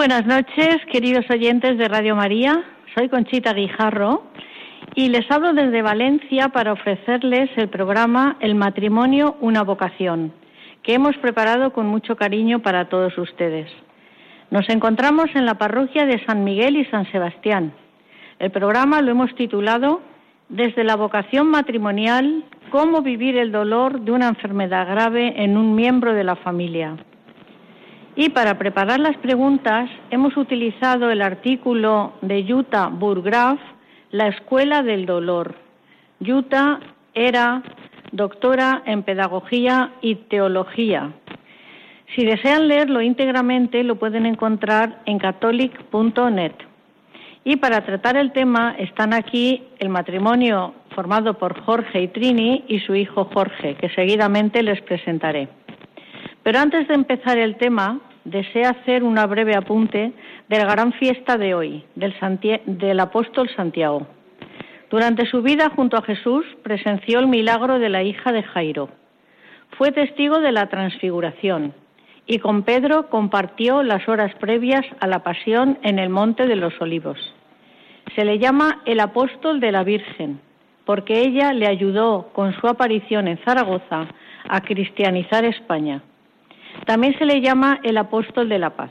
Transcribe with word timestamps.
buenas 0.00 0.24
noches, 0.24 0.78
queridos 0.90 1.26
oyentes 1.28 1.76
de 1.76 1.86
Radio 1.86 2.16
María. 2.16 2.64
Soy 2.94 3.10
Conchita 3.10 3.52
Guijarro 3.52 4.22
y 4.94 5.10
les 5.10 5.30
hablo 5.30 5.52
desde 5.52 5.82
Valencia 5.82 6.48
para 6.48 6.72
ofrecerles 6.72 7.50
el 7.56 7.68
programa 7.68 8.38
El 8.40 8.54
matrimonio, 8.54 9.36
una 9.42 9.62
vocación, 9.62 10.32
que 10.82 10.94
hemos 10.94 11.14
preparado 11.18 11.74
con 11.74 11.86
mucho 11.86 12.16
cariño 12.16 12.60
para 12.60 12.88
todos 12.88 13.18
ustedes. 13.18 13.70
Nos 14.50 14.66
encontramos 14.70 15.26
en 15.34 15.44
la 15.44 15.58
parroquia 15.58 16.06
de 16.06 16.24
San 16.24 16.44
Miguel 16.44 16.78
y 16.78 16.86
San 16.86 17.04
Sebastián. 17.12 17.74
El 18.38 18.50
programa 18.50 19.02
lo 19.02 19.10
hemos 19.10 19.34
titulado 19.34 20.00
Desde 20.48 20.82
la 20.82 20.96
vocación 20.96 21.46
matrimonial, 21.48 22.46
cómo 22.70 23.02
vivir 23.02 23.36
el 23.36 23.52
dolor 23.52 24.00
de 24.00 24.12
una 24.12 24.28
enfermedad 24.28 24.88
grave 24.88 25.44
en 25.44 25.58
un 25.58 25.74
miembro 25.74 26.14
de 26.14 26.24
la 26.24 26.36
familia. 26.36 26.96
Y 28.22 28.28
para 28.28 28.58
preparar 28.58 29.00
las 29.00 29.16
preguntas 29.16 29.88
hemos 30.10 30.36
utilizado 30.36 31.10
el 31.10 31.22
artículo 31.22 32.12
de 32.20 32.44
Jutta 32.46 32.88
Burgraf, 32.88 33.58
La 34.10 34.28
Escuela 34.28 34.82
del 34.82 35.06
Dolor. 35.06 35.54
Jutta 36.22 36.80
era 37.14 37.62
doctora 38.12 38.82
en 38.84 39.04
Pedagogía 39.04 39.92
y 40.02 40.16
Teología. 40.16 41.12
Si 42.14 42.26
desean 42.26 42.68
leerlo 42.68 43.00
íntegramente 43.00 43.82
lo 43.84 43.94
pueden 43.94 44.26
encontrar 44.26 45.00
en 45.06 45.18
catholic.net. 45.18 46.52
Y 47.44 47.56
para 47.56 47.86
tratar 47.86 48.18
el 48.18 48.32
tema 48.32 48.74
están 48.78 49.14
aquí 49.14 49.62
el 49.78 49.88
matrimonio 49.88 50.74
formado 50.94 51.38
por 51.38 51.58
Jorge 51.62 52.02
y 52.02 52.08
Trini 52.08 52.66
y 52.68 52.80
su 52.80 52.94
hijo 52.94 53.30
Jorge, 53.32 53.76
que 53.76 53.88
seguidamente 53.88 54.62
les 54.62 54.82
presentaré. 54.82 55.48
Pero 56.42 56.58
antes 56.58 56.86
de 56.86 56.94
empezar 56.94 57.38
el 57.38 57.56
tema, 57.56 57.98
deseo 58.24 58.70
hacer 58.70 59.02
una 59.02 59.26
breve 59.26 59.54
apunte 59.56 60.12
de 60.48 60.58
la 60.58 60.66
gran 60.66 60.92
fiesta 60.92 61.36
de 61.36 61.54
hoy, 61.54 61.84
del, 61.94 62.14
del 62.66 63.00
apóstol 63.00 63.48
Santiago. 63.54 64.06
Durante 64.90 65.26
su 65.26 65.42
vida 65.42 65.70
junto 65.74 65.96
a 65.96 66.02
Jesús 66.02 66.44
presenció 66.62 67.20
el 67.20 67.28
milagro 67.28 67.78
de 67.78 67.88
la 67.88 68.02
hija 68.02 68.32
de 68.32 68.42
Jairo. 68.42 68.88
Fue 69.78 69.92
testigo 69.92 70.40
de 70.40 70.52
la 70.52 70.68
transfiguración 70.68 71.74
y 72.26 72.38
con 72.38 72.62
Pedro 72.64 73.08
compartió 73.08 73.82
las 73.82 74.08
horas 74.08 74.34
previas 74.40 74.84
a 75.00 75.06
la 75.06 75.22
pasión 75.22 75.78
en 75.82 75.98
el 75.98 76.08
Monte 76.10 76.46
de 76.46 76.56
los 76.56 76.78
Olivos. 76.80 77.18
Se 78.16 78.24
le 78.24 78.38
llama 78.38 78.82
el 78.84 79.00
apóstol 79.00 79.60
de 79.60 79.72
la 79.72 79.84
Virgen 79.84 80.40
porque 80.84 81.20
ella 81.20 81.52
le 81.52 81.68
ayudó 81.68 82.30
con 82.32 82.52
su 82.54 82.66
aparición 82.66 83.28
en 83.28 83.38
Zaragoza 83.44 84.08
a 84.48 84.60
cristianizar 84.62 85.44
España. 85.44 86.02
También 86.86 87.16
se 87.18 87.24
le 87.24 87.40
llama 87.40 87.80
el 87.82 87.96
apóstol 87.98 88.48
de 88.48 88.58
la 88.58 88.70
paz. 88.70 88.90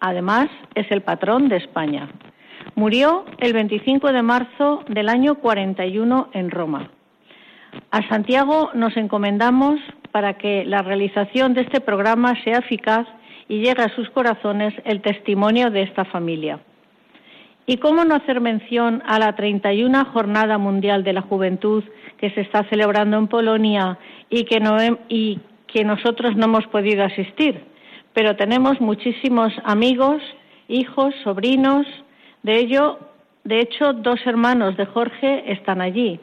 Además, 0.00 0.48
es 0.74 0.90
el 0.90 1.02
patrón 1.02 1.48
de 1.48 1.56
España. 1.56 2.08
Murió 2.74 3.24
el 3.38 3.52
25 3.52 4.12
de 4.12 4.22
marzo 4.22 4.84
del 4.88 5.08
año 5.08 5.36
41 5.36 6.30
en 6.32 6.50
Roma. 6.50 6.90
A 7.90 8.08
Santiago 8.08 8.70
nos 8.74 8.96
encomendamos 8.96 9.80
para 10.12 10.34
que 10.38 10.64
la 10.64 10.82
realización 10.82 11.54
de 11.54 11.62
este 11.62 11.80
programa 11.80 12.34
sea 12.42 12.58
eficaz 12.58 13.06
y 13.48 13.58
llegue 13.58 13.82
a 13.82 13.94
sus 13.94 14.08
corazones 14.10 14.74
el 14.84 15.02
testimonio 15.02 15.70
de 15.70 15.82
esta 15.82 16.04
familia. 16.04 16.60
¿Y 17.66 17.76
cómo 17.76 18.04
no 18.04 18.16
hacer 18.16 18.40
mención 18.40 19.02
a 19.06 19.18
la 19.18 19.34
31 19.36 20.06
Jornada 20.06 20.58
Mundial 20.58 21.04
de 21.04 21.12
la 21.12 21.22
Juventud 21.22 21.84
que 22.18 22.30
se 22.30 22.40
está 22.40 22.64
celebrando 22.68 23.16
en 23.16 23.28
Polonia 23.28 23.98
y 24.28 24.44
que, 24.44 24.60
no, 24.60 24.76
y 25.08 25.38
que 25.72 25.84
nosotros 25.84 26.36
no 26.36 26.46
hemos 26.46 26.66
podido 26.66 27.04
asistir, 27.04 27.62
pero 28.12 28.36
tenemos 28.36 28.80
muchísimos 28.80 29.52
amigos, 29.64 30.22
hijos, 30.68 31.14
sobrinos, 31.24 31.86
de 32.42 32.58
ello, 32.58 32.98
de 33.44 33.60
hecho, 33.60 33.92
dos 33.92 34.20
hermanos 34.26 34.76
de 34.76 34.86
Jorge 34.86 35.52
están 35.52 35.80
allí. 35.80 36.20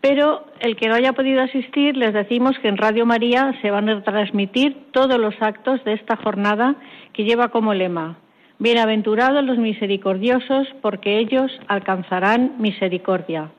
Pero 0.00 0.44
el 0.60 0.76
que 0.76 0.88
no 0.88 0.94
haya 0.94 1.12
podido 1.12 1.42
asistir, 1.42 1.96
les 1.96 2.14
decimos 2.14 2.58
que 2.60 2.68
en 2.68 2.76
Radio 2.76 3.04
María 3.04 3.54
se 3.62 3.70
van 3.70 3.88
a 3.88 4.02
transmitir 4.02 4.76
todos 4.92 5.18
los 5.18 5.34
actos 5.40 5.82
de 5.84 5.94
esta 5.94 6.16
jornada 6.16 6.76
que 7.12 7.24
lleva 7.24 7.48
como 7.48 7.74
lema 7.74 8.18
Bienaventurados 8.60 9.44
los 9.44 9.56
misericordiosos, 9.56 10.66
porque 10.82 11.18
ellos 11.18 11.52
alcanzarán 11.68 12.56
misericordia. 12.58 13.52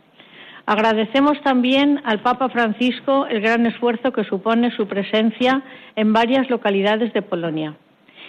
Agradecemos 0.69 1.41
también 1.41 1.99
al 2.03 2.19
Papa 2.19 2.47
Francisco 2.49 3.25
el 3.25 3.41
gran 3.41 3.65
esfuerzo 3.65 4.13
que 4.13 4.23
supone 4.23 4.69
su 4.69 4.87
presencia 4.87 5.63
en 5.95 6.13
varias 6.13 6.47
localidades 6.51 7.11
de 7.11 7.23
Polonia. 7.23 7.73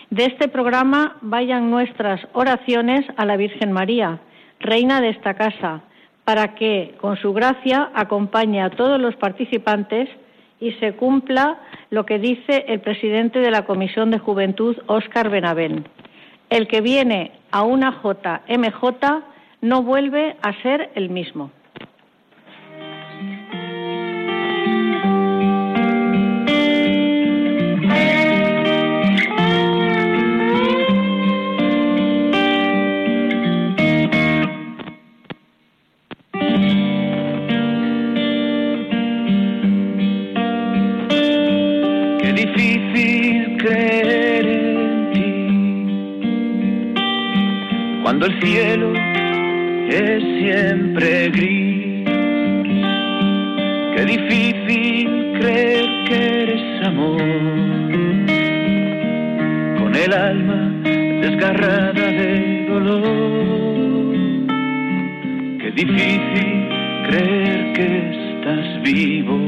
De 0.09 0.25
este 0.25 0.49
programa 0.49 1.19
vayan 1.21 1.71
nuestras 1.71 2.19
oraciones 2.33 3.05
a 3.19 3.27
la 3.27 3.37
Virgen 3.37 3.73
María, 3.73 4.21
Reina 4.59 5.03
de 5.03 5.11
esta 5.11 5.35
casa, 5.35 5.83
para 6.25 6.55
que, 6.55 6.95
con 6.99 7.19
su 7.19 7.35
gracia, 7.35 7.91
acompañe 7.95 8.63
a 8.63 8.71
todos 8.71 8.99
los 8.99 9.17
participantes 9.17 10.09
y 10.61 10.73
se 10.81 10.95
cumpla 10.95 11.61
lo 11.91 12.07
que 12.07 12.19
dice 12.19 12.65
el 12.69 12.81
presidente 12.81 13.41
de 13.41 13.51
la 13.51 13.67
Comisión 13.67 14.11
de 14.11 14.19
Juventud, 14.19 14.79
Óscar 14.87 15.29
Benavén. 15.29 15.87
El 16.49 16.69
que 16.69 16.81
viene 16.81 17.33
a 17.51 17.65
una 17.65 18.01
JMJ 18.03 19.25
no 19.61 19.83
vuelve 19.83 20.37
a 20.41 20.55
ser 20.63 20.91
el 20.95 21.11
mismo. 21.11 21.51
El 48.27 48.41
cielo 48.43 48.93
es 49.89 50.23
siempre 50.41 51.31
gris. 51.31 52.05
Qué 53.97 54.05
difícil 54.05 55.33
creer 55.39 55.87
que 56.07 56.43
eres 56.43 56.87
amor, 56.87 57.23
con 59.79 59.95
el 59.95 60.13
alma 60.13 60.71
desgarrada 61.23 61.93
de 61.93 62.67
dolor. 62.69 64.17
Qué 65.61 65.71
difícil 65.71 66.69
creer 67.09 67.73
que 67.73 67.87
estás 68.11 68.83
vivo, 68.83 69.39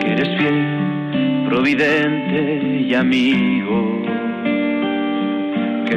que 0.00 0.12
eres 0.12 0.28
fiel, 0.38 1.48
providente 1.48 2.84
y 2.88 2.94
amigo 2.94 3.97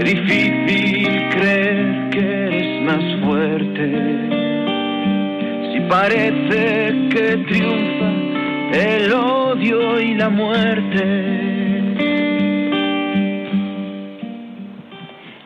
Qué 0.03 0.15
difícil 0.15 1.29
creer 1.29 2.09
que 2.09 2.19
eres 2.19 2.81
más 2.81 3.03
fuerte. 3.23 3.85
Si 5.71 5.79
parece 5.81 7.09
que 7.11 7.37
triunfa 7.47 8.09
el 8.73 9.13
odio 9.13 9.99
y 9.99 10.15
la 10.15 10.29
muerte. 10.29 11.03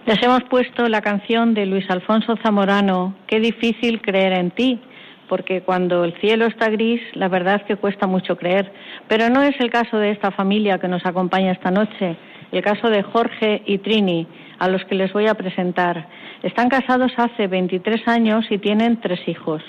Les 0.05 0.23
hemos 0.23 0.43
puesto 0.43 0.87
la 0.87 1.01
canción 1.01 1.53
de 1.53 1.65
Luis 1.65 1.89
Alfonso 1.89 2.37
Zamorano, 2.41 3.13
Qué 3.27 3.41
difícil 3.41 4.01
creer 4.01 4.31
en 4.39 4.51
ti, 4.51 4.79
porque 5.27 5.63
cuando 5.63 6.05
el 6.05 6.13
cielo 6.21 6.45
está 6.45 6.69
gris, 6.69 7.01
la 7.15 7.27
verdad 7.27 7.55
es 7.55 7.63
que 7.63 7.75
cuesta 7.75 8.07
mucho 8.07 8.37
creer. 8.37 8.71
Pero 9.09 9.29
no 9.29 9.43
es 9.43 9.59
el 9.59 9.69
caso 9.69 9.97
de 9.97 10.11
esta 10.11 10.31
familia 10.31 10.77
que 10.77 10.87
nos 10.87 11.05
acompaña 11.05 11.51
esta 11.51 11.71
noche, 11.71 12.15
el 12.53 12.63
caso 12.63 12.89
de 12.89 13.03
Jorge 13.03 13.61
y 13.65 13.79
Trini, 13.79 14.25
a 14.59 14.67
los 14.67 14.83
que 14.85 14.95
les 14.95 15.11
voy 15.13 15.27
a 15.27 15.33
presentar. 15.33 16.07
Están 16.43 16.69
casados 16.69 17.11
hace 17.17 17.47
23 17.47 18.07
años 18.07 18.45
y 18.49 18.57
tienen 18.57 18.99
tres 19.01 19.19
hijos. 19.27 19.61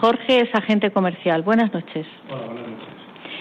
Jorge 0.00 0.40
es 0.40 0.54
agente 0.54 0.90
comercial. 0.90 1.42
Buenas 1.42 1.72
noches. 1.72 2.06
Hola, 2.28 2.44
buenas 2.44 2.68
noches. 2.68 2.98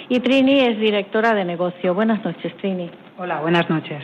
Y 0.09 0.19
Trini 0.21 0.59
es 0.61 0.79
directora 0.79 1.33
de 1.33 1.43
negocio. 1.43 1.93
Buenas 1.93 2.23
noches, 2.23 2.55
Trini. 2.57 2.89
Hola, 3.17 3.41
buenas 3.41 3.69
noches. 3.69 4.01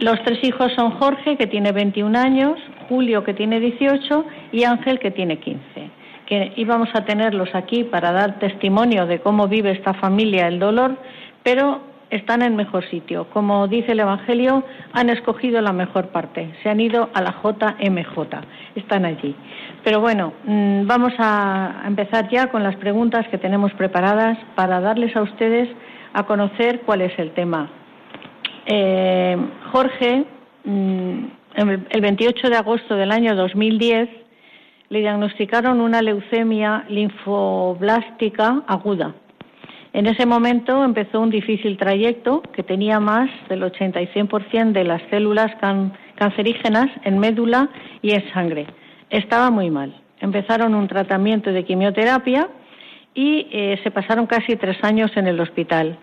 Los 0.00 0.22
tres 0.24 0.38
hijos 0.42 0.72
son 0.74 0.92
Jorge, 0.92 1.36
que 1.36 1.46
tiene 1.46 1.72
21 1.72 2.18
años, 2.18 2.58
Julio, 2.88 3.24
que 3.24 3.34
tiene 3.34 3.60
18, 3.60 4.24
y 4.52 4.64
Ángel, 4.64 4.98
que 4.98 5.10
tiene 5.10 5.38
15. 5.38 5.60
Que 6.26 6.52
íbamos 6.56 6.88
a 6.94 7.04
tenerlos 7.04 7.54
aquí 7.54 7.84
para 7.84 8.12
dar 8.12 8.38
testimonio 8.38 9.06
de 9.06 9.20
cómo 9.20 9.48
vive 9.48 9.70
esta 9.70 9.94
familia 9.94 10.48
el 10.48 10.58
dolor, 10.58 10.96
pero 11.42 11.80
están 12.10 12.42
en 12.42 12.56
mejor 12.56 12.88
sitio. 12.88 13.28
Como 13.30 13.66
dice 13.68 13.92
el 13.92 14.00
Evangelio, 14.00 14.64
han 14.92 15.10
escogido 15.10 15.60
la 15.60 15.72
mejor 15.72 16.08
parte. 16.08 16.52
Se 16.62 16.68
han 16.68 16.80
ido 16.80 17.10
a 17.14 17.22
la 17.22 17.34
JMJ. 17.42 18.16
Están 18.74 19.04
allí. 19.04 19.34
Pero 19.84 20.00
bueno, 20.00 20.32
mm, 20.44 20.86
vamos 20.86 21.12
a 21.18 21.82
empezar 21.86 22.28
ya 22.30 22.48
con 22.48 22.62
las 22.62 22.76
preguntas 22.76 23.26
que 23.28 23.38
tenemos 23.38 23.72
preparadas 23.74 24.38
para 24.54 24.80
darles 24.80 25.16
a 25.16 25.22
ustedes 25.22 25.68
a 26.12 26.24
conocer 26.24 26.80
cuál 26.80 27.02
es 27.02 27.18
el 27.18 27.32
tema. 27.32 27.70
Eh, 28.66 29.36
Jorge, 29.72 30.24
mm, 30.64 31.24
el 31.90 32.00
28 32.00 32.50
de 32.50 32.56
agosto 32.56 32.96
del 32.96 33.12
año 33.12 33.34
2010, 33.34 34.08
le 34.88 35.00
diagnosticaron 35.00 35.80
una 35.80 36.02
leucemia 36.02 36.84
linfoblástica 36.88 38.62
aguda 38.66 39.14
en 39.92 40.06
ese 40.06 40.26
momento 40.26 40.84
empezó 40.84 41.20
un 41.20 41.30
difícil 41.30 41.76
trayecto 41.76 42.42
que 42.52 42.62
tenía 42.62 43.00
más 43.00 43.30
del 43.48 43.62
80 43.62 44.00
y 44.02 44.06
100% 44.08 44.72
de 44.72 44.84
las 44.84 45.02
células 45.10 45.52
cancerígenas 46.16 46.88
en 47.02 47.18
médula 47.18 47.68
y 48.02 48.12
en 48.12 48.32
sangre. 48.32 48.66
Estaba 49.10 49.50
muy 49.50 49.70
mal. 49.70 49.94
Empezaron 50.20 50.74
un 50.74 50.88
tratamiento 50.88 51.52
de 51.52 51.64
quimioterapia 51.64 52.48
y 53.14 53.48
eh, 53.50 53.80
se 53.82 53.90
pasaron 53.90 54.26
casi 54.26 54.56
tres 54.56 54.76
años 54.82 55.10
en 55.16 55.26
el 55.26 55.40
hospital. 55.40 55.98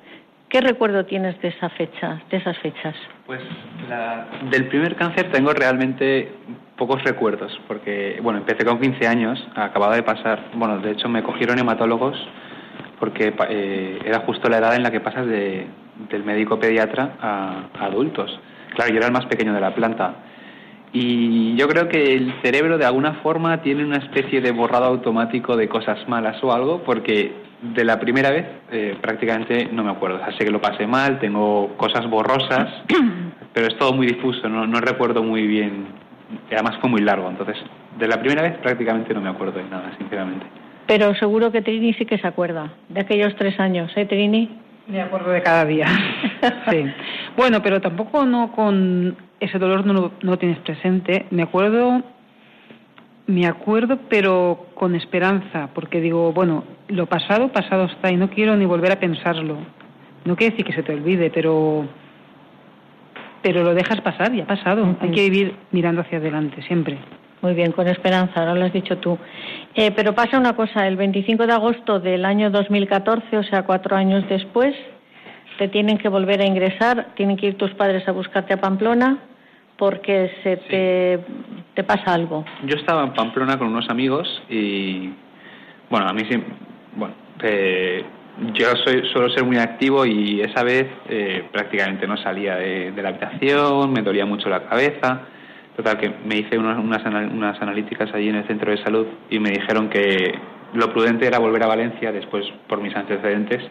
¿Qué 0.50 0.62
recuerdo 0.62 1.06
tienes 1.06 1.40
de 1.42 1.48
esa 1.48 1.70
fecha, 1.70 2.22
de 2.30 2.38
esas 2.38 2.58
fechas? 2.60 2.96
Pues 3.26 3.42
del 4.52 4.68
primer 4.68 4.96
cáncer 4.96 5.32
tengo 5.32 5.52
realmente 5.52 6.32
pocos 6.78 7.04
recuerdos, 7.04 7.60
porque 7.68 8.20
bueno, 8.22 8.40
empecé 8.40 8.64
con 8.64 8.80
15 8.80 9.08
años, 9.08 9.48
acababa 9.56 9.96
de 9.96 10.04
pasar, 10.04 10.52
bueno, 10.54 10.78
de 10.80 10.92
hecho 10.92 11.10
me 11.10 11.24
cogieron 11.24 11.58
hematólogos 11.58 12.16
porque 13.04 13.34
eh, 13.50 14.00
era 14.06 14.20
justo 14.20 14.48
la 14.48 14.60
edad 14.60 14.78
en 14.78 14.84
la 14.84 14.90
que 14.90 15.02
pasas 15.02 15.28
de, 15.28 15.68
del 16.10 16.24
médico 16.24 16.58
pediatra 16.58 17.16
a, 17.20 17.64
adultos. 17.82 18.40
Claro, 18.76 18.92
yo 18.92 18.98
era 19.00 19.08
el 19.08 19.12
más 19.12 19.26
pequeño 19.26 19.54
de 19.54 19.60
la 19.60 19.76
planta. 19.76 20.16
Y 20.94 21.54
yo 21.58 21.68
creo 21.68 21.90
que 21.90 22.14
el 22.14 22.34
cerebro 22.42 22.78
de 22.78 22.86
alguna 22.86 23.16
forma 23.16 23.62
tiene 23.62 23.84
una 23.84 23.98
especie 23.98 24.40
de 24.40 24.52
borrado 24.54 24.86
automático 24.86 25.58
de 25.58 25.68
cosas 25.68 26.08
malas 26.08 26.42
o 26.46 26.54
algo, 26.54 26.82
porque 26.86 27.34
de 27.62 27.84
la 27.84 28.00
primera 28.00 28.32
vez 28.32 28.46
eh, 28.72 28.98
prácticamente 29.02 29.68
no 29.70 29.84
me 29.84 29.92
acuerdo. 29.92 30.22
O 30.26 30.32
sé 30.38 30.46
que 30.46 30.52
lo 30.52 30.62
pasé 30.62 30.88
mal, 30.88 31.20
tengo 31.20 31.76
cosas 31.76 32.10
borrosas, 32.10 32.70
pero 33.54 33.68
es 33.68 33.78
todo 33.78 33.92
muy 33.92 34.08
difuso, 34.08 34.48
no, 34.48 34.66
no 34.66 34.80
recuerdo 34.80 35.22
muy 35.22 35.46
bien. 35.46 35.88
Además 36.50 36.78
fue 36.80 36.90
muy 36.90 37.02
largo, 37.02 37.30
entonces 37.30 37.58
de 38.00 38.08
la 38.08 38.18
primera 38.22 38.44
vez 38.44 38.58
prácticamente 38.60 39.14
no 39.14 39.20
me 39.20 39.30
acuerdo 39.30 39.60
de 39.60 39.66
nada, 39.66 39.92
sinceramente. 39.98 40.62
Pero 40.88 41.16
seguro 41.16 41.52
que 41.52 41.62
Trini 41.62 41.94
sí 41.94 42.06
que 42.06 42.18
se 42.18 42.28
acuerda 42.28 42.74
de 42.90 43.02
aquellos 43.02 43.36
tres 43.36 43.60
años, 43.60 43.92
¿eh, 43.96 44.06
Trini? 44.06 44.50
Me 44.88 45.02
acuerdo 45.02 45.32
de 45.32 45.42
cada 45.42 45.66
día. 45.66 45.88
sí. 46.70 46.86
Bueno, 47.38 47.62
pero 47.62 47.80
tampoco 47.80 48.26
no 48.26 48.52
con 48.52 49.16
ese 49.40 49.58
dolor 49.58 49.86
no 49.86 50.12
lo 50.20 50.38
tienes 50.38 50.60
presente. 50.60 51.26
Me 51.30 51.44
acuerdo, 51.44 52.02
me 53.28 53.48
acuerdo, 53.48 53.98
pero 54.10 54.68
con 54.74 54.96
esperanza, 54.96 55.70
porque 55.74 56.02
digo, 56.02 56.34
bueno, 56.34 56.66
lo 56.90 57.06
pasado, 57.06 57.50
pasado 57.50 57.86
está 57.86 58.12
y 58.12 58.18
no 58.18 58.30
quiero 58.30 58.58
ni 58.58 58.66
volver 58.66 58.92
a 58.92 59.00
pensarlo. 59.00 59.58
No 60.26 60.36
quiere 60.36 60.52
decir 60.52 60.66
que 60.66 60.74
se 60.74 60.84
te 60.84 60.94
olvide, 60.94 61.30
pero 61.30 61.88
pero 63.42 63.62
lo 63.64 63.76
dejas 63.76 64.00
pasar, 64.02 64.34
ya 64.34 64.44
ha 64.44 64.48
pasado. 64.48 64.96
Hay 65.02 65.12
que 65.12 65.30
vivir 65.30 65.56
mirando 65.72 66.02
hacia 66.02 66.18
adelante 66.18 66.62
siempre. 66.64 66.98
Muy 67.44 67.56
bien, 67.56 67.74
con 67.74 67.90
esperanza, 67.90 68.40
ahora 68.40 68.56
lo 68.56 68.63
has 68.63 68.72
dicho 68.72 69.00
tú. 69.00 69.19
Eh, 69.75 69.92
pero 69.92 70.16
pasa 70.16 70.40
una 70.40 70.56
cosa, 70.56 70.88
el 70.88 70.95
25 70.95 71.45
de 71.45 71.51
agosto 71.51 72.00
del 72.00 72.24
año 72.24 72.50
2014, 72.50 73.38
o 73.38 73.44
sea, 73.44 73.63
cuatro 73.63 73.98
años 73.98 74.24
después, 74.30 74.74
te 75.57 75.68
tienen 75.68 75.98
que 75.98 76.07
volver 76.07 76.40
a 76.40 76.45
ingresar, 76.45 77.07
tienen 77.16 77.36
que 77.36 77.48
ir 77.48 77.57
tus 77.57 77.72
padres 77.72 78.07
a 78.07 78.13
buscarte 78.13 78.54
a 78.54 78.62
Pamplona 78.62 79.18
porque 79.78 80.31
se 80.42 80.56
te, 80.56 81.19
te 81.74 81.84
pasa 81.84 82.13
algo. 82.13 82.45
Yo 82.66 82.78
estaba 82.78 83.04
en 83.04 83.13
Pamplona 83.13 83.57
con 83.57 83.68
unos 83.68 83.89
amigos 83.89 84.42
y, 84.50 85.12
bueno, 85.89 86.07
a 86.07 86.13
mí 86.13 86.22
sí, 86.30 86.42
bueno, 86.96 87.13
eh, 87.42 88.06
yo 88.54 88.68
soy, 88.86 89.06
suelo 89.12 89.30
ser 89.31 89.44
muy 89.44 89.57
activo 89.57 90.06
y 90.06 90.39
esa 90.39 90.63
vez 90.63 90.88
eh, 91.10 91.44
prácticamente 91.51 92.07
no 92.07 92.16
salía 92.16 92.56
de 92.56 93.01
la 93.01 93.10
habitación, 93.10 93.92
me 93.92 94.01
dolía 94.01 94.25
mucho 94.25 94.48
la 94.48 94.63
cabeza 94.63 95.24
Total, 95.75 95.98
que 95.98 96.12
me 96.25 96.38
hice 96.38 96.58
unas, 96.58 96.78
unas, 96.78 97.62
analíticas 97.62 98.14
allí 98.14 98.30
en 98.30 98.36
el 98.36 98.48
centro 98.48 98.72
de 98.72 98.78
salud 98.78 99.08
y 99.30 99.40
me 99.40 99.50
dijeron 99.50 99.90
que 99.90 100.36
lo 100.74 100.92
prudente 100.94 101.25
era 101.25 101.40
volver 101.40 101.64
a 101.64 101.68
Valencia 101.68 102.12
después 102.12 102.46
por 102.68 102.80
mis 102.80 102.96
antecedentes 102.96 103.64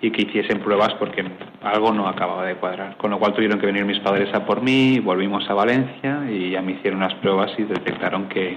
y 0.00 0.10
que 0.10 0.22
hiciesen 0.22 0.60
pruebas 0.60 0.94
porque 0.94 1.24
algo 1.62 1.92
no 1.92 2.08
acababa 2.08 2.44
de 2.44 2.56
cuadrar. 2.56 2.96
Con 2.96 3.12
lo 3.12 3.18
cual 3.18 3.34
tuvieron 3.34 3.60
que 3.60 3.66
venir 3.66 3.84
mis 3.84 4.00
padres 4.00 4.34
a 4.34 4.44
por 4.44 4.62
mí, 4.62 4.98
volvimos 4.98 5.48
a 5.48 5.54
Valencia 5.54 6.24
y 6.28 6.50
ya 6.50 6.60
me 6.60 6.72
hicieron 6.72 6.98
unas 6.98 7.14
pruebas 7.14 7.52
y 7.56 7.62
detectaron 7.62 8.28
que, 8.28 8.56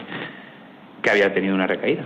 que 1.02 1.10
había 1.10 1.32
tenido 1.34 1.54
una 1.54 1.68
recaída. 1.68 2.06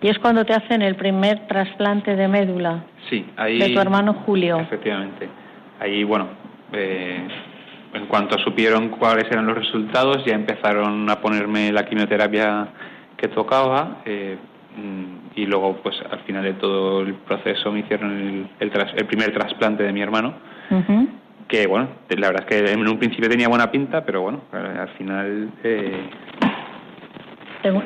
Y 0.00 0.08
es 0.08 0.18
cuando 0.18 0.44
te 0.44 0.52
hacen 0.52 0.82
el 0.82 0.96
primer 0.96 1.46
trasplante 1.46 2.14
de 2.14 2.28
médula. 2.28 2.84
Sí, 3.08 3.26
ahí. 3.36 3.58
De 3.58 3.70
tu 3.70 3.80
hermano 3.80 4.14
Julio. 4.26 4.58
Efectivamente. 4.60 5.28
Ahí, 5.80 6.04
bueno, 6.04 6.28
eh, 6.72 7.26
en 7.94 8.06
cuanto 8.06 8.38
supieron 8.38 8.88
cuáles 8.90 9.24
eran 9.30 9.46
los 9.46 9.56
resultados, 9.56 10.24
ya 10.24 10.34
empezaron 10.34 11.08
a 11.08 11.20
ponerme 11.20 11.72
la 11.72 11.84
quimioterapia 11.84 12.68
que 13.16 13.28
tocaba 13.28 14.02
eh, 14.04 14.36
mm, 14.76 15.38
y 15.38 15.46
luego, 15.46 15.76
pues 15.82 15.96
al 16.10 16.20
final 16.20 16.42
de 16.42 16.54
todo 16.54 17.02
el 17.02 17.14
proceso, 17.14 17.72
me 17.72 17.80
hicieron 17.80 18.48
el, 18.58 18.70
el, 18.96 19.06
primer 19.06 19.32
trasplante 19.32 19.82
de 19.82 19.92
mi 19.92 20.02
hermano. 20.02 20.34
Que 21.48 21.66
bueno, 21.66 21.88
la 22.08 22.28
verdad 22.28 22.46
es 22.48 22.64
que 22.64 22.72
en 22.72 22.88
un 22.88 22.98
principio 22.98 23.28
tenía 23.28 23.48
buena 23.48 23.70
pinta, 23.70 24.04
pero 24.04 24.22
bueno, 24.22 24.40
al 24.52 24.88
final. 24.96 25.50
Eh, 25.62 26.08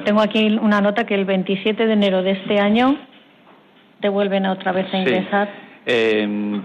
tengo, 0.04 0.20
aquí 0.20 0.58
una 0.60 0.80
nota 0.80 1.04
que 1.04 1.14
el 1.14 1.24
27 1.24 1.86
de 1.86 1.92
enero 1.92 2.22
de 2.22 2.32
este 2.32 2.60
año 2.60 2.96
te 4.00 4.08
vuelven 4.08 4.46
otra 4.46 4.72
vez 4.72 4.92
a 4.92 4.98
ingresar. 4.98 5.48
Eh, 5.86 6.60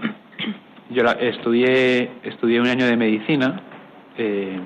yo 0.90 1.04
estudié, 1.20 2.10
estudié 2.22 2.60
un 2.60 2.68
año 2.68 2.86
de 2.86 2.96
medicina 2.96 3.60
eh, 4.16 4.60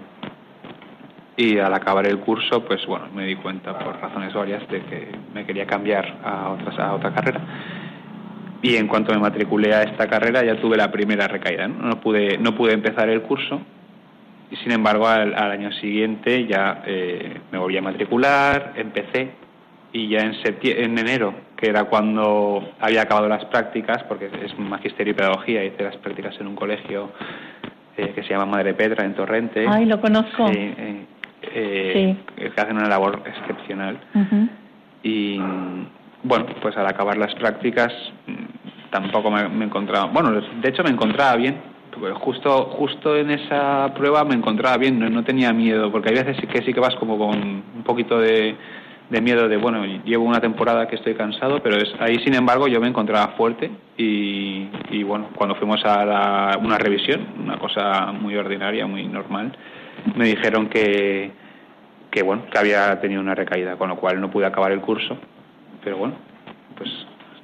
y 1.37 1.59
al 1.59 1.73
acabar 1.73 2.07
el 2.07 2.19
curso, 2.19 2.65
pues 2.65 2.85
bueno, 2.87 3.07
me 3.15 3.25
di 3.25 3.37
cuenta 3.37 3.79
por 3.79 4.01
razones 4.01 4.35
varias 4.35 4.69
de 4.69 4.81
que 4.83 5.09
me 5.33 5.47
quería 5.47 5.67
cambiar 5.67 6.19
a, 6.25 6.51
otras, 6.51 6.79
a 6.79 6.95
otra 6.95 7.15
carrera. 7.15 7.41
Y 8.61 8.75
en 8.75 8.89
cuanto 8.89 9.13
me 9.13 9.21
matriculé 9.21 9.73
a 9.73 9.83
esta 9.83 10.09
carrera 10.09 10.45
ya 10.45 10.61
tuve 10.61 10.77
la 10.77 10.91
primera 10.91 11.29
recaída. 11.29 11.69
No, 11.69 12.01
pude, 12.01 12.39
no 12.39 12.57
pude 12.57 12.73
empezar 12.73 13.09
el 13.09 13.23
curso 13.23 13.61
y 14.51 14.57
sin 14.57 14.73
embargo 14.73 15.07
al, 15.07 15.35
año 15.35 15.71
siguiente 15.73 16.47
ya 16.47 16.83
eh, 16.87 17.41
me 17.53 17.59
volví 17.59 17.77
a 17.77 17.83
matricular, 17.83 18.73
empecé 18.77 19.31
y 19.93 20.09
ya 20.09 20.21
en, 20.21 20.35
en 20.63 20.99
enero, 20.99 21.35
que 21.59 21.69
era 21.69 21.85
cuando 21.85 22.73
había 22.79 23.03
acabado 23.03 23.29
las 23.29 23.45
prácticas, 23.47 24.05
porque 24.05 24.31
es 24.45 24.57
magisterio 24.59 25.11
y 25.11 25.17
pedagogía, 25.17 25.65
hice 25.65 25.83
las 25.83 25.97
prácticas 25.97 26.41
en 26.41 26.47
un 26.47 26.55
colegio 26.55 27.11
eh, 27.97 28.13
que 28.15 28.23
se 28.23 28.29
llama 28.29 28.47
Madre 28.47 28.75
Petra 28.75 29.05
en 29.05 29.15
Torrente. 29.15 29.67
Ay, 29.69 29.85
lo 29.85 30.01
conozco. 30.01 30.47
Sí, 30.49 30.57
eh, 30.57 31.07
eh 31.43 32.17
que 32.37 32.61
hacen 32.61 32.77
una 32.77 32.89
labor 32.89 33.23
excepcional. 33.27 33.99
Y 35.03 35.39
bueno, 36.23 36.47
pues 36.63 36.77
al 36.77 36.87
acabar 36.87 37.19
las 37.19 37.35
prácticas 37.35 37.93
mm, 38.29 38.91
tampoco 38.91 39.29
me, 39.29 39.65
encontraba, 39.65 40.07
bueno, 40.07 40.31
de 40.31 40.69
hecho 40.69 40.85
me 40.85 40.91
encontraba 40.91 41.35
bien, 41.35 41.57
justo 42.21 42.67
justo 42.67 43.17
en 43.17 43.33
esa 43.33 43.93
prueba 43.95 44.25
me 44.25 44.37
encontraba 44.37 44.77
bien, 44.77 45.01
no, 45.01 45.11
no 45.11 45.25
tenía 45.25 45.53
miedo, 45.53 45.91
porque 45.91 46.11
hay 46.11 46.23
veces 46.23 46.37
que 46.47 46.63
sí 46.63 46.73
que 46.73 46.79
vas 46.79 46.95
como 46.97 47.19
con 47.19 47.37
un 47.37 47.83
poquito 47.85 48.21
de 48.21 48.57
de 49.11 49.21
miedo 49.21 49.49
de, 49.49 49.57
bueno, 49.57 49.85
llevo 50.05 50.25
una 50.25 50.41
temporada 50.41 50.87
que 50.87 50.97
estoy 50.97 51.15
cansado, 51.15 51.63
pero 51.63 51.77
es, 51.77 51.95
ahí, 51.99 52.19
sin 52.25 52.35
embargo, 52.35 52.69
yo 52.69 52.81
me 52.81 52.89
encontraba 52.89 53.29
fuerte 53.37 53.71
y, 53.97 54.69
y 54.91 55.03
bueno, 55.03 55.29
cuando 55.35 55.55
fuimos 55.55 55.81
a 55.85 56.59
una 56.63 56.79
revisión, 56.79 57.27
una 57.43 57.59
cosa 57.59 58.13
muy 58.13 58.37
ordinaria, 58.37 58.87
muy 58.87 59.07
normal, 59.07 59.57
me 60.15 60.27
dijeron 60.27 60.69
que, 60.69 61.31
que 62.11 62.23
bueno, 62.23 62.45
que 62.51 62.59
había 62.59 63.01
tenido 63.01 63.21
una 63.21 63.35
recaída, 63.35 63.77
con 63.77 63.89
lo 63.89 63.97
cual 63.97 64.21
no 64.21 64.31
pude 64.31 64.47
acabar 64.47 64.73
el 64.73 64.81
curso. 64.81 65.17
Pero 65.83 65.97
bueno, 65.97 66.15
pues 66.77 66.91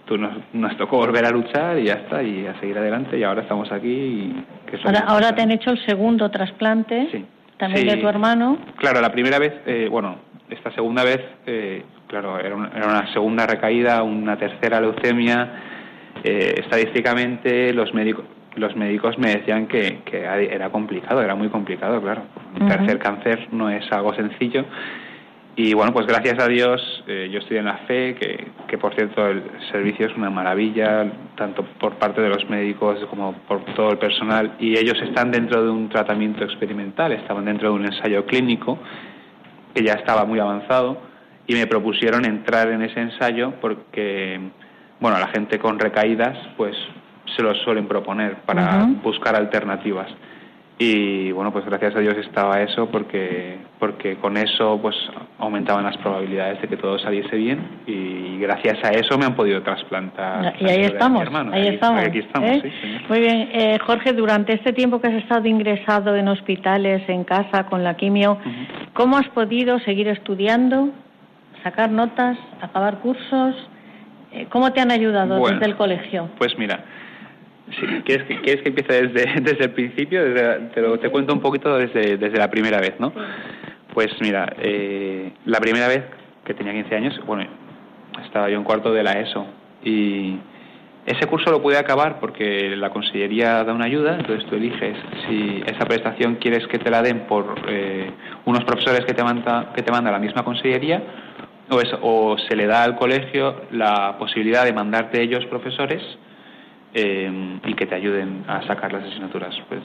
tú 0.06 0.18
nos, 0.18 0.36
nos 0.52 0.76
tocó 0.76 0.98
volver 0.98 1.24
a 1.24 1.30
luchar 1.30 1.78
y 1.78 1.84
ya 1.84 1.94
está, 1.94 2.22
y 2.22 2.46
a 2.46 2.58
seguir 2.60 2.78
adelante, 2.78 3.18
y 3.18 3.22
ahora 3.22 3.42
estamos 3.42 3.70
aquí. 3.72 3.88
Y 3.88 4.44
que 4.70 4.78
ahora, 4.84 5.04
ahora 5.06 5.34
te 5.34 5.42
han 5.42 5.50
hecho 5.50 5.70
el 5.70 5.86
segundo 5.86 6.30
trasplante, 6.30 7.26
también 7.66 7.88
de 7.88 8.02
tu 8.02 8.08
hermano. 8.08 8.58
Claro, 8.76 9.00
la 9.00 9.12
primera 9.12 9.38
vez, 9.38 9.54
eh, 9.66 9.88
bueno, 9.90 10.16
esta 10.50 10.70
segunda 10.72 11.04
vez, 11.04 11.20
eh, 11.46 11.84
claro, 12.06 12.38
era 12.38 12.54
una, 12.54 12.68
era 12.68 12.86
una, 12.86 13.12
segunda 13.12 13.46
recaída, 13.46 14.02
una 14.02 14.36
tercera 14.36 14.80
leucemia. 14.80 15.62
Eh, 16.22 16.54
estadísticamente, 16.58 17.72
los 17.72 17.92
médicos, 17.92 18.24
los 18.56 18.76
médicos 18.76 19.18
me 19.18 19.36
decían 19.36 19.66
que, 19.66 20.00
que 20.04 20.22
era 20.22 20.70
complicado, 20.70 21.22
era 21.22 21.34
muy 21.34 21.48
complicado, 21.48 22.00
claro. 22.00 22.22
Un 22.58 22.68
tercer 22.68 22.98
cáncer 22.98 23.48
no 23.52 23.68
es 23.68 23.90
algo 23.90 24.14
sencillo. 24.14 24.64
Y 25.56 25.72
bueno, 25.72 25.92
pues 25.92 26.06
gracias 26.06 26.42
a 26.42 26.48
Dios 26.48 27.04
eh, 27.06 27.28
yo 27.32 27.38
estoy 27.38 27.58
en 27.58 27.66
la 27.66 27.78
fe, 27.86 28.16
que, 28.16 28.48
que 28.66 28.76
por 28.76 28.94
cierto 28.94 29.26
el 29.28 29.42
servicio 29.70 30.06
es 30.06 30.16
una 30.16 30.28
maravilla, 30.28 31.06
tanto 31.36 31.64
por 31.78 31.94
parte 31.94 32.20
de 32.20 32.28
los 32.28 32.48
médicos 32.50 32.98
como 33.08 33.34
por 33.46 33.64
todo 33.76 33.90
el 33.90 33.98
personal, 33.98 34.56
y 34.58 34.76
ellos 34.76 35.00
están 35.02 35.30
dentro 35.30 35.62
de 35.62 35.70
un 35.70 35.88
tratamiento 35.88 36.42
experimental, 36.42 37.12
estaban 37.12 37.44
dentro 37.44 37.68
de 37.68 37.74
un 37.74 37.84
ensayo 37.86 38.26
clínico 38.26 38.78
que 39.74 39.84
ya 39.84 39.94
estaba 39.94 40.24
muy 40.24 40.40
avanzado, 40.40 40.98
y 41.46 41.54
me 41.54 41.66
propusieron 41.66 42.24
entrar 42.24 42.68
en 42.68 42.82
ese 42.82 43.00
ensayo 43.00 43.52
porque, 43.60 44.40
bueno, 44.98 45.18
la 45.18 45.28
gente 45.28 45.58
con 45.58 45.78
recaídas, 45.78 46.36
pues 46.56 46.74
se 47.36 47.42
lo 47.42 47.54
suelen 47.54 47.86
proponer 47.86 48.36
para 48.42 48.86
buscar 49.02 49.36
alternativas. 49.36 50.08
Y 50.76 51.30
bueno, 51.30 51.52
pues 51.52 51.64
gracias 51.64 51.94
a 51.94 52.00
Dios 52.00 52.16
estaba 52.16 52.60
eso 52.60 52.88
porque, 52.90 53.58
porque 53.78 54.16
con 54.16 54.36
eso 54.36 54.76
pues 54.82 54.96
aumentaban 55.38 55.84
las 55.84 55.96
probabilidades 55.98 56.60
de 56.62 56.66
que 56.66 56.76
todo 56.76 56.98
saliese 56.98 57.36
bien 57.36 57.60
y 57.86 58.38
gracias 58.40 58.78
a 58.82 58.90
eso 58.90 59.16
me 59.16 59.24
han 59.24 59.36
podido 59.36 59.62
trasplantar. 59.62 60.54
Y 60.58 60.68
ahí 60.68 60.82
estamos, 60.82 61.28
ahí, 61.52 61.68
estamos. 61.68 62.02
¿eh? 62.02 62.72
Muy 63.08 63.20
bien, 63.20 63.50
eh, 63.52 63.78
Jorge, 63.86 64.12
durante 64.14 64.54
este 64.54 64.72
tiempo 64.72 65.00
que 65.00 65.06
has 65.06 65.14
estado 65.14 65.46
ingresado 65.46 66.16
en 66.16 66.26
hospitales, 66.26 67.08
en 67.08 67.22
casa, 67.22 67.66
con 67.66 67.84
la 67.84 67.94
quimio, 67.96 68.38
¿cómo 68.94 69.16
has 69.16 69.28
podido 69.28 69.78
seguir 69.78 70.08
estudiando, 70.08 70.88
sacar 71.62 71.90
notas, 71.90 72.36
acabar 72.60 72.98
cursos? 72.98 73.54
Eh, 74.32 74.48
¿Cómo 74.50 74.72
te 74.72 74.80
han 74.80 74.90
ayudado 74.90 75.38
desde 75.46 75.66
el 75.66 75.76
colegio? 75.76 76.30
Pues 76.36 76.58
mira, 76.58 76.80
¿quieres, 78.04 78.26
que, 78.26 78.40
¿Quieres 78.40 78.62
que 78.62 78.68
empiece 78.68 79.08
desde, 79.08 79.40
desde 79.40 79.64
el 79.64 79.70
principio? 79.70 80.22
te, 80.74 80.80
lo, 80.80 80.98
te 80.98 81.10
cuento 81.10 81.32
un 81.32 81.40
poquito 81.40 81.76
desde, 81.76 82.16
desde 82.16 82.38
la 82.38 82.50
primera 82.50 82.80
vez, 82.80 82.94
¿no? 82.98 83.12
Pues 83.92 84.10
mira, 84.20 84.52
eh, 84.58 85.32
la 85.46 85.60
primera 85.60 85.88
vez 85.88 86.02
que 86.44 86.54
tenía 86.54 86.72
15 86.72 86.96
años, 86.96 87.20
bueno, 87.26 87.46
estaba 88.24 88.48
yo 88.50 88.58
en 88.58 88.64
cuarto 88.64 88.92
de 88.92 89.02
la 89.02 89.12
ESO 89.12 89.46
y 89.84 90.36
ese 91.06 91.26
curso 91.26 91.50
lo 91.50 91.62
pude 91.62 91.78
acabar 91.78 92.18
porque 92.18 92.74
la 92.76 92.90
consellería 92.90 93.62
da 93.62 93.72
una 93.72 93.84
ayuda, 93.84 94.16
entonces 94.18 94.48
tú 94.48 94.56
eliges 94.56 94.96
si 95.28 95.62
esa 95.66 95.84
prestación 95.86 96.36
quieres 96.36 96.66
que 96.66 96.78
te 96.78 96.90
la 96.90 97.02
den 97.02 97.20
por 97.26 97.54
eh, 97.68 98.10
unos 98.46 98.64
profesores 98.64 99.04
que 99.04 99.14
te, 99.14 99.22
manda, 99.22 99.72
que 99.74 99.82
te 99.82 99.92
manda 99.92 100.10
la 100.10 100.18
misma 100.18 100.42
consellería 100.42 101.02
o, 101.70 101.80
o 102.02 102.38
se 102.38 102.56
le 102.56 102.66
da 102.66 102.82
al 102.82 102.96
colegio 102.96 103.62
la 103.70 104.16
posibilidad 104.18 104.64
de 104.64 104.72
mandarte 104.72 105.22
ellos 105.22 105.44
profesores 105.46 106.02
eh, 106.96 107.58
y 107.64 107.74
que 107.74 107.86
te 107.86 107.96
ayuden 107.96 108.44
a 108.46 108.64
sacar 108.66 108.92
las 108.92 109.04
asignaturas. 109.04 109.54
Pues 109.68 109.82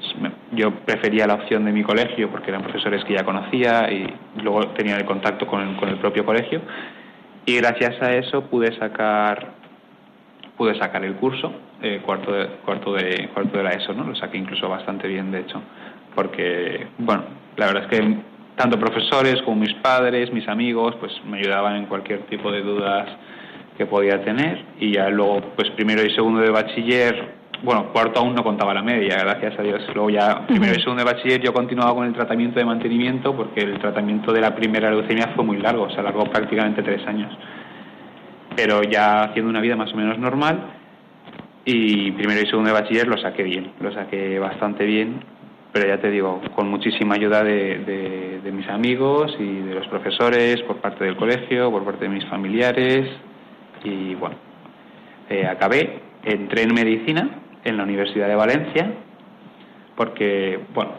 yo 0.52 0.72
prefería 0.86 1.26
la 1.26 1.34
opción 1.34 1.66
de 1.66 1.72
mi 1.72 1.82
colegio 1.84 2.30
porque 2.30 2.52
eran 2.52 2.62
profesores 2.62 3.04
que 3.04 3.16
ya 3.16 3.24
conocía 3.24 3.92
y 3.92 4.14
luego 4.42 4.68
tenía 4.70 4.96
el 4.96 5.06
contacto 5.06 5.48
con 5.48 5.68
el, 5.68 5.76
con 5.78 5.90
el 5.90 5.98
propio 5.98 6.24
colegio 6.24 6.62
y 7.46 7.58
gracias 7.58 8.00
a 8.02 8.14
eso 8.14 8.44
pude 8.44 8.78
sacar 8.78 9.54
pude 10.56 10.78
sacar 10.78 11.04
el 11.04 11.16
curso 11.16 11.52
eh, 11.82 12.02
cuarto 12.06 12.32
de 12.32 12.48
cuarto 12.66 12.94
de 12.94 13.30
cuarto 13.34 13.58
de 13.58 13.64
la 13.64 13.72
ESO, 13.72 13.94
¿no? 13.94 14.04
Lo 14.04 14.16
saqué 14.16 14.38
incluso 14.38 14.70
bastante 14.70 15.08
bien 15.08 15.32
de 15.32 15.40
hecho 15.40 15.62
porque 16.14 16.88
bueno 17.00 17.24
la 17.58 17.68
verdad 17.68 17.84
es 17.84 17.90
que 17.90 18.18
tanto 18.56 18.78
profesores 18.78 19.42
como 19.44 19.62
mis 19.62 19.74
padres, 19.76 20.34
mis 20.34 20.48
amigos, 20.50 20.94
pues 21.00 21.14
me 21.26 21.40
ayudaban 21.40 21.78
en 21.78 21.86
cualquier 21.86 22.24
tipo 22.24 22.52
de 22.52 22.62
dudas 22.62 23.08
que 23.80 23.86
podía 23.86 24.22
tener 24.26 24.62
y 24.78 24.92
ya 24.92 25.10
luego 25.10 25.40
pues 25.56 25.70
primero 25.72 26.04
y 26.06 26.14
segundo 26.14 26.42
de 26.42 26.52
bachiller 26.52 27.40
bueno 27.64 27.94
cuarto 27.94 28.20
aún 28.20 28.36
no 28.36 28.44
contaba 28.44 28.74
la 28.74 28.84
media 28.84 29.16
gracias 29.24 29.58
a 29.58 29.64
Dios. 29.64 29.82
Luego 29.96 30.10
ya 30.10 30.46
primero 30.48 30.74
y 30.78 30.82
segundo 30.82 31.02
de 31.06 31.14
bachiller 31.14 31.42
yo 31.42 31.54
continuaba 31.54 31.96
con 31.96 32.06
el 32.06 32.14
tratamiento 32.14 32.60
de 32.60 32.66
mantenimiento 32.66 33.34
porque 33.34 33.62
el 33.62 33.80
tratamiento 33.80 34.34
de 34.34 34.42
la 34.42 34.54
primera 34.54 34.92
leucemia 34.92 35.32
fue 35.34 35.46
muy 35.46 35.58
largo 35.60 35.90
se 35.92 35.98
alargó 35.98 36.26
prácticamente 36.26 36.84
tres 36.84 37.08
años. 37.08 37.32
Pero 38.54 38.84
ya 38.84 39.24
haciendo 39.24 39.50
una 39.50 39.62
vida 39.62 39.78
más 39.78 39.94
o 39.94 39.96
menos 39.96 40.20
normal 40.20 40.60
y 41.64 42.12
primero 42.12 42.42
y 42.42 42.48
segundo 42.48 42.74
de 42.74 42.82
bachiller 42.82 43.08
lo 43.08 43.18
saqué 43.18 43.44
bien 43.44 43.72
lo 43.80 43.94
saqué 43.94 44.40
bastante 44.40 44.84
bien 44.84 45.24
pero 45.72 45.88
ya 45.88 46.02
te 46.02 46.10
digo, 46.10 46.42
con 46.56 46.68
muchísima 46.68 47.14
ayuda 47.14 47.44
de, 47.44 48.42
de 48.44 48.52
mis 48.52 48.68
amigos 48.70 49.36
y 49.40 49.60
de 49.60 49.76
los 49.76 49.88
profesores, 49.88 50.60
por 50.64 50.78
parte 50.78 51.06
del 51.06 51.16
colegio, 51.16 51.70
por 51.70 51.86
parte 51.86 52.06
de 52.06 52.10
mis 52.10 52.26
familiares, 52.26 53.08
y 53.84 54.16
bueno, 54.16 54.36
eh, 55.30 55.46
acabé, 55.46 56.00
entré 56.24 56.64
en 56.64 56.74
medicina 56.74 57.30
en 57.64 57.78
la 57.78 57.84
Universidad 57.84 58.28
de 58.28 58.36
Valencia, 58.36 58.92
porque, 59.96 60.60
bueno, 60.74 60.92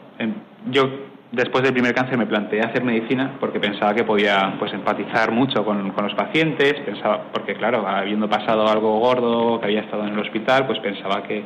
yo 0.71 0.91
después 1.33 1.63
del 1.63 1.73
primer 1.73 1.95
cáncer 1.95 2.19
me 2.19 2.27
planteé 2.27 2.61
hacer 2.61 2.83
medicina 2.83 3.37
porque 3.39 3.61
pensaba 3.61 3.95
que 3.95 4.05
podía 4.05 4.57
pues 4.59 4.73
empatizar 4.73 5.31
mucho 5.31 5.65
con, 5.65 5.91
con, 5.93 6.05
los 6.05 6.15
pacientes, 6.15 6.75
pensaba, 6.85 7.25
porque 7.33 7.55
claro, 7.55 7.87
habiendo 7.87 8.29
pasado 8.29 8.69
algo 8.69 8.99
gordo, 8.99 9.61
que 9.61 9.67
había 9.67 9.81
estado 9.81 10.07
en 10.07 10.15
el 10.15 10.19
hospital, 10.19 10.67
pues 10.67 10.79
pensaba 10.81 11.23
que, 11.23 11.45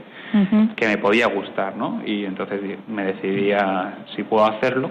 que 0.74 0.88
me 0.88 0.98
podía 0.98 1.26
gustar, 1.26 1.76
¿no? 1.76 2.02
Y 2.04 2.24
entonces 2.24 2.60
me 2.88 3.04
decidí 3.04 3.52
a 3.52 3.98
si 4.14 4.22
puedo 4.22 4.44
hacerlo. 4.46 4.90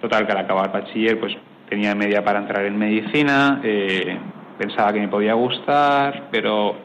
Total, 0.00 0.26
que 0.26 0.32
al 0.32 0.38
acabar 0.38 0.70
bachiller, 0.72 1.18
pues 1.18 1.34
tenía 1.68 1.94
media 1.94 2.22
para 2.22 2.40
entrar 2.40 2.64
en 2.64 2.78
medicina, 2.78 3.60
eh, 3.64 4.18
pensaba 4.58 4.92
que 4.92 5.00
me 5.00 5.08
podía 5.08 5.34
gustar, 5.34 6.28
pero 6.30 6.76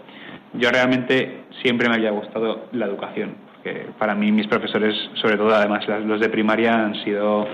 yo 0.54 0.70
realmente 0.70 1.46
siempre 1.62 1.90
me 1.90 1.96
había 1.96 2.12
gustado 2.12 2.68
la 2.72 2.86
educación, 2.86 3.36
porque 3.54 3.88
para 3.98 4.16
mí 4.16 4.32
mis 4.32 4.48
profesores, 4.48 4.96
sobre 5.16 5.38
todo 5.38 5.54
además 5.56 5.88
los 6.06 6.20
de 6.20 6.30
primaria, 6.30 6.74
han 6.74 6.96
sido 7.04 7.48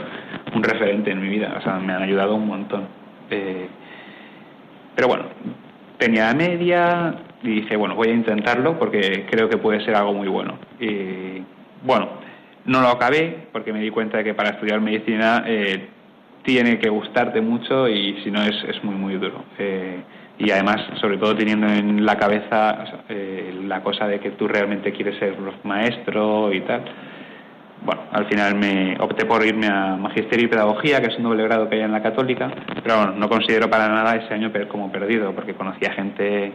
un 0.53 0.63
referente 0.63 1.11
en 1.11 1.21
mi 1.21 1.29
vida, 1.29 1.55
o 1.57 1.61
sea, 1.61 1.79
me 1.79 1.93
han 1.93 2.03
ayudado 2.03 2.35
un 2.35 2.47
montón. 2.47 2.87
Eh, 3.29 3.67
pero 4.95 5.07
bueno, 5.09 5.25
tenía 5.97 6.33
media 6.33 7.15
y 7.43 7.61
dije, 7.61 7.75
bueno, 7.75 7.95
voy 7.95 8.09
a 8.09 8.13
intentarlo 8.13 8.79
porque 8.79 9.25
creo 9.29 9.49
que 9.49 9.57
puede 9.57 9.83
ser 9.85 9.95
algo 9.95 10.13
muy 10.13 10.27
bueno. 10.27 10.57
Y 10.79 11.43
bueno, 11.83 12.09
no 12.65 12.81
lo 12.81 12.89
acabé 12.89 13.47
porque 13.51 13.73
me 13.73 13.79
di 13.79 13.89
cuenta 13.91 14.17
de 14.17 14.23
que 14.23 14.33
para 14.33 14.49
estudiar 14.49 14.81
medicina 14.81 15.43
eh, 15.45 15.87
tiene 16.47 16.79
que 16.79 16.87
gustarte 16.87 17.41
mucho 17.41 17.89
y 17.89 18.21
si 18.23 18.31
no 18.31 18.41
es, 18.41 18.55
es 18.63 18.81
muy, 18.81 18.95
muy 18.95 19.15
duro. 19.15 19.43
Eh, 19.59 19.99
y 20.39 20.49
además, 20.49 20.77
sobre 21.01 21.17
todo 21.17 21.35
teniendo 21.35 21.67
en 21.67 22.05
la 22.05 22.15
cabeza 22.15 22.85
eh, 23.09 23.53
la 23.65 23.83
cosa 23.83 24.07
de 24.07 24.21
que 24.21 24.31
tú 24.31 24.47
realmente 24.47 24.93
quieres 24.93 25.19
ser 25.19 25.35
maestro 25.65 26.53
y 26.53 26.61
tal. 26.61 26.85
Bueno, 27.83 28.03
al 28.13 28.27
final 28.27 28.55
me 28.55 28.95
opté 28.97 29.25
por 29.25 29.45
irme 29.45 29.67
a 29.67 29.97
Magisterio 29.97 30.45
y 30.45 30.47
Pedagogía, 30.47 31.01
que 31.01 31.07
es 31.07 31.17
un 31.17 31.23
doble 31.23 31.43
grado 31.43 31.67
que 31.67 31.75
hay 31.75 31.81
en 31.81 31.91
la 31.91 32.01
Católica, 32.01 32.49
pero 32.81 32.95
bueno, 32.95 33.11
no 33.17 33.27
considero 33.27 33.69
para 33.69 33.89
nada 33.89 34.15
ese 34.15 34.33
año 34.33 34.49
como 34.69 34.89
perdido, 34.89 35.33
porque 35.35 35.53
conocí 35.53 35.85
a 35.85 35.91
gente, 35.91 36.53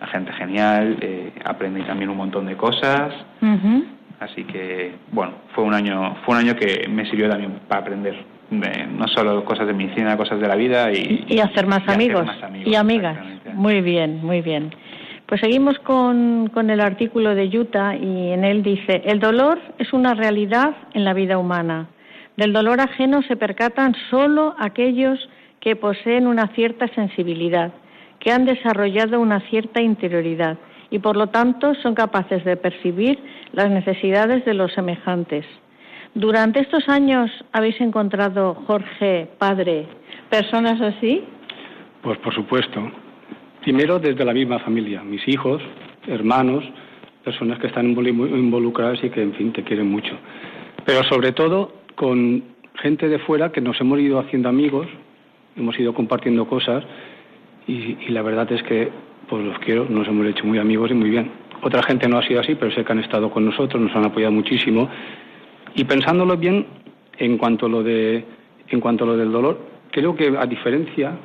a 0.00 0.06
gente 0.06 0.32
genial, 0.34 0.96
eh, 1.00 1.32
aprendí 1.44 1.82
también 1.82 2.08
un 2.08 2.18
montón 2.18 2.46
de 2.46 2.56
cosas, 2.56 3.12
así 4.20 4.44
que 4.44 4.94
bueno, 5.10 5.32
fue 5.56 5.64
un 5.64 5.74
año, 5.74 6.18
fue 6.24 6.36
un 6.36 6.46
año 6.46 6.56
que 6.56 6.88
me 6.88 7.04
sirvió 7.10 7.28
también 7.28 7.60
para 7.68 7.82
aprender 7.82 8.33
no 8.50 9.08
solo 9.08 9.44
cosas 9.44 9.66
de 9.66 9.72
medicina, 9.72 10.16
cosas 10.16 10.40
de 10.40 10.48
la 10.48 10.56
vida 10.56 10.92
y, 10.92 11.24
y 11.28 11.40
hacer 11.40 11.66
más, 11.66 11.86
amigos, 11.88 12.26
y 12.64 12.74
amigas. 12.74 13.18
Muy 13.54 13.80
bien, 13.80 14.24
muy 14.24 14.40
bien. 14.40 14.70
Pues 15.26 15.40
seguimos 15.40 15.78
con, 15.78 16.50
con 16.52 16.68
el 16.68 16.80
artículo 16.80 17.34
de 17.34 17.46
Utah 17.46 17.96
y 17.96 18.32
en 18.32 18.44
él 18.44 18.62
dice, 18.62 19.02
el 19.06 19.20
dolor 19.20 19.58
es 19.78 19.92
una 19.92 20.14
realidad 20.14 20.74
en 20.92 21.04
la 21.04 21.14
vida 21.14 21.38
humana. 21.38 21.88
Del 22.36 22.52
dolor 22.52 22.80
ajeno 22.80 23.22
se 23.22 23.36
percatan 23.36 23.94
solo 24.10 24.54
aquellos 24.58 25.18
que 25.60 25.76
poseen 25.76 26.26
una 26.26 26.48
cierta 26.48 26.88
sensibilidad, 26.88 27.72
que 28.20 28.32
han 28.32 28.44
desarrollado 28.44 29.20
una 29.20 29.40
cierta 29.48 29.80
interioridad 29.80 30.58
y 30.90 30.98
por 30.98 31.16
lo 31.16 31.28
tanto 31.28 31.74
son 31.76 31.94
capaces 31.94 32.44
de 32.44 32.56
percibir 32.56 33.18
las 33.52 33.70
necesidades 33.70 34.44
de 34.44 34.54
los 34.54 34.72
semejantes. 34.72 35.46
Durante 36.14 36.60
estos 36.60 36.88
años 36.88 37.28
habéis 37.50 37.80
encontrado, 37.80 38.54
Jorge, 38.66 39.28
padre, 39.38 39.86
personas 40.30 40.80
así? 40.80 41.24
Pues 42.02 42.18
por 42.18 42.32
supuesto. 42.32 42.80
Primero 43.62 43.98
desde 43.98 44.24
la 44.24 44.32
misma 44.32 44.60
familia, 44.60 45.02
mis 45.02 45.26
hijos, 45.26 45.60
hermanos, 46.06 46.62
personas 47.24 47.58
que 47.58 47.66
están 47.66 47.86
involucradas 47.86 49.02
y 49.02 49.10
que, 49.10 49.22
en 49.22 49.32
fin, 49.34 49.52
te 49.52 49.64
quieren 49.64 49.90
mucho. 49.90 50.16
Pero 50.84 51.02
sobre 51.04 51.32
todo 51.32 51.72
con 51.96 52.44
gente 52.76 53.08
de 53.08 53.18
fuera 53.18 53.50
que 53.50 53.60
nos 53.60 53.80
hemos 53.80 53.98
ido 53.98 54.20
haciendo 54.20 54.48
amigos, 54.48 54.86
hemos 55.56 55.78
ido 55.80 55.94
compartiendo 55.94 56.46
cosas 56.46 56.84
y, 57.66 57.96
la 58.10 58.22
verdad 58.22 58.50
es 58.52 58.62
que 58.62 58.90
pues 59.28 59.44
los 59.44 59.58
quiero, 59.60 59.86
nos 59.88 60.06
hemos 60.06 60.26
hecho 60.26 60.44
muy 60.44 60.58
amigos 60.58 60.90
y 60.90 60.94
muy 60.94 61.10
bien. 61.10 61.30
Otra 61.62 61.82
gente 61.82 62.08
no 62.08 62.18
ha 62.18 62.22
sido 62.22 62.40
así, 62.40 62.54
pero 62.54 62.70
sé 62.72 62.84
que 62.84 62.92
han 62.92 62.98
estado 62.98 63.30
con 63.30 63.44
nosotros, 63.46 63.82
nos 63.82 63.96
han 63.96 64.04
apoyado 64.04 64.32
muchísimo. 64.32 64.88
Y 65.74 65.84
pensándolo 65.84 66.36
bien, 66.36 66.66
en 67.18 67.38
cuanto 67.38 67.66
a 67.66 67.68
lo 67.68 67.82
de, 67.82 68.24
en 68.68 68.80
cuanto 68.80 69.04
a 69.04 69.06
lo 69.08 69.16
del 69.16 69.32
dolor, 69.32 69.58
creo 69.90 70.14
que 70.14 70.34
a 70.36 70.46
diferencia 70.46 71.16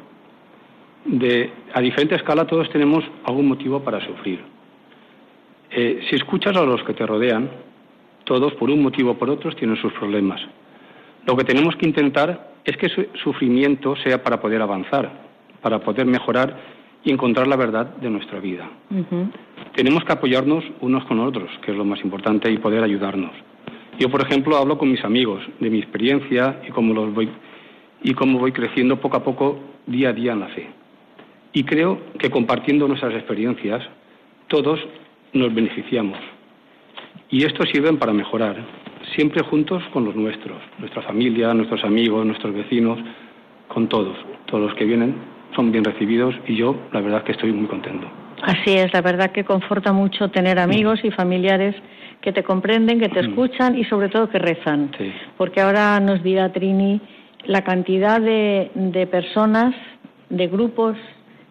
de, 1.05 1.51
a 1.73 1.81
diferente 1.81 2.15
escala 2.15 2.45
todos 2.45 2.69
tenemos 2.69 3.03
algún 3.25 3.47
motivo 3.47 3.81
para 3.81 4.05
sufrir. 4.05 4.39
Eh, 5.71 6.01
si 6.09 6.15
escuchas 6.15 6.55
a 6.55 6.63
los 6.63 6.83
que 6.83 6.93
te 6.93 7.05
rodean, 7.05 7.49
todos 8.23 8.53
por 8.55 8.69
un 8.69 8.81
motivo 8.81 9.11
o 9.11 9.17
por 9.17 9.29
otro 9.29 9.51
tienen 9.51 9.77
sus 9.77 9.93
problemas. 9.93 10.41
Lo 11.25 11.35
que 11.35 11.43
tenemos 11.43 11.75
que 11.75 11.85
intentar 11.85 12.53
es 12.63 12.77
que 12.77 12.89
su 12.89 13.05
sufrimiento 13.23 13.95
sea 13.97 14.23
para 14.23 14.39
poder 14.39 14.61
avanzar, 14.61 15.11
para 15.61 15.79
poder 15.79 16.05
mejorar 16.05 16.57
y 17.03 17.11
encontrar 17.11 17.47
la 17.47 17.55
verdad 17.55 17.95
de 17.97 18.09
nuestra 18.09 18.39
vida. 18.39 18.69
Tenemos 19.73 20.03
que 20.03 20.11
apoyarnos 20.11 20.63
unos 20.81 21.05
con 21.05 21.19
otros, 21.19 21.49
que 21.63 21.71
es 21.71 21.77
lo 21.77 21.85
más 21.85 22.01
importante, 22.03 22.51
y 22.51 22.57
poder 22.57 22.83
ayudarnos. 22.83 23.31
Yo, 23.99 24.09
por 24.09 24.21
ejemplo, 24.21 24.55
hablo 24.55 24.77
con 24.77 24.89
mis 24.89 25.03
amigos 25.03 25.41
de 25.59 25.69
mi 25.69 25.79
experiencia 25.79 26.61
y 26.65 26.71
cómo 26.71 26.93
los 26.93 27.13
voy 27.13 27.29
y 28.01 28.13
cómo 28.13 28.39
voy 28.39 28.53
creciendo 28.53 28.97
poco 29.01 29.17
a 29.17 29.23
poco, 29.23 29.59
día 29.85 30.09
a 30.09 30.13
día 30.13 30.31
en 30.31 30.39
la 30.39 30.47
fe. 30.47 30.69
Y 31.51 31.65
creo 31.65 31.99
que 32.17 32.29
compartiendo 32.29 32.87
nuestras 32.87 33.13
experiencias, 33.13 33.81
todos 34.47 34.79
nos 35.33 35.53
beneficiamos. 35.53 36.17
Y 37.29 37.43
esto 37.43 37.65
sirve 37.65 37.91
para 37.93 38.13
mejorar, 38.13 38.55
siempre 39.15 39.43
juntos 39.43 39.83
con 39.91 40.05
los 40.05 40.15
nuestros, 40.15 40.57
nuestra 40.77 41.01
familia, 41.01 41.53
nuestros 41.53 41.83
amigos, 41.83 42.25
nuestros 42.25 42.53
vecinos, 42.53 42.99
con 43.67 43.89
todos. 43.89 44.15
Todos 44.45 44.63
los 44.63 44.75
que 44.75 44.85
vienen 44.85 45.15
son 45.55 45.73
bien 45.73 45.83
recibidos 45.83 46.35
y 46.47 46.55
yo, 46.55 46.75
la 46.93 47.01
verdad, 47.01 47.23
que 47.23 47.33
estoy 47.33 47.51
muy 47.51 47.67
contento. 47.67 48.07
Así 48.43 48.75
es, 48.75 48.93
la 48.93 49.01
verdad 49.01 49.31
que 49.31 49.43
conforta 49.43 49.91
mucho 49.91 50.29
tener 50.29 50.57
amigos 50.57 51.01
y 51.03 51.11
familiares 51.11 51.75
que 52.21 52.33
te 52.33 52.43
comprenden, 52.43 52.99
que 52.99 53.09
te 53.09 53.21
mm. 53.21 53.29
escuchan 53.29 53.77
y 53.77 53.85
sobre 53.85 54.09
todo 54.09 54.29
que 54.29 54.39
rezan. 54.39 54.91
Porque 55.37 55.61
ahora 55.61 55.99
nos 55.99 56.21
dirá 56.23 56.51
Trini 56.51 57.01
la 57.45 57.63
cantidad 57.63 58.19
de, 58.19 58.71
de 58.75 59.07
personas, 59.07 59.73
de 60.29 60.47
grupos 60.47 60.97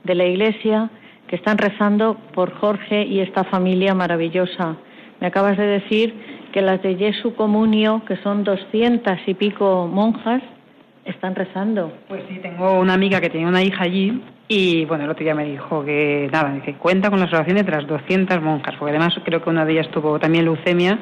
de 0.04 0.14
la 0.14 0.24
Iglesia 0.24 0.90
que 1.26 1.36
están 1.36 1.58
rezando 1.58 2.16
por 2.34 2.52
Jorge 2.54 3.04
y 3.04 3.20
esta 3.20 3.44
familia 3.44 3.94
maravillosa. 3.94 4.76
Me 5.20 5.26
acabas 5.26 5.56
de 5.56 5.66
decir 5.66 6.14
que 6.52 6.62
las 6.62 6.82
de 6.82 6.96
Jesu 6.96 7.34
Comunio, 7.34 8.02
que 8.06 8.16
son 8.18 8.44
doscientas 8.44 9.20
y 9.26 9.34
pico 9.34 9.88
monjas, 9.92 10.42
están 11.04 11.34
rezando. 11.34 11.92
Pues 12.08 12.22
sí, 12.28 12.38
tengo 12.40 12.78
una 12.78 12.94
amiga 12.94 13.20
que 13.20 13.30
tenía 13.30 13.48
una 13.48 13.62
hija 13.62 13.84
allí 13.84 14.22
y 14.48 14.86
bueno, 14.86 15.04
el 15.04 15.10
otro 15.10 15.22
día 15.22 15.34
me 15.34 15.44
dijo 15.44 15.84
que 15.84 16.28
nada, 16.32 16.58
que 16.62 16.74
cuenta 16.74 17.10
con 17.10 17.20
las 17.20 17.30
oraciones 17.32 17.66
de 17.66 17.72
las 17.72 17.86
200 17.86 18.40
monjas, 18.40 18.74
porque 18.78 18.90
además 18.90 19.14
creo 19.22 19.42
que 19.42 19.50
una 19.50 19.66
de 19.66 19.72
ellas 19.72 19.90
tuvo 19.90 20.18
también 20.18 20.46
leucemia 20.46 20.98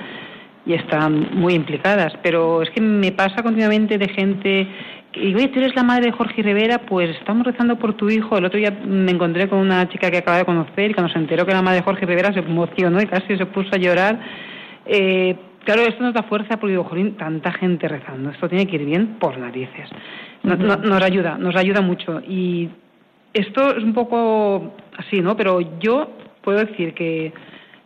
y 0.67 0.75
están 0.75 1.29
muy 1.33 1.55
implicadas. 1.55 2.13
Pero 2.25 2.63
es 2.63 2.71
que 2.71 2.81
me 2.81 3.13
pasa 3.13 3.45
continuamente 3.45 3.99
de 3.99 4.09
gente 4.09 4.69
y 5.15 5.33
oye, 5.35 5.49
tú 5.49 5.61
eres 5.61 5.77
la 5.77 5.85
madre 5.85 6.07
de 6.07 6.13
Jorge 6.13 6.43
Rivera, 6.43 6.79
pues 6.79 7.11
estamos 7.11 7.47
rezando 7.47 7.77
por 7.77 7.95
tu 7.95 8.11
hijo. 8.11 8.37
El 8.37 8.47
otro 8.47 8.59
día 8.59 8.77
me 8.85 9.13
encontré 9.13 9.49
con 9.49 9.61
una 9.61 9.89
chica 9.89 10.11
que 10.11 10.19
acaba 10.19 10.39
de 10.39 10.45
conocer 10.45 10.91
y 10.91 10.95
cuando 10.95 11.13
se 11.13 11.19
enteró 11.19 11.45
que 11.45 11.53
era 11.53 11.61
la 11.61 11.65
madre 11.65 11.79
de 11.79 11.85
Jorge 11.85 12.05
Rivera 12.05 12.33
se 12.33 12.41
emocionó 12.41 13.01
y 13.01 13.07
casi 13.07 13.37
se 13.37 13.47
puso 13.47 13.71
a 13.73 13.79
llorar. 13.79 14.19
Eh, 14.85 15.37
claro, 15.65 15.83
esto 15.83 16.03
nos 16.03 16.15
da 16.15 16.25
fuerza 16.25 16.59
porque 16.59 16.73
digo, 16.73 16.85
Jorín, 16.85 17.17
tanta 17.17 17.53
gente 17.53 17.87
rezando, 17.87 18.31
esto 18.31 18.49
tiene 18.49 18.67
que 18.67 18.75
ir 18.75 18.85
bien 18.85 19.19
por 19.21 19.39
narices. 19.39 19.89
nos 20.43 21.03
ayuda, 21.03 21.39
nos 21.39 21.55
ayuda 21.55 21.81
mucho. 21.81 22.21
Y 22.21 22.69
esto 23.33 23.77
es 23.77 23.85
un 23.85 23.95
poco 23.95 24.75
así, 24.97 25.21
¿no? 25.21 25.37
Pero 25.37 25.61
yo 25.81 26.11
puedo 26.43 26.65
decir 26.65 26.95
que 26.95 27.33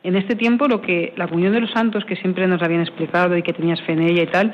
en 0.03 0.17
este 0.17 0.35
tiempo 0.35 0.69
lo 0.69 0.81
que 0.81 1.13
la 1.17 1.29
comunión 1.29 1.53
de 1.53 1.61
los 1.61 1.71
santos, 1.71 2.05
que 2.05 2.17
siempre 2.17 2.47
nos 2.47 2.63
habían 2.63 2.81
explicado 2.81 3.37
y 3.37 3.43
que 3.43 3.53
tenías 3.53 3.83
fe 3.83 3.93
en 3.93 4.03
ella 4.03 4.23
y 4.23 4.27
tal, 4.27 4.53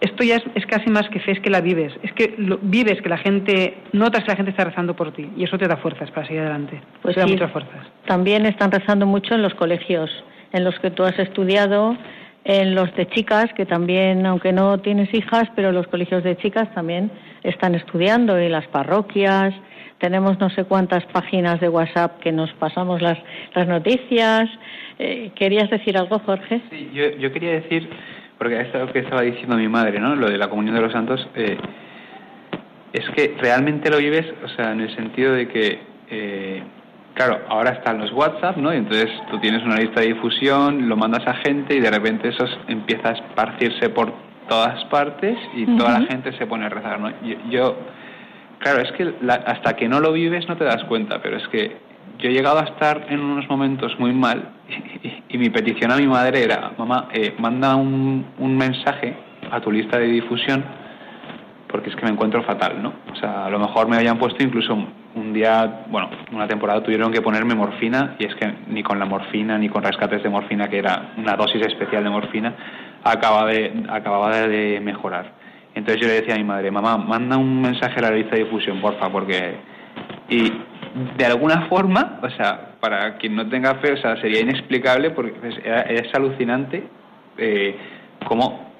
esto 0.00 0.24
ya 0.24 0.42
es, 0.54 0.66
casi 0.66 0.90
más 0.90 1.08
que 1.10 1.20
fe, 1.20 1.32
es 1.32 1.40
que 1.40 1.50
la 1.50 1.60
vives. 1.60 1.92
Es 2.02 2.12
que 2.12 2.34
lo, 2.38 2.58
vives 2.60 3.00
que 3.00 3.08
la 3.08 3.18
gente, 3.18 3.76
notas 3.92 4.24
que 4.24 4.30
la 4.30 4.36
gente 4.36 4.50
está 4.50 4.64
rezando 4.64 4.96
por 4.96 5.12
ti 5.12 5.30
y 5.36 5.44
eso 5.44 5.58
te 5.58 5.68
da 5.68 5.76
fuerzas 5.76 6.10
para 6.10 6.26
seguir 6.26 6.42
adelante. 6.42 6.80
Pues 7.02 7.14
te 7.14 7.20
da 7.20 7.26
muchas 7.26 7.52
fuerzas. 7.52 7.86
También 8.06 8.46
están 8.46 8.72
rezando 8.72 9.06
mucho 9.06 9.34
en 9.34 9.42
los 9.42 9.54
colegios 9.54 10.10
en 10.52 10.64
los 10.64 10.78
que 10.78 10.90
tú 10.90 11.02
has 11.02 11.18
estudiado, 11.18 11.96
en 12.44 12.74
los 12.74 12.94
de 12.94 13.06
chicas, 13.08 13.46
que 13.54 13.66
también, 13.66 14.26
aunque 14.26 14.52
no 14.52 14.78
tienes 14.78 15.12
hijas, 15.14 15.44
pero 15.56 15.72
los 15.72 15.86
colegios 15.86 16.22
de 16.22 16.36
chicas 16.36 16.72
también 16.74 17.10
están 17.42 17.74
estudiando, 17.74 18.40
y 18.40 18.48
las 18.48 18.66
parroquias. 18.68 19.54
Tenemos 19.98 20.38
no 20.38 20.50
sé 20.50 20.64
cuántas 20.64 21.04
páginas 21.06 21.60
de 21.60 21.68
WhatsApp 21.68 22.20
que 22.20 22.32
nos 22.32 22.52
pasamos 22.54 23.00
las, 23.00 23.18
las 23.54 23.66
noticias. 23.66 24.50
Eh, 24.98 25.30
¿Querías 25.34 25.70
decir 25.70 25.96
algo, 25.96 26.18
Jorge? 26.18 26.60
Sí, 26.70 26.90
yo, 26.92 27.10
yo 27.16 27.32
quería 27.32 27.52
decir 27.52 27.88
porque 28.38 28.60
es 28.60 28.74
lo 28.74 28.92
que 28.92 28.98
estaba 29.00 29.22
diciendo 29.22 29.56
mi 29.56 29.68
madre, 29.68 29.98
¿no? 30.00 30.14
Lo 30.16 30.28
de 30.28 30.38
la 30.38 30.48
comunión 30.48 30.74
de 30.74 30.82
los 30.82 30.92
santos, 30.92 31.26
eh, 31.34 31.56
es 32.92 33.08
que 33.10 33.34
realmente 33.40 33.90
lo 33.90 33.98
vives, 33.98 34.26
o 34.44 34.48
sea, 34.48 34.72
en 34.72 34.80
el 34.82 34.94
sentido 34.94 35.32
de 35.32 35.48
que, 35.48 35.78
eh, 36.10 36.62
claro, 37.14 37.40
ahora 37.48 37.70
están 37.70 37.98
los 37.98 38.12
WhatsApp, 38.12 38.56
¿no? 38.56 38.72
Y 38.72 38.78
entonces 38.78 39.10
tú 39.30 39.38
tienes 39.38 39.62
una 39.62 39.76
lista 39.76 40.00
de 40.00 40.08
difusión, 40.08 40.88
lo 40.88 40.96
mandas 40.96 41.26
a 41.26 41.34
gente 41.34 41.76
y 41.76 41.80
de 41.80 41.90
repente 41.90 42.28
eso 42.28 42.44
empieza 42.68 43.10
a 43.10 43.12
esparcirse 43.12 43.88
por 43.90 44.12
todas 44.48 44.84
partes 44.86 45.38
y 45.54 45.64
toda 45.76 46.00
la 46.00 46.06
gente 46.06 46.36
se 46.36 46.46
pone 46.46 46.66
a 46.66 46.68
rezar, 46.68 47.00
¿no? 47.00 47.10
Yo, 47.50 47.76
claro, 48.58 48.82
es 48.82 48.92
que 48.92 49.14
hasta 49.46 49.74
que 49.74 49.88
no 49.88 50.00
lo 50.00 50.12
vives 50.12 50.46
no 50.48 50.56
te 50.56 50.64
das 50.64 50.84
cuenta, 50.84 51.22
pero 51.22 51.36
es 51.38 51.48
que 51.48 51.76
yo 52.18 52.28
he 52.28 52.32
llegado 52.32 52.58
a 52.58 52.64
estar 52.64 53.06
en 53.08 53.20
unos 53.20 53.48
momentos 53.48 53.98
muy 53.98 54.12
mal 54.12 54.50
y, 55.28 55.38
mi 55.38 55.50
petición 55.50 55.90
a 55.90 55.96
mi 55.96 56.06
madre 56.06 56.44
era, 56.44 56.72
mamá, 56.76 57.08
eh, 57.12 57.34
manda 57.38 57.74
un, 57.74 58.26
un, 58.38 58.56
mensaje 58.56 59.16
a 59.50 59.60
tu 59.60 59.72
lista 59.72 59.98
de 59.98 60.06
difusión 60.06 60.64
porque 61.68 61.90
es 61.90 61.96
que 61.96 62.04
me 62.04 62.12
encuentro 62.12 62.42
fatal, 62.44 62.80
¿no? 62.82 62.92
O 63.12 63.16
sea, 63.16 63.46
a 63.46 63.50
lo 63.50 63.58
mejor 63.58 63.88
me 63.88 63.96
habían 63.96 64.16
puesto 64.18 64.44
incluso 64.44 64.76
un 65.14 65.32
día, 65.32 65.84
bueno, 65.88 66.10
una 66.32 66.48
temporada 66.48 66.82
tuvieron 66.82 67.12
que 67.12 67.22
ponerme 67.22 67.54
morfina 67.54 68.16
y 68.18 68.26
es 68.26 68.34
que 68.34 68.52
ni 68.68 68.82
con 68.82 68.98
la 68.98 69.06
morfina 69.06 69.58
ni 69.58 69.68
con 69.68 69.82
rescates 69.82 70.22
de 70.22 70.28
morfina, 70.28 70.68
que 70.68 70.78
era 70.78 71.12
una 71.16 71.36
dosis 71.36 71.62
especial 71.66 72.04
de 72.04 72.10
morfina, 72.10 72.54
acababa 73.04 73.50
de, 73.50 73.84
acababa 73.88 74.36
de 74.36 74.80
mejorar. 74.80 75.32
Entonces 75.74 76.00
yo 76.00 76.08
le 76.08 76.20
decía 76.20 76.34
a 76.34 76.38
mi 76.38 76.44
madre, 76.44 76.70
mamá, 76.70 76.96
manda 76.96 77.36
un 77.36 77.60
mensaje 77.60 77.98
a 77.98 78.02
la 78.02 78.10
lista 78.10 78.36
de 78.36 78.44
difusión, 78.44 78.80
porfa, 78.80 79.10
porque... 79.10 79.56
Y, 80.28 80.52
de 81.16 81.26
alguna 81.26 81.66
forma, 81.66 82.20
o 82.22 82.30
sea, 82.30 82.76
para 82.78 83.16
quien 83.16 83.34
no 83.34 83.48
tenga 83.48 83.74
fe, 83.76 83.92
o 83.92 83.96
sea, 83.96 84.16
sería 84.20 84.40
inexplicable 84.40 85.10
porque 85.10 85.34
es, 85.44 86.14
alucinante 86.14 86.84
eh, 87.36 87.76
cómo 88.26 88.73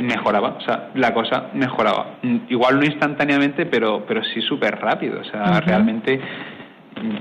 mejoraba, 0.00 0.56
o 0.58 0.60
sea, 0.60 0.90
la 0.94 1.14
cosa 1.14 1.50
mejoraba. 1.54 2.18
Igual 2.48 2.78
no 2.78 2.84
instantáneamente, 2.84 3.66
pero, 3.66 4.04
pero 4.06 4.22
sí 4.24 4.40
súper 4.42 4.78
rápido, 4.80 5.20
o 5.20 5.24
sea, 5.24 5.60
realmente 5.60 6.20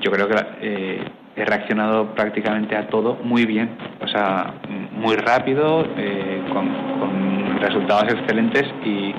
yo 0.01 0.11
creo 0.11 0.27
que 0.27 0.35
eh, 0.61 1.03
he 1.35 1.45
reaccionado 1.45 2.13
prácticamente 2.13 2.75
a 2.75 2.87
todo 2.87 3.17
muy 3.23 3.45
bien, 3.45 3.69
o 4.01 4.07
sea, 4.07 4.53
muy 4.93 5.15
rápido, 5.15 5.85
eh, 5.97 6.43
con, 6.51 6.67
con 6.99 7.59
resultados 7.59 8.13
excelentes 8.13 8.65
y 8.83 9.13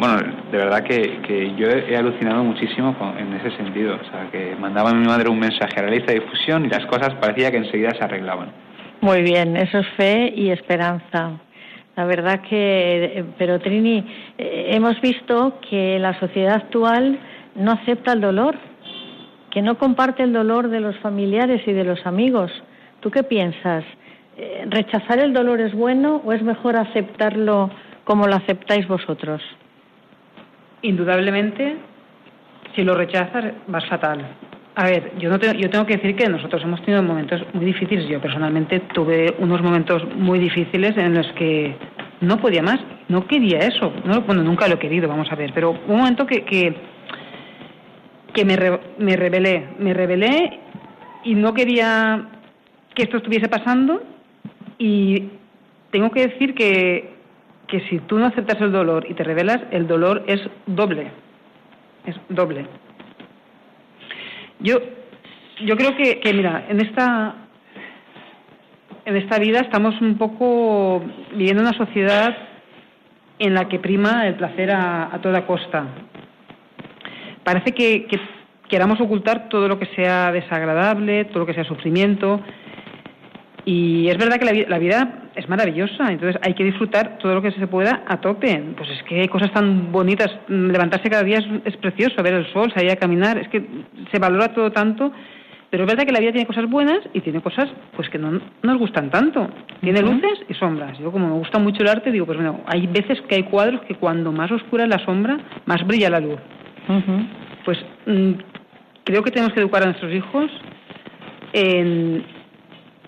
bueno, 0.00 0.16
de 0.50 0.56
verdad 0.56 0.82
que, 0.82 1.54
yo 1.58 1.68
he, 1.68 1.94
alucinado 1.94 2.42
muchísimo 2.42 2.96
en 3.18 3.34
ese 3.34 3.54
sentido. 3.58 3.96
O 3.96 4.10
sea, 4.10 4.30
que 4.32 4.56
mandaba 4.58 4.90
a 4.90 4.94
mi 4.94 5.06
madre 5.06 5.28
un 5.28 5.38
mensaje 5.38 5.78
a 5.78 5.82
la 5.82 5.90
lista 5.90 6.12
de 6.12 6.20
difusión 6.20 6.64
y 6.64 6.70
las 6.70 6.86
cosas 6.86 7.14
parecía 7.20 7.50
que 7.50 7.58
enseguida 7.58 7.90
se 7.90 8.02
arreglaban. 8.02 8.50
Muy 9.02 9.20
bien, 9.20 9.58
eso 9.58 9.78
es 9.78 9.86
fe 9.98 10.32
y 10.34 10.50
esperanza. 10.50 11.32
La 12.00 12.06
verdad 12.06 12.40
que, 12.40 13.26
pero 13.36 13.60
Trini, 13.60 13.98
eh, 14.38 14.68
hemos 14.70 14.98
visto 15.02 15.60
que 15.68 15.98
la 15.98 16.18
sociedad 16.18 16.54
actual 16.54 17.20
no 17.56 17.72
acepta 17.72 18.14
el 18.14 18.22
dolor, 18.22 18.56
que 19.50 19.60
no 19.60 19.76
comparte 19.76 20.22
el 20.22 20.32
dolor 20.32 20.70
de 20.70 20.80
los 20.80 20.96
familiares 21.00 21.60
y 21.66 21.74
de 21.74 21.84
los 21.84 22.06
amigos. 22.06 22.50
¿Tú 23.00 23.10
qué 23.10 23.22
piensas? 23.22 23.84
Eh, 24.38 24.64
¿Rechazar 24.70 25.18
el 25.18 25.34
dolor 25.34 25.60
es 25.60 25.74
bueno 25.74 26.22
o 26.24 26.32
es 26.32 26.42
mejor 26.42 26.76
aceptarlo 26.76 27.70
como 28.04 28.26
lo 28.26 28.36
aceptáis 28.36 28.88
vosotros? 28.88 29.42
Indudablemente, 30.80 31.76
si 32.74 32.82
lo 32.82 32.94
rechazas, 32.94 33.44
vas 33.66 33.84
fatal. 33.90 34.24
A 34.74 34.84
ver, 34.84 35.12
yo, 35.18 35.28
no 35.28 35.38
yo 35.38 35.68
tengo 35.68 35.84
que 35.84 35.96
decir 35.96 36.14
que 36.14 36.28
nosotros 36.28 36.62
hemos 36.62 36.80
tenido 36.82 37.02
momentos 37.02 37.42
muy 37.52 37.66
difíciles. 37.66 38.08
Yo 38.08 38.20
personalmente 38.20 38.80
tuve 38.94 39.34
unos 39.38 39.62
momentos 39.62 40.02
muy 40.14 40.38
difíciles 40.38 40.96
en 40.96 41.14
los 41.14 41.26
que 41.32 41.74
no 42.20 42.38
podía 42.38 42.62
más, 42.62 42.78
no 43.08 43.26
quería 43.26 43.58
eso. 43.58 43.92
No, 44.04 44.22
bueno, 44.22 44.42
nunca 44.42 44.68
lo 44.68 44.76
he 44.76 44.78
querido, 44.78 45.08
vamos 45.08 45.30
a 45.30 45.34
ver. 45.34 45.52
Pero 45.54 45.72
un 45.72 45.96
momento 45.96 46.26
que, 46.26 46.44
que, 46.44 46.74
que 48.32 48.44
me, 48.44 48.56
me 48.98 49.16
rebelé, 49.16 49.68
me 49.78 49.92
rebelé 49.92 50.60
y 51.24 51.34
no 51.34 51.52
quería 51.52 52.28
que 52.94 53.02
esto 53.02 53.16
estuviese 53.16 53.48
pasando. 53.48 54.02
Y 54.78 55.30
tengo 55.90 56.10
que 56.10 56.28
decir 56.28 56.54
que 56.54 57.20
que 57.70 57.80
si 57.88 58.00
tú 58.00 58.18
no 58.18 58.26
aceptas 58.26 58.60
el 58.60 58.72
dolor 58.72 59.06
y 59.08 59.14
te 59.14 59.22
revelas, 59.22 59.60
el 59.70 59.86
dolor 59.86 60.24
es 60.26 60.40
doble. 60.66 61.10
Es 62.04 62.16
doble. 62.28 62.66
Yo, 64.60 64.78
yo 65.64 65.76
creo 65.76 65.96
que, 65.96 66.20
que 66.20 66.32
mira, 66.34 66.66
en 66.68 66.80
esta, 66.80 67.34
en 69.04 69.16
esta 69.16 69.38
vida 69.38 69.60
estamos 69.60 70.00
un 70.00 70.18
poco 70.18 71.02
viviendo 71.34 71.62
una 71.62 71.72
sociedad 71.72 72.36
en 73.40 73.54
la 73.54 73.68
que 73.68 73.78
prima 73.78 74.26
el 74.28 74.34
placer 74.34 74.70
a, 74.70 75.18
toda 75.22 75.46
costa. 75.46 75.86
Parece 77.42 77.72
que, 77.72 78.06
queramos 78.68 79.00
ocultar 79.00 79.48
todo 79.48 79.66
lo 79.66 79.78
que 79.80 79.86
sea 79.96 80.30
desagradable, 80.30 81.24
todo 81.24 81.40
lo 81.40 81.46
que 81.46 81.54
sea 81.54 81.64
sufrimiento. 81.64 82.40
Y 83.64 84.08
es 84.08 84.18
verdad 84.18 84.38
que 84.38 84.66
la, 84.68 84.78
vida 84.78 85.19
es 85.40 85.48
maravillosa, 85.48 86.10
entonces 86.10 86.40
hay 86.42 86.54
que 86.54 86.64
disfrutar 86.64 87.18
todo 87.18 87.34
lo 87.34 87.42
que 87.42 87.50
se 87.50 87.66
pueda 87.66 88.04
a 88.06 88.20
tope. 88.20 88.62
Pues 88.76 88.90
es 88.90 89.02
que 89.04 89.20
hay 89.20 89.28
cosas 89.28 89.52
tan 89.52 89.90
bonitas, 89.90 90.30
levantarse 90.48 91.10
cada 91.10 91.24
día 91.24 91.38
es, 91.38 91.46
es 91.64 91.76
precioso, 91.78 92.22
ver 92.22 92.34
el 92.34 92.52
sol, 92.52 92.72
salir 92.74 92.92
a 92.92 92.96
caminar, 92.96 93.38
es 93.38 93.48
que 93.48 93.64
se 94.10 94.18
valora 94.18 94.54
todo 94.54 94.70
tanto 94.70 95.12
pero 95.70 95.84
es 95.84 95.88
verdad 95.88 96.04
que 96.04 96.12
la 96.12 96.18
vida 96.18 96.32
tiene 96.32 96.46
cosas 96.46 96.68
buenas 96.68 96.98
y 97.14 97.20
tiene 97.20 97.40
cosas 97.40 97.68
pues 97.94 98.08
que 98.08 98.18
no 98.18 98.40
nos 98.62 98.78
gustan 98.78 99.08
tanto. 99.08 99.48
Tiene 99.80 100.02
luces 100.02 100.40
y 100.48 100.54
sombras. 100.54 100.98
Yo 100.98 101.12
como 101.12 101.28
me 101.28 101.34
gusta 101.34 101.60
mucho 101.60 101.82
el 101.82 101.88
arte, 101.88 102.10
digo, 102.10 102.26
pues 102.26 102.38
bueno, 102.38 102.60
hay 102.66 102.88
veces 102.88 103.20
que 103.28 103.36
hay 103.36 103.44
cuadros 103.44 103.80
que 103.82 103.94
cuando 103.94 104.32
más 104.32 104.50
oscura 104.50 104.84
es 104.84 104.90
la 104.90 105.04
sombra, 105.04 105.38
más 105.66 105.86
brilla 105.86 106.10
la 106.10 106.18
luz. 106.18 106.40
Pues 107.64 107.78
mm, 108.06 108.32
creo 109.04 109.22
que 109.22 109.30
tenemos 109.30 109.52
que 109.52 109.60
educar 109.60 109.82
a 109.82 109.86
nuestros 109.86 110.12
hijos 110.12 110.50
en, 111.52 112.24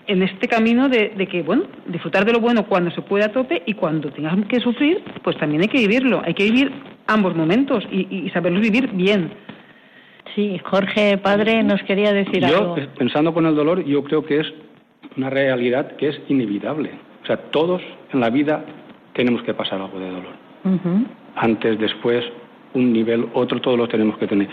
en 0.07 0.23
este 0.23 0.47
camino 0.47 0.89
de, 0.89 1.11
que, 1.29 1.41
bueno, 1.41 1.63
disfrutar 1.87 2.25
de 2.25 2.33
lo 2.33 2.39
bueno 2.39 2.67
cuando 2.67 2.91
se 2.91 3.01
puede 3.01 3.25
a 3.25 3.31
tope 3.31 3.63
y 3.65 3.73
cuando 3.73 4.11
tengas 4.11 4.37
que 4.47 4.59
sufrir, 4.59 5.03
pues 5.23 5.37
también 5.37 5.61
hay 5.61 5.67
que 5.67 5.79
vivirlo. 5.79 6.21
Hay 6.25 6.33
que 6.33 6.43
vivir 6.43 6.71
ambos 7.07 7.35
momentos 7.35 7.83
y, 7.91 8.07
y 8.09 8.29
saberlos 8.31 8.61
vivir 8.61 8.89
bien 8.93 9.31
Sí, 10.35 10.59
Jorge, 10.63 11.17
padre, 11.19 11.63
nos 11.63 11.81
quería 11.83 12.11
decir 12.11 12.43
algo. 12.43 12.75
Yo, 12.75 12.87
pensando 12.97 13.33
con 13.33 13.45
el 13.45 13.55
dolor, 13.55 13.83
yo 13.85 14.03
creo 14.03 14.25
que 14.25 14.39
es 14.39 14.53
una 15.15 15.29
realidad 15.29 15.95
que 15.97 16.09
es 16.09 16.19
inevitable. 16.27 16.91
O 17.21 17.25
sea, 17.25 17.37
todos 17.37 17.81
en 18.11 18.19
la 18.19 18.31
vida 18.31 18.65
tenemos 19.13 19.43
que 19.43 19.53
pasar 19.53 19.79
algo 19.79 19.99
de 19.99 20.09
dolor. 20.09 20.33
Antes, 21.35 21.79
después, 21.79 22.23
un 22.73 22.91
nivel, 22.91 23.27
otro, 23.33 23.61
todos 23.61 23.77
lo 23.77 23.87
tenemos 23.87 24.17
que 24.17 24.27
tener. 24.27 24.47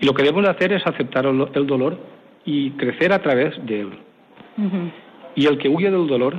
Y 0.00 0.06
lo 0.06 0.14
que 0.14 0.22
debemos 0.22 0.48
hacer 0.48 0.72
es 0.72 0.86
aceptar 0.86 1.26
el 1.26 1.66
dolor 1.66 1.98
y 2.46 2.70
crecer 2.72 3.12
a 3.12 3.20
través 3.20 3.54
de 3.66 3.80
él. 3.82 3.90
Y 5.34 5.46
el 5.46 5.58
que 5.58 5.68
huye 5.68 5.90
del 5.90 6.06
dolor, 6.06 6.34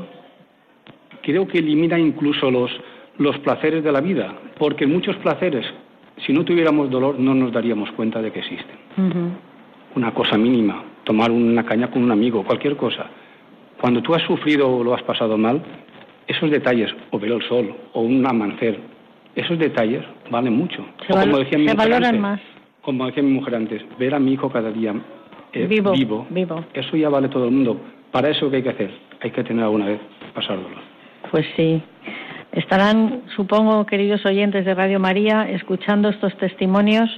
creo 1.22 1.48
que 1.48 1.60
elimina 1.60 1.98
incluso 1.98 2.52
los, 2.52 2.72
los 3.18 3.38
placeres 3.40 3.84
de 3.84 3.92
la 3.92 4.02
vida, 4.02 4.34
porque 4.58 4.86
muchos 4.86 5.16
placeres 5.18 5.66
si 6.26 6.34
no 6.34 6.44
tuviéramos 6.44 6.90
dolor 6.90 7.20
no 7.20 7.34
nos 7.34 7.52
daríamos 7.52 7.92
cuenta 7.92 8.22
de 8.22 8.32
que 8.32 8.40
existen. 8.40 8.78
Una 9.96 10.14
cosa 10.14 10.38
mínima, 10.38 10.84
tomar 11.04 11.32
una 11.32 11.66
caña 11.66 11.90
con 11.90 12.04
un 12.04 12.12
amigo, 12.12 12.44
cualquier 12.44 12.76
cosa. 12.78 13.08
Cuando 13.80 14.02
tú 14.02 14.14
has 14.14 14.22
sufrido 14.24 14.70
o 14.70 14.84
lo 14.84 14.94
has 14.94 15.04
pasado 15.04 15.38
mal, 15.38 15.62
esos 16.28 16.52
detalles, 16.52 16.92
o 17.10 17.20
ver 17.20 17.32
el 17.32 17.42
sol, 17.48 17.76
o 17.94 18.02
un 18.02 18.26
amanecer, 18.26 18.80
esos 19.36 19.58
detalles 19.58 20.04
valen 20.30 20.54
mucho. 20.54 20.86
Se, 21.08 21.14
como 21.14 21.40
decía 21.40 21.58
mi 21.58 21.68
valoran 21.74 22.20
más. 22.20 22.42
Como 22.82 23.06
decía 23.06 23.24
mi 23.24 23.32
mujer 23.32 23.56
antes, 23.56 23.82
ver 23.98 24.14
a 24.16 24.20
mi 24.20 24.34
hijo 24.34 24.50
cada 24.50 24.72
día 24.72 24.94
eh, 25.54 25.68
vivo, 25.68 25.92
vivo, 26.30 26.66
eso 26.74 26.98
ya 26.98 27.10
vale 27.10 27.28
todo 27.30 27.46
el 27.46 27.52
mundo. 27.52 27.80
Para 28.12 28.30
eso, 28.30 28.50
¿qué 28.50 28.58
hay 28.58 28.64
que 28.64 28.70
hacer? 28.70 28.92
Hay 29.22 29.32
que 29.32 29.44
tener 29.44 29.64
alguna 29.64 29.86
vez 29.86 30.00
pasar 30.34 30.58
dolor. 30.58 30.82
Pues 31.30 31.46
sí. 31.56 31.82
Estarán, 32.52 33.22
supongo, 33.36 33.86
queridos 33.86 34.26
oyentes 34.26 34.66
de 34.66 34.74
Radio 34.74 35.00
María, 35.00 35.50
escuchando 35.50 36.10
estos 36.10 36.36
testimonios 36.38 37.10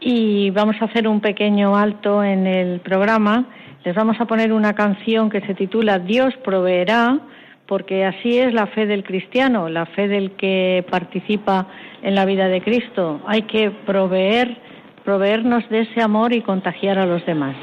y 0.00 0.50
vamos 0.50 0.76
a 0.80 0.86
hacer 0.86 1.06
un 1.06 1.20
pequeño 1.20 1.76
alto 1.76 2.24
en 2.24 2.46
el 2.46 2.80
programa. 2.80 3.44
Les 3.84 3.94
vamos 3.94 4.18
a 4.20 4.24
poner 4.24 4.52
una 4.52 4.74
canción 4.74 5.28
que 5.28 5.42
se 5.42 5.54
titula 5.54 5.98
Dios 5.98 6.34
proveerá, 6.42 7.18
porque 7.66 8.06
así 8.06 8.38
es 8.38 8.54
la 8.54 8.66
fe 8.68 8.86
del 8.86 9.04
cristiano, 9.04 9.68
la 9.68 9.84
fe 9.86 10.08
del 10.08 10.32
que 10.32 10.84
participa 10.90 11.66
en 12.02 12.14
la 12.14 12.24
vida 12.24 12.48
de 12.48 12.62
Cristo. 12.62 13.20
Hay 13.26 13.42
que 13.42 13.70
proveer, 13.70 14.56
proveernos 15.04 15.68
de 15.68 15.80
ese 15.80 16.00
amor 16.00 16.32
y 16.32 16.40
contagiar 16.40 16.98
a 16.98 17.04
los 17.04 17.24
demás. 17.26 17.56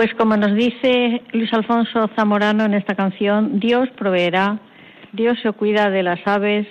Pues 0.00 0.14
como 0.14 0.34
nos 0.34 0.54
dice 0.54 1.20
Luis 1.32 1.52
Alfonso 1.52 2.08
Zamorano 2.16 2.64
en 2.64 2.72
esta 2.72 2.94
canción, 2.94 3.60
Dios 3.60 3.86
proveerá, 3.98 4.58
Dios 5.12 5.38
se 5.42 5.52
cuida 5.52 5.90
de 5.90 6.02
las 6.02 6.26
aves, 6.26 6.66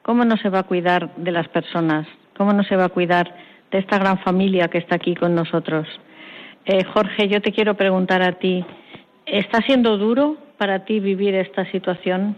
¿cómo 0.00 0.24
no 0.24 0.38
se 0.38 0.48
va 0.48 0.60
a 0.60 0.62
cuidar 0.62 1.14
de 1.16 1.30
las 1.30 1.46
personas? 1.48 2.06
¿Cómo 2.38 2.54
no 2.54 2.64
se 2.64 2.76
va 2.76 2.86
a 2.86 2.88
cuidar 2.88 3.36
de 3.70 3.80
esta 3.80 3.98
gran 3.98 4.18
familia 4.20 4.68
que 4.68 4.78
está 4.78 4.94
aquí 4.94 5.14
con 5.14 5.34
nosotros? 5.34 5.86
Eh, 6.64 6.82
Jorge, 6.84 7.28
yo 7.28 7.42
te 7.42 7.52
quiero 7.52 7.74
preguntar 7.74 8.22
a 8.22 8.38
ti, 8.38 8.64
¿está 9.26 9.60
siendo 9.60 9.98
duro 9.98 10.38
para 10.56 10.86
ti 10.86 11.00
vivir 11.00 11.34
esta 11.34 11.70
situación? 11.72 12.34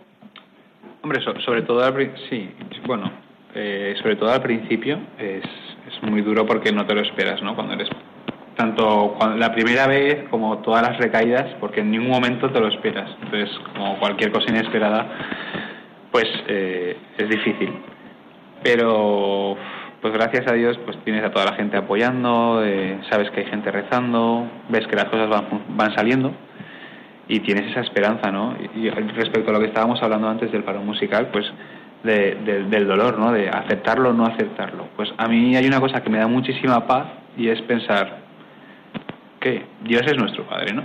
Hombre, 1.03 1.21
sobre 1.23 1.63
todo 1.63 1.85
al, 1.85 2.15
sí, 2.29 2.51
bueno, 2.85 3.13
eh, 3.55 3.95
sobre 4.03 4.17
todo 4.17 4.33
al 4.33 4.43
principio 4.43 4.99
es, 5.21 5.45
es 5.87 6.03
muy 6.03 6.21
duro 6.21 6.45
porque 6.45 6.73
no 6.73 6.85
te 6.85 6.97
lo 6.97 7.03
esperas, 7.03 7.41
¿no? 7.45 7.55
Cuando 7.55 7.75
eres 7.75 7.89
tanto 8.57 9.17
la 9.37 9.53
primera 9.55 9.87
vez 9.87 10.29
como 10.31 10.59
todas 10.59 10.83
las 10.83 10.99
recaídas, 10.99 11.55
porque 11.61 11.81
en 11.81 11.91
ningún 11.91 12.11
momento 12.11 12.51
te 12.51 12.61
lo 12.61 12.69
esperas. 12.69 13.11
Entonces, 13.23 13.51
como 13.75 13.99
cualquier 13.99 14.33
cosa 14.33 14.51
inesperada, 14.51 15.07
pues 16.11 16.27
eh, 16.49 16.97
es 17.19 17.29
difícil. 17.29 17.73
Pero, 18.63 19.57
pues 20.01 20.13
gracias 20.13 20.47
a 20.51 20.55
Dios, 20.55 20.79
pues 20.85 20.97
tienes 21.05 21.25
a 21.25 21.31
toda 21.31 21.47
la 21.47 21.55
gente 21.55 21.77
apoyando, 21.77 22.63
eh, 22.65 23.01
sabes 23.11 23.31
que 23.31 23.41
hay 23.41 23.47
gente 23.47 23.71
rezando, 23.71 24.47
ves 24.69 24.87
que 24.87 24.97
las 24.97 25.07
cosas 25.07 25.29
van, 25.29 25.47
van 25.77 25.95
saliendo 25.95 26.33
y 27.29 27.41
tienes 27.41 27.71
esa 27.71 27.81
esperanza, 27.81 28.31
¿no? 28.31 28.55
Y, 28.75 28.91
respecto 28.91 29.51
a 29.51 29.55
lo 29.55 29.61
que 29.61 29.67
estábamos 29.67 30.03
hablando 30.03 30.29
antes 30.29 30.53
del 30.53 30.65
paro 30.65 30.83
musical, 30.83 31.29
pues 31.33 31.47
del 32.03 32.87
dolor, 32.89 33.19
¿no? 33.19 33.31
De 33.31 33.49
aceptarlo 33.49 34.11
o 34.11 34.13
no 34.13 34.27
aceptarlo. 34.27 34.89
Pues 34.97 35.13
a 35.17 35.29
mí 35.29 35.57
hay 35.57 35.67
una 35.67 35.81
cosa 35.81 36.03
que 36.03 36.11
me 36.11 36.19
da 36.19 36.27
muchísima 36.27 36.87
paz 36.87 37.07
y 37.37 37.49
es 37.49 37.63
pensar, 37.63 38.22
que 39.43 39.67
Dios 39.83 40.03
es 40.07 40.17
nuestro 40.17 40.45
Padre, 40.45 40.73
¿no? 40.73 40.85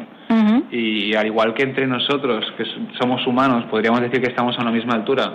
Y 0.72 1.16
al 1.16 1.28
igual 1.28 1.54
que 1.54 1.64
entre 1.64 1.88
nosotros, 1.88 2.44
que 2.58 2.66
somos 3.00 3.26
humanos, 3.26 3.66
podríamos 3.70 4.02
decir 4.02 4.20
que 4.20 4.28
estamos 4.28 4.58
a 4.58 4.64
la 4.64 4.72
misma 4.72 4.96
altura, 4.96 5.32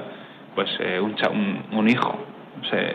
pues 0.55 0.69
eh, 0.81 1.01
un, 1.01 1.15
un, 1.73 1.89
hijo 1.89 2.19
se, 2.69 2.93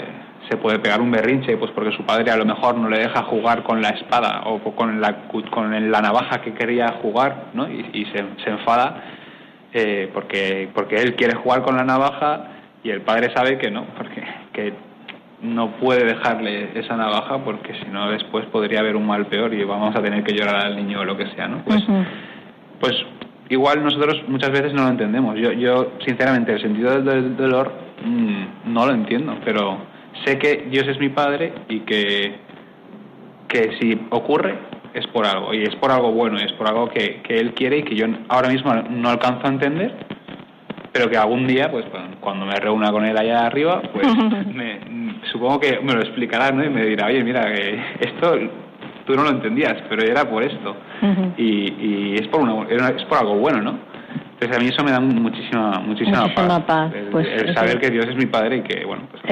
se 0.50 0.58
puede 0.58 0.80
pegar 0.80 1.02
un 1.02 1.10
berrinche 1.10 1.58
pues 1.58 1.72
porque 1.72 1.96
su 1.96 2.04
padre 2.04 2.30
a 2.30 2.38
lo 2.38 2.46
mejor 2.46 2.78
no 2.78 2.90
le 2.90 3.00
deja 3.00 3.24
jugar 3.24 3.64
con 3.64 3.82
la 3.82 3.90
espada 3.90 4.44
o 4.46 4.60
con 4.76 5.02
la, 5.02 5.28
con 5.50 5.92
la 5.92 6.02
navaja 6.02 6.42
que 6.42 6.54
quería 6.54 6.90
jugar 7.02 7.46
¿no? 7.54 7.68
y, 7.68 8.06
se, 8.14 8.24
se, 8.44 8.50
enfada 8.52 9.04
eh, 9.74 10.12
porque, 10.14 10.70
porque 10.76 10.98
él 10.98 11.16
quiere 11.16 11.36
jugar 11.36 11.64
con 11.64 11.76
la 11.76 11.84
navaja 11.84 12.52
y 12.84 12.92
el 12.92 13.02
padre 13.02 13.34
sabe 13.34 13.58
que 13.58 13.72
no, 13.72 13.86
porque 13.98 14.24
que 14.54 14.74
no 15.42 15.78
puede 15.78 16.06
dejarle 16.06 16.80
esa 16.80 16.96
navaja 16.96 17.44
porque 17.44 17.74
si 17.76 17.86
no 17.92 18.10
después 18.10 18.46
podría 18.48 18.80
haber 18.80 18.96
un 18.96 19.06
mal 19.06 19.28
peor 19.28 19.54
y 19.54 19.64
vamos 19.64 19.96
a 19.96 20.02
tener 20.02 20.24
que 20.24 20.36
llorar 20.36 20.66
al 20.66 20.76
niño 20.76 21.02
o 21.02 21.06
lo 21.06 21.16
que 21.16 21.28
sea, 21.32 21.48
¿no? 21.48 21.64
Pues, 21.64 21.84
pues 22.80 22.96
igual 23.50 23.84
nosotros 23.84 24.24
muchas 24.28 24.52
veces 24.52 24.74
no 24.74 24.84
lo 24.84 24.90
entendemos. 24.90 25.36
Yo, 25.38 25.52
yo 25.52 25.94
sinceramente, 26.06 26.54
el 26.54 26.62
sentido 26.62 27.02
del 27.02 27.38
dolor 27.38 27.72
mm, 28.04 28.74
no 28.74 28.86
lo 28.88 28.94
entiendo, 28.94 29.38
pero 29.46 29.78
sé 30.26 30.40
que 30.40 30.68
Dios 30.70 30.88
es 30.88 31.00
mi 31.00 31.10
Padre 31.10 31.54
y 31.70 31.82
que, 31.82 32.36
que 33.48 33.78
si 33.80 34.00
ocurre 34.10 34.56
es 34.94 35.06
por 35.08 35.26
algo, 35.26 35.54
y 35.54 35.64
es 35.64 35.76
por 35.76 35.92
algo 35.92 36.12
bueno, 36.12 36.38
es 36.38 36.52
por 36.54 36.68
algo 36.68 36.90
que, 36.90 37.22
que 37.22 37.38
Él 37.38 37.54
quiere 37.54 37.80
y 37.80 37.84
que 37.84 37.96
yo 37.96 38.08
ahora 38.30 38.50
mismo 38.50 38.74
no 38.74 39.10
alcanzo 39.10 39.46
a 39.46 39.50
entender, 39.50 39.94
pero 40.92 41.10
que 41.10 41.18
algún 41.18 41.46
día, 41.46 41.70
pues 41.70 41.86
cuando 42.20 42.46
me 42.46 42.56
reúna 42.60 42.92
con 42.92 43.06
Él 43.06 43.16
allá 43.16 43.46
arriba, 43.46 43.82
pues 43.94 44.08
me, 44.54 44.80
supongo 45.32 45.60
que 45.60 45.80
me 45.80 45.94
lo 45.94 46.02
explicará 46.02 46.52
¿no? 46.52 46.64
y 46.64 46.70
me 46.70 46.86
dirá, 46.86 47.08
oye, 47.08 47.24
mira, 47.24 47.54
que 47.54 47.80
esto 48.02 48.38
tú 49.06 49.16
no 49.16 49.24
lo 49.24 49.30
entendías, 49.30 49.76
pero 49.90 50.04
era 50.04 50.30
por 50.30 50.44
esto. 50.44 50.76
y, 51.38 51.44
y, 51.44 52.16
es, 52.16 52.28
por 52.28 52.42
una, 52.42 52.68
es 52.90 53.06
por 53.06 53.18
algo 53.18 53.36
bueno, 53.36 53.62
¿no? 53.62 53.80
Entonces 54.34 54.56
a 54.56 54.60
mí 54.60 54.68
eso 54.68 54.84
me 54.84 54.92
da 54.92 55.00
muchísima, 55.00 55.80
muchísima, 55.80 56.28
paz. 56.36 56.94
El, 56.94 57.06
pues, 57.08 57.28
saber 57.56 57.80
que 57.80 57.90
Dios 57.90 58.06
es 58.06 58.16
mi 58.16 58.28
Padre 58.28 58.58
y 58.58 58.62
que, 58.62 58.86
bueno, 58.86 59.08
pues 59.10 59.24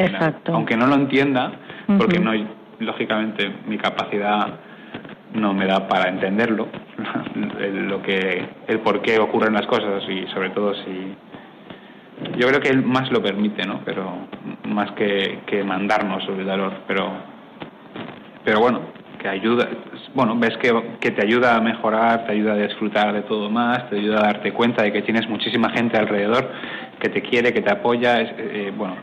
aunque 0.51 0.75
no 0.75 0.87
lo 0.87 0.95
entienda, 0.95 1.51
porque 1.99 2.19
no, 2.19 2.31
lógicamente 2.79 3.51
mi 3.67 3.77
capacidad 3.77 4.55
no 5.33 5.53
me 5.53 5.67
da 5.67 5.87
para 5.87 6.09
entenderlo, 6.09 6.67
el, 7.59 7.87
lo 7.87 8.01
que, 8.01 8.47
el 8.67 8.79
por 8.79 9.01
qué 9.01 9.19
ocurren 9.19 9.53
las 9.53 9.67
cosas 9.67 10.03
y 10.09 10.25
sobre 10.33 10.49
todo 10.51 10.73
si 10.73 11.15
yo 12.37 12.47
creo 12.47 12.59
que 12.61 12.69
él 12.69 12.83
más 12.83 13.11
lo 13.11 13.21
permite, 13.21 13.65
¿no? 13.65 13.81
Pero 13.83 14.27
más 14.67 14.91
que, 14.91 15.39
que 15.45 15.63
mandarnos 15.63 16.23
el 16.29 16.45
dolor, 16.45 16.73
pero 16.87 17.35
pero 18.45 18.59
bueno, 18.59 18.81
que 19.19 19.27
ayuda, 19.27 19.67
bueno, 20.13 20.37
ves 20.37 20.55
que, 20.57 20.71
que 21.01 21.09
te 21.09 21.25
ayuda 21.25 21.55
a 21.55 21.61
mejorar, 21.61 22.27
te 22.27 22.33
ayuda 22.33 22.53
a 22.53 22.57
disfrutar 22.57 23.11
de 23.11 23.23
todo 23.23 23.49
más, 23.49 23.89
te 23.89 23.97
ayuda 23.97 24.19
a 24.19 24.27
darte 24.27 24.53
cuenta 24.53 24.83
de 24.83 24.93
que 24.93 25.01
tienes 25.01 25.27
muchísima 25.27 25.71
gente 25.71 25.97
alrededor 25.97 26.47
que 26.99 27.09
te 27.09 27.23
quiere, 27.23 27.51
que 27.51 27.61
te 27.61 27.71
apoya, 27.71 28.21
es, 28.21 28.29
eh, 28.37 28.71
bueno, 28.77 28.95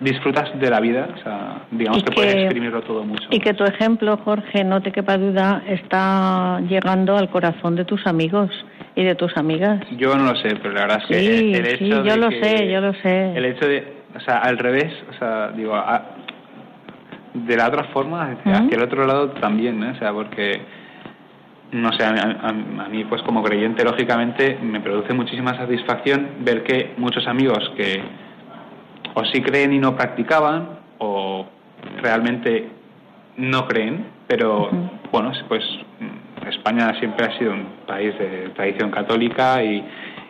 disfrutas 0.00 0.58
de 0.58 0.70
la 0.70 0.80
vida, 0.80 1.08
o 1.14 1.22
sea, 1.22 1.62
digamos 1.70 2.02
que, 2.02 2.10
puedes 2.10 2.34
exprimirlo 2.34 2.82
todo 2.82 3.04
mucho. 3.04 3.28
Y 3.30 3.38
que 3.38 3.54
tu 3.54 3.64
ejemplo, 3.64 4.16
Jorge, 4.24 4.64
no 4.64 4.82
te 4.82 4.90
quepa 4.90 5.16
duda, 5.16 5.62
está 5.68 6.60
llegando 6.68 7.16
al 7.16 7.30
corazón 7.30 7.76
de 7.76 7.84
tus 7.84 8.04
amigos 8.08 8.50
y 8.96 9.04
de 9.04 9.14
tus 9.14 9.36
amigas. 9.36 9.80
Yo 9.96 10.14
no 10.16 10.32
lo 10.32 10.36
sé, 10.36 10.56
pero 10.56 10.72
la 10.72 10.82
verdad 10.82 11.02
es 11.02 11.06
que 11.06 11.58
el 11.58 11.66
hecho 11.66 11.78
sí, 11.78 11.88
yo 11.88 12.16
lo 12.16 12.30
sé, 12.30 12.70
yo 12.70 12.80
lo 12.80 12.92
sé. 12.94 13.36
El 13.36 13.44
hecho 13.44 13.66
de, 13.66 13.92
o 14.14 14.20
sea, 14.20 14.38
al 14.38 14.58
revés, 14.58 14.92
o 15.10 15.18
sea, 15.18 15.48
digo, 15.48 15.74
de 17.34 17.56
la 17.56 17.68
otra 17.68 17.84
forma, 17.84 18.30
hacia 18.30 18.76
el 18.76 18.82
otro 18.82 19.06
lado 19.06 19.30
también, 19.32 19.80
¿no? 19.80 19.90
O 19.90 19.96
sea, 19.96 20.12
porque, 20.12 20.60
no 21.72 21.92
sé, 21.92 22.04
a, 22.04 22.88
mí 22.88 23.04
pues 23.04 23.22
como 23.22 23.42
creyente, 23.42 23.84
lógicamente, 23.84 24.58
me 24.62 24.80
produce 24.80 25.12
muchísima 25.12 25.56
satisfacción 25.56 26.28
ver 26.40 26.62
que 26.62 26.94
muchos 26.96 27.26
amigos 27.26 27.72
que 27.76 28.00
o 29.14 29.24
sí 29.26 29.42
creen 29.42 29.72
y 29.72 29.78
no 29.78 29.96
practicaban, 29.96 30.78
o 30.98 31.46
realmente 32.00 32.68
no 33.36 33.66
creen, 33.66 34.06
pero 34.28 34.70
bueno, 35.10 35.32
pues 35.48 35.64
España 36.48 36.94
siempre 36.98 37.26
ha 37.26 37.38
sido 37.38 37.52
un 37.52 37.66
país 37.86 38.16
de 38.18 38.50
tradición 38.54 38.90
católica 38.90 39.62
y, 39.62 39.84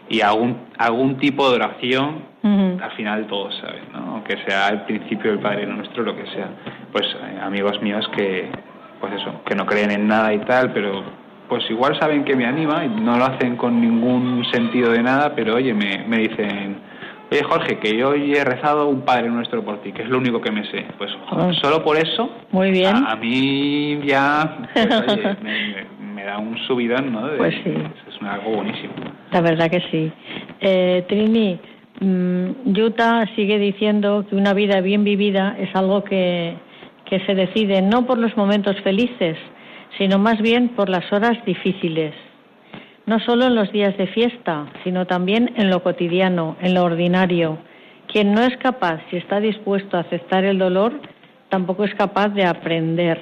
y 0.09 0.21
algún, 0.21 0.69
algún 0.79 1.17
tipo 1.19 1.49
de 1.51 1.57
oración 1.57 2.35
al 2.45 2.93
final 2.93 3.27
todos 3.27 3.57
saben, 3.57 3.85
¿no? 3.93 4.17
aunque 4.17 4.37
sea 4.47 4.69
el 4.69 4.83
principio 4.83 5.31
del 5.31 5.41
Padre 5.41 5.67
Nuestro, 5.67 6.03
lo 6.03 6.15
que 6.15 6.27
sea. 6.27 6.51
Pues 6.93 7.07
eh, 7.07 7.39
amigos 7.43 7.81
míos 7.81 8.07
que, 8.15 8.51
pues 9.01 9.15
eso, 9.15 9.43
que 9.47 9.55
no 9.55 9.65
creen 9.65 9.91
en 9.91 10.07
nada 10.07 10.33
y 10.35 10.41
tal, 10.41 10.73
pero 10.73 11.03
pues 11.49 11.65
igual 11.71 11.99
saben 11.99 12.25
que 12.25 12.37
me 12.37 12.45
anima 12.45 12.85
y 12.85 12.89
no 12.89 13.17
lo 13.17 13.25
hacen 13.25 13.57
con 13.57 13.81
ningún 13.81 14.45
sentido 14.53 14.93
de 14.93 15.03
nada, 15.03 15.35
pero 15.35 15.55
oye, 15.55 15.73
me, 15.73 16.05
me 16.07 16.19
dicen, 16.19 16.77
oye 17.31 17.43
Jorge, 17.45 17.79
que 17.79 17.97
yo 17.97 18.11
hoy 18.11 18.35
he 18.35 18.45
rezado 18.45 18.89
un 18.89 19.03
Padre 19.03 19.29
Nuestro 19.31 19.65
por 19.65 19.81
ti, 19.81 19.93
que 19.93 20.03
es 20.03 20.09
lo 20.11 20.19
único 20.19 20.43
que 20.43 20.51
me 20.51 20.71
sé. 20.71 20.87
Pues 20.99 21.11
solo 21.63 21.83
por 21.83 21.97
eso, 21.97 22.31
Muy 22.51 22.71
bien. 22.71 22.95
A, 22.95 23.17
mí 23.17 24.01
ya 24.05 24.59
pues, 24.75 24.87
oye, 25.09 25.37
me, 25.43 26.04
da 26.35 26.39
un 26.39 26.59
subidón, 26.67 27.13
¿no? 27.13 27.29
pues 27.37 27.55
sí. 27.65 27.71
Es 28.09 28.23
algo 28.23 28.57
buenísimo. 28.57 28.93
La 29.31 29.41
verdad 29.41 29.71
que 29.71 29.81
sí. 29.91 30.13
Eh, 30.61 31.05
Trini, 31.09 31.59
Mm, 32.01 32.73
Yuta 32.75 33.25
sigue 33.37 33.59
diciendo 33.59 34.27
que 34.29 34.35
una 34.35 34.53
vida 34.53 34.81
bien 34.81 35.05
vivida 35.05 35.57
es 35.59 35.75
algo 35.77 36.03
que, 36.03 36.57
que 37.05 37.21
se 37.21 37.35
decide 37.35 37.83
no 37.83 38.05
por 38.05 38.19
los 38.19 38.37
momentos 38.37 38.81
felices, 38.81 39.39
sino 39.97 40.19
más 40.19 40.41
bien 40.43 40.71
por 40.71 40.89
las 40.89 41.11
horas 41.13 41.39
difíciles. 41.45 42.13
No 43.07 43.21
solo 43.21 43.47
en 43.47 43.55
los 43.55 43.71
días 43.71 43.97
de 43.97 44.09
fiesta, 44.09 44.67
sino 44.83 45.07
también 45.07 45.53
en 45.57 45.71
lo 45.71 45.83
cotidiano, 45.83 46.57
en 46.61 46.75
lo 46.75 46.83
ordinario. 46.83 47.59
Quien 48.09 48.33
no 48.33 48.41
es 48.41 48.57
capaz, 48.57 49.01
si 49.11 49.17
está 49.19 49.39
dispuesto 49.39 49.97
a 49.97 50.01
aceptar 50.01 50.45
el 50.45 50.59
dolor, 50.59 51.01
tampoco 51.49 51.85
es 51.85 51.95
capaz 51.95 52.29
de 52.31 52.45
aprender. 52.45 53.21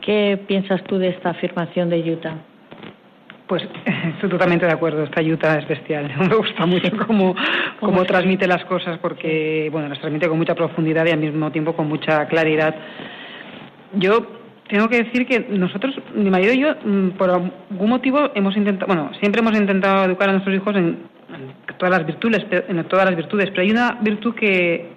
¿Qué 0.00 0.38
piensas 0.46 0.82
tú 0.84 0.98
de 0.98 1.08
esta 1.08 1.30
afirmación 1.30 1.90
de 1.90 2.02
Yuta? 2.02 2.36
Pues 3.46 3.62
estoy 4.14 4.30
totalmente 4.30 4.66
de 4.66 4.72
acuerdo, 4.72 5.02
esta 5.04 5.20
ayuda 5.20 5.58
es 5.58 5.68
bestial. 5.68 6.10
Me 6.28 6.36
gusta 6.36 6.66
mucho 6.66 6.90
cómo, 7.06 7.34
cómo 7.80 8.04
transmite 8.04 8.46
las 8.46 8.64
cosas 8.64 8.98
porque, 8.98 9.68
bueno, 9.72 9.88
las 9.88 9.98
transmite 9.98 10.28
con 10.28 10.38
mucha 10.38 10.54
profundidad 10.54 11.06
y 11.06 11.10
al 11.10 11.18
mismo 11.18 11.50
tiempo 11.50 11.74
con 11.74 11.88
mucha 11.88 12.26
claridad. 12.28 12.74
Yo 13.94 14.40
tengo 14.68 14.88
que 14.88 15.02
decir 15.02 15.26
que 15.26 15.46
nosotros, 15.50 15.94
mi 16.14 16.30
marido 16.30 16.52
y 16.52 16.60
yo, 16.60 16.74
mm, 16.84 17.10
por 17.18 17.30
algún 17.30 17.90
motivo 17.90 18.30
hemos 18.34 18.56
intentado, 18.56 18.86
bueno, 18.86 19.10
siempre 19.18 19.40
hemos 19.40 19.58
intentado 19.58 20.04
educar 20.04 20.28
a 20.28 20.32
nuestros 20.32 20.54
hijos 20.54 20.76
en, 20.76 21.10
todas 21.76 21.90
las 21.98 22.06
virtudes, 22.06 22.46
en 22.68 22.84
todas 22.84 23.06
las 23.06 23.16
virtudes, 23.16 23.50
pero 23.50 23.62
hay 23.62 23.70
una 23.70 23.98
virtud 24.00 24.34
que 24.34 24.90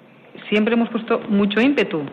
siempre 0.49 0.75
hemos 0.75 0.89
puesto 0.89 1.21
mucho 1.29 1.59
ímpetu, 1.59 2.03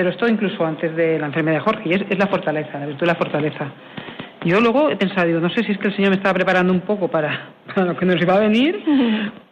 pero 0.00 0.12
esto 0.12 0.26
incluso 0.26 0.64
antes 0.64 0.96
de 0.96 1.18
la 1.18 1.26
enfermedad 1.26 1.58
de 1.58 1.60
Jorge, 1.60 1.82
y 1.90 1.92
es, 1.92 2.18
la 2.18 2.26
fortaleza, 2.26 2.78
la 2.78 2.86
virtud 2.86 3.02
de 3.02 3.06
la 3.06 3.16
fortaleza. 3.16 3.70
Yo 4.46 4.58
luego 4.58 4.88
he 4.88 4.96
pensado, 4.96 5.26
digo, 5.26 5.40
no 5.40 5.50
sé 5.50 5.62
si 5.62 5.72
es 5.72 5.78
que 5.78 5.88
el 5.88 5.94
Señor 5.94 6.08
me 6.08 6.16
estaba 6.16 6.32
preparando 6.32 6.72
un 6.72 6.80
poco 6.80 7.08
para, 7.08 7.50
lo 7.76 7.94
que 7.94 8.06
nos 8.06 8.18
iba 8.18 8.34
a 8.34 8.38
venir, 8.38 8.82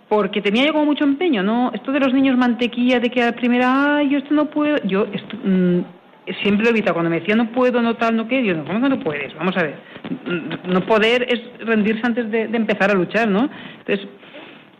porque 0.08 0.40
tenía 0.40 0.64
yo 0.64 0.72
como 0.72 0.86
mucho 0.86 1.04
empeño, 1.04 1.42
¿no? 1.42 1.70
Esto 1.74 1.92
de 1.92 2.00
los 2.00 2.14
niños 2.14 2.38
mantequilla, 2.38 2.98
de 2.98 3.10
que 3.10 3.22
a 3.22 3.26
la 3.26 3.32
primera, 3.32 3.96
ay, 3.98 4.08
yo 4.08 4.16
esto 4.16 4.32
no 4.32 4.46
puedo, 4.46 4.78
yo 4.84 5.04
mm, 5.04 5.80
siempre 6.42 6.62
lo 6.62 6.68
he 6.68 6.70
evitado. 6.70 6.94
Cuando 6.94 7.10
me 7.10 7.20
decía 7.20 7.36
no 7.36 7.52
puedo, 7.52 7.82
no 7.82 7.96
tal, 7.96 8.16
no 8.16 8.26
qué, 8.26 8.42
yo 8.42 8.54
no, 8.54 8.64
¿cómo 8.64 8.80
que 8.80 8.88
no 8.88 9.00
puedes? 9.00 9.34
Vamos 9.34 9.54
a 9.58 9.64
ver. 9.64 9.74
Mm, 10.24 10.72
no 10.72 10.80
poder 10.86 11.26
es 11.28 11.42
rendirse 11.66 12.00
antes 12.04 12.30
de, 12.30 12.44
empezar 12.44 12.90
a 12.90 12.94
luchar, 12.94 13.28
¿no? 13.28 13.50
Entonces, 13.80 14.08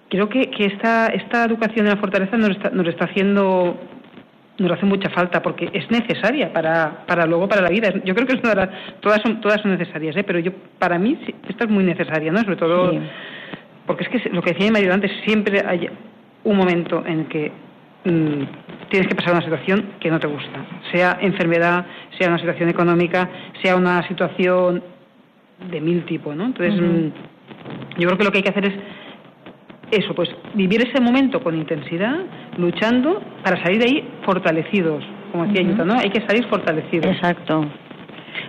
creo 0.09 0.31
que, 0.31 0.49
que 0.49 0.65
esta, 0.65 1.09
esta 1.09 1.45
educación 1.45 1.85
de 1.85 1.93
la 1.93 2.01
fortaleza 2.01 2.39
nos 2.39 2.53
está, 2.53 2.71
nos 2.71 2.87
está 2.87 3.05
haciendo 3.05 3.79
nos 4.59 4.73
hace 4.73 4.87
mucha 4.87 5.09
falta 5.11 5.41
porque 5.41 5.71
es 5.73 5.91
necesaria 5.91 6.53
para, 6.53 7.05
para 7.07 7.27
luego 7.27 7.49
para 7.49 7.63
la 7.63 7.71
vida. 7.71 7.93
Yo 8.05 8.15
creo 8.15 8.27
que 8.27 8.35
es 8.35 8.43
todas 9.01 9.23
son 9.23 9.41
todas 9.41 9.61
son 9.63 9.77
necesarias, 9.77 10.17
¿eh? 10.17 10.25
pero 10.25 10.41
yo 10.41 10.53
para 10.79 10.99
mí 10.99 11.19
esta 11.49 11.65
es 11.65 11.71
muy 11.71 11.85
necesaria, 11.85 12.33
¿no? 12.33 12.41
Sobre 12.41 12.57
todo 12.57 12.93
porque 13.87 14.05
es 14.05 14.11
que 14.11 14.31
lo 14.31 14.43
que 14.43 14.53
decía 14.53 14.67
mi 14.67 14.73
marido 14.73 14.93
antes 14.93 15.13
siempre 15.25 15.63
hay 15.67 15.89
un 16.45 16.57
momento 16.57 17.05
en 17.07 17.27
que 17.27 17.51
mm, 18.05 18.43
tienes 18.91 19.09
que 19.09 19.15
pasar 19.15 19.33
una 19.33 19.43
situación 19.43 19.95
que 20.01 20.11
no 20.11 20.19
te 20.19 20.27
gusta, 20.27 20.67
sea 20.93 21.19
enfermedad, 21.21 21.87
sea 22.19 22.29
una 22.29 22.39
situación 22.39 22.69
económica, 22.69 23.31
sea 23.63 23.77
una 23.77 24.07
situación 24.09 24.83
de 25.71 25.81
mil 25.81 26.05
tipos, 26.05 26.35
¿no? 26.37 26.47
Entonces 26.47 26.75
mm, 26.81 28.01
yo 28.01 28.09
creo 28.09 28.19
que 28.19 28.25
lo 28.25 28.33
que 28.33 28.39
hay 28.39 28.45
que 28.45 28.51
hacer 28.51 28.67
es 28.67 28.75
eso, 29.91 30.15
pues 30.15 30.29
vivir 30.55 30.87
ese 30.87 31.01
momento 31.01 31.41
con 31.41 31.57
intensidad, 31.57 32.19
luchando 32.57 33.23
para 33.43 33.63
salir 33.63 33.81
de 33.81 33.85
ahí 33.87 34.09
fortalecidos, 34.25 35.05
como 35.33 35.47
decía 35.47 35.63
uh 35.63 35.85
¿no? 35.85 35.95
Hay 35.95 36.11
que 36.11 36.27
salir 36.27 36.45
fortalecidos. 36.47 37.07
Exacto. 37.07 37.65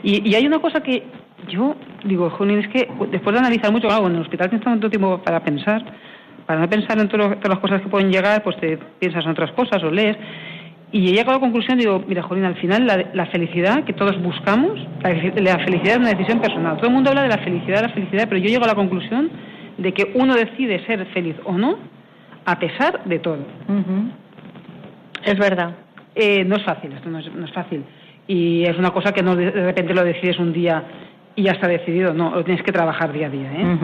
Y, 0.03 0.33
hay 0.33 0.45
una 0.45 0.59
cosa 0.59 0.81
que 0.81 1.03
yo 1.47 1.75
digo, 2.03 2.29
Junín, 2.31 2.59
es 2.59 2.67
que 2.67 2.87
después 3.11 3.33
de 3.33 3.39
analizar 3.39 3.71
mucho, 3.71 3.87
claro, 3.87 4.07
en 4.07 4.15
el 4.15 4.21
hospital 4.21 4.49
tienes 4.49 4.65
tanto 4.65 4.89
tiempo 4.89 5.21
para 5.23 5.41
pensar, 5.43 5.83
para 6.45 6.59
no 6.59 6.69
pensar 6.69 6.99
en 6.99 7.07
todas 7.07 7.37
las 7.41 7.59
cosas 7.59 7.81
que 7.81 7.87
pueden 7.87 8.11
llegar, 8.11 8.43
pues 8.43 8.57
te 8.57 8.77
piensas 8.99 9.25
en 9.25 9.31
otras 9.31 9.51
cosas 9.53 9.83
o 9.83 9.91
lees. 9.91 10.17
Y 10.91 11.09
he 11.09 11.11
llegado 11.11 11.31
a 11.31 11.33
la 11.35 11.39
conclusión, 11.39 11.77
digo, 11.77 12.03
mira, 12.07 12.23
Jolín, 12.23 12.45
al 12.45 12.55
final 12.55 12.87
la, 13.13 13.25
felicidad 13.27 13.83
que 13.83 13.93
todos 13.93 14.19
buscamos, 14.21 14.79
la, 15.03 15.09
la, 15.11 15.63
felicidad 15.63 15.93
es 15.93 15.97
una 15.97 16.09
decisión 16.09 16.39
personal. 16.39 16.77
Todo 16.77 16.87
el 16.87 16.93
mundo 16.93 17.11
habla 17.11 17.23
de 17.23 17.29
la 17.29 17.37
felicidad, 17.37 17.83
la 17.83 17.93
felicidad, 17.93 18.25
pero 18.27 18.41
yo 18.41 18.47
llego 18.47 18.63
a 18.63 18.67
la 18.67 18.75
conclusión 18.75 19.29
de 19.81 19.93
que 19.93 20.11
uno 20.15 20.35
decide 20.35 20.85
ser 20.85 21.05
feliz 21.07 21.35
o 21.45 21.53
no 21.53 21.77
a 22.45 22.59
pesar 22.59 23.03
de 23.05 23.19
todo. 23.19 23.45
Es 25.23 25.37
verdad. 25.37 25.75
Eh, 26.15 26.43
no 26.43 26.55
es 26.55 26.63
fácil, 26.63 26.91
esto 26.93 27.09
no 27.09 27.19
es, 27.19 27.33
no 27.33 27.45
es 27.45 27.51
fácil. 27.51 27.83
Y 28.27 28.63
es 28.63 28.77
una 28.77 28.91
cosa 28.91 29.11
que 29.11 29.23
no 29.23 29.35
de 29.35 29.51
repente 29.51 29.93
lo 29.93 30.03
decides 30.03 30.39
un 30.39 30.53
día 30.53 30.83
y 31.35 31.43
ya 31.43 31.51
está 31.51 31.67
decidido, 31.67 32.13
no, 32.13 32.31
lo 32.31 32.43
tienes 32.43 32.63
que 32.63 32.71
trabajar 32.71 33.13
día 33.13 33.27
a 33.27 33.29
día. 33.29 33.51
¿eh? 33.51 33.77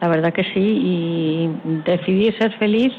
La 0.00 0.08
verdad 0.08 0.32
que 0.32 0.44
sí, 0.44 0.60
y 0.60 1.50
decidir 1.84 2.36
ser 2.38 2.52
feliz 2.58 2.92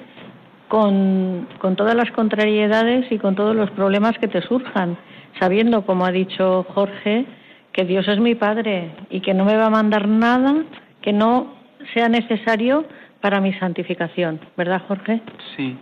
con, 0.67 1.47
con 1.59 1.75
todas 1.75 1.95
las 1.95 2.09
contrariedades 2.11 3.11
y 3.11 3.19
con 3.19 3.35
todos 3.35 3.55
los 3.55 3.69
problemas 3.71 4.17
que 4.17 4.27
te 4.27 4.41
surjan, 4.41 4.97
sabiendo, 5.39 5.85
como 5.85 6.05
ha 6.05 6.11
dicho 6.11 6.65
Jorge, 6.73 7.25
que 7.73 7.85
Dios 7.85 8.07
es 8.07 8.19
mi 8.19 8.35
Padre 8.35 8.91
y 9.09 9.19
que 9.19 9.33
no 9.33 9.45
me 9.45 9.57
va 9.57 9.65
a 9.65 9.69
mandar 9.69 10.07
nada 10.07 10.63
que 11.05 11.13
no 11.13 11.53
sea 11.93 12.09
necesario 12.09 12.83
para 13.21 13.39
mi 13.39 13.53
santificación, 13.53 14.39
¿verdad, 14.57 14.81
Jorge? 14.87 15.21
Sí. 15.55 15.77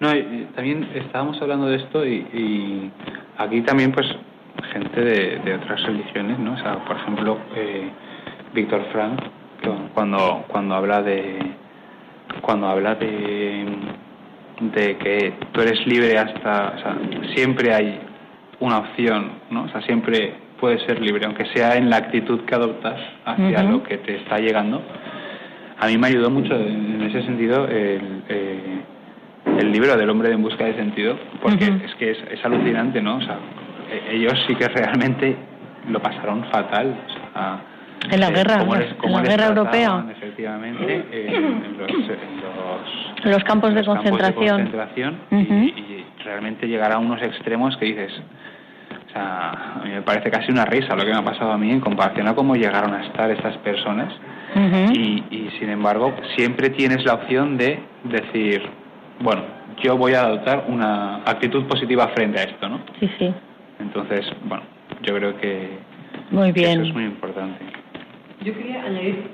No, 0.00 0.08
también 0.54 0.88
estábamos 0.94 1.40
hablando 1.42 1.66
de 1.66 1.76
esto 1.76 2.04
y, 2.06 2.90
aquí 3.36 3.60
también, 3.60 3.92
pues, 3.92 4.06
gente 4.72 5.00
de, 5.00 5.54
otras 5.54 5.82
religiones, 5.84 6.38
¿no? 6.38 6.54
O 6.54 6.56
sea, 6.56 6.84
por 6.86 6.96
ejemplo, 6.96 7.38
eh, 7.54 7.90
Víctor 8.54 8.84
Frank, 8.92 9.20
cuando 9.94 10.44
cuando 10.48 10.74
habla 10.74 11.02
de 11.02 11.38
cuando 12.40 12.66
habla 12.66 12.94
de 12.96 13.64
de 14.60 14.96
que 14.96 15.34
tú 15.52 15.60
eres 15.60 15.86
libre 15.86 16.18
hasta, 16.18 16.74
o 16.76 16.78
sea, 16.78 16.96
siempre 17.34 17.72
hay 17.72 18.00
una 18.60 18.78
opción, 18.78 19.32
¿no? 19.50 19.64
O 19.64 19.68
sea, 19.68 19.82
siempre 19.82 20.34
puedes 20.62 20.80
ser 20.82 21.00
libre, 21.00 21.26
aunque 21.26 21.44
sea 21.46 21.74
en 21.74 21.90
la 21.90 21.96
actitud 21.96 22.42
que 22.42 22.54
adoptas 22.54 23.00
hacia 23.24 23.64
lo 23.64 23.82
que 23.82 23.98
te 23.98 24.14
está 24.18 24.38
llegando. 24.38 24.80
A 25.80 25.88
mí 25.88 25.98
me 25.98 26.06
ayudó 26.06 26.30
mucho 26.30 26.54
en 26.54 27.02
ese 27.02 27.24
sentido 27.24 27.66
el, 27.66 28.22
eh, 28.28 28.80
el 29.58 29.72
libro 29.72 29.96
del 29.96 30.08
hombre 30.08 30.30
en 30.30 30.40
busca 30.40 30.64
de 30.64 30.74
sentido, 30.74 31.18
porque 31.42 31.64
es 31.64 31.92
que 31.96 32.12
es, 32.12 32.44
alucinante, 32.44 33.02
¿no? 33.02 33.16
O 33.16 33.20
sea, 33.22 33.38
e, 33.90 34.14
ellos 34.14 34.34
sí 34.46 34.54
que 34.54 34.68
realmente 34.68 35.34
lo 35.88 36.00
pasaron 36.00 36.44
fatal. 36.44 36.96
O 37.08 37.12
sea, 37.12 37.60
en 38.08 38.20
la 38.20 38.30
guerra, 38.30 38.62
en 38.62 39.12
la 39.12 39.22
guerra 39.22 39.46
europea. 39.46 40.04
Efectivamente, 40.12 41.04
en, 41.10 41.76
los, 41.76 41.90
los, 43.24 43.42
campos, 43.42 43.74
de, 43.74 43.84
concentración. 43.84 45.18
y, 45.32 46.04
realmente 46.22 46.68
llegar 46.68 46.92
a 46.92 46.98
unos 46.98 47.20
extremos 47.20 47.76
que 47.78 47.86
dices, 47.86 48.12
o 49.12 49.14
sea, 49.14 49.74
a 49.74 49.82
mí 49.84 49.90
me 49.90 50.00
parece 50.00 50.30
casi 50.30 50.50
una 50.50 50.64
risa 50.64 50.96
lo 50.96 51.04
que 51.04 51.10
me 51.10 51.18
ha 51.18 51.24
pasado 51.24 51.52
a 51.52 51.58
mí 51.58 51.70
en 51.70 51.80
comparación 51.80 52.28
a 52.28 52.34
cómo 52.34 52.56
llegaron 52.56 52.94
a 52.94 53.04
estar 53.04 53.30
estas 53.30 53.58
personas. 53.58 54.12
y, 54.94 55.22
y 55.30 55.50
sin 55.58 55.68
embargo, 55.68 56.14
siempre 56.36 56.70
tienes 56.70 57.04
la 57.04 57.14
opción 57.14 57.58
de 57.58 57.78
decir, 58.04 58.62
bueno, 59.20 59.42
yo 59.82 59.96
voy 59.98 60.14
a 60.14 60.22
adoptar 60.22 60.64
una 60.68 61.16
actitud 61.26 61.66
positiva 61.66 62.08
frente 62.08 62.40
a 62.40 62.44
esto, 62.44 62.68
¿no? 62.68 62.80
Sí, 63.00 63.10
sí. 63.18 63.34
Entonces, 63.80 64.26
bueno, 64.44 64.64
yo 65.02 65.14
creo 65.14 65.36
que, 65.38 65.78
muy 66.30 66.52
bien. 66.52 66.80
eso 66.80 66.88
es 66.88 66.94
muy 66.94 67.04
importante. 67.04 67.64
Yo 68.42 68.54
quería 68.54 68.82
añadir 68.82 69.24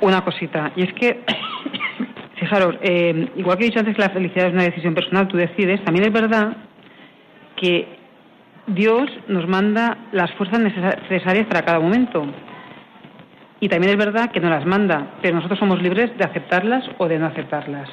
una 0.00 0.22
cosita, 0.22 0.72
y 0.76 0.82
es 0.82 0.92
que, 0.94 1.20
fijaros, 2.36 2.76
eh, 2.80 3.28
igual 3.36 3.58
que 3.58 3.64
he 3.64 3.66
dicho 3.66 3.80
antes 3.80 3.94
que 3.94 4.02
la 4.02 4.10
felicidad 4.10 4.46
es 4.46 4.54
una 4.54 4.62
decisión 4.62 4.94
personal, 4.94 5.28
tú 5.28 5.36
decides, 5.36 5.84
también 5.84 6.06
es 6.06 6.12
verdad 6.12 6.56
que 7.56 7.99
Dios 8.74 9.10
nos 9.28 9.48
manda 9.48 9.98
las 10.12 10.30
fuerzas 10.32 10.60
necesarias 10.60 11.46
para 11.46 11.64
cada 11.64 11.80
momento. 11.80 12.24
Y 13.58 13.68
también 13.68 13.92
es 13.92 13.98
verdad 13.98 14.30
que 14.30 14.40
no 14.40 14.48
las 14.48 14.64
manda, 14.64 15.14
pero 15.20 15.36
nosotros 15.36 15.58
somos 15.58 15.82
libres 15.82 16.16
de 16.16 16.24
aceptarlas 16.24 16.84
o 16.98 17.08
de 17.08 17.18
no 17.18 17.26
aceptarlas. 17.26 17.88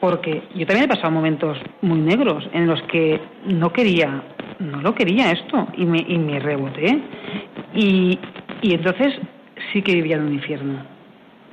Porque 0.00 0.42
yo 0.54 0.66
también 0.66 0.84
he 0.84 0.88
pasado 0.88 1.10
momentos 1.10 1.58
muy 1.82 2.00
negros 2.00 2.48
en 2.52 2.66
los 2.66 2.82
que 2.82 3.20
no 3.46 3.72
quería, 3.72 4.22
no 4.58 4.80
lo 4.80 4.94
quería 4.94 5.30
esto 5.30 5.68
y 5.76 5.84
me, 5.84 5.98
y 5.98 6.18
me 6.18 6.40
reboté. 6.40 6.98
Y, 7.74 8.18
y 8.62 8.74
entonces 8.74 9.14
sí 9.72 9.82
que 9.82 9.94
vivía 9.94 10.16
en 10.16 10.22
un 10.22 10.34
infierno. 10.34 10.96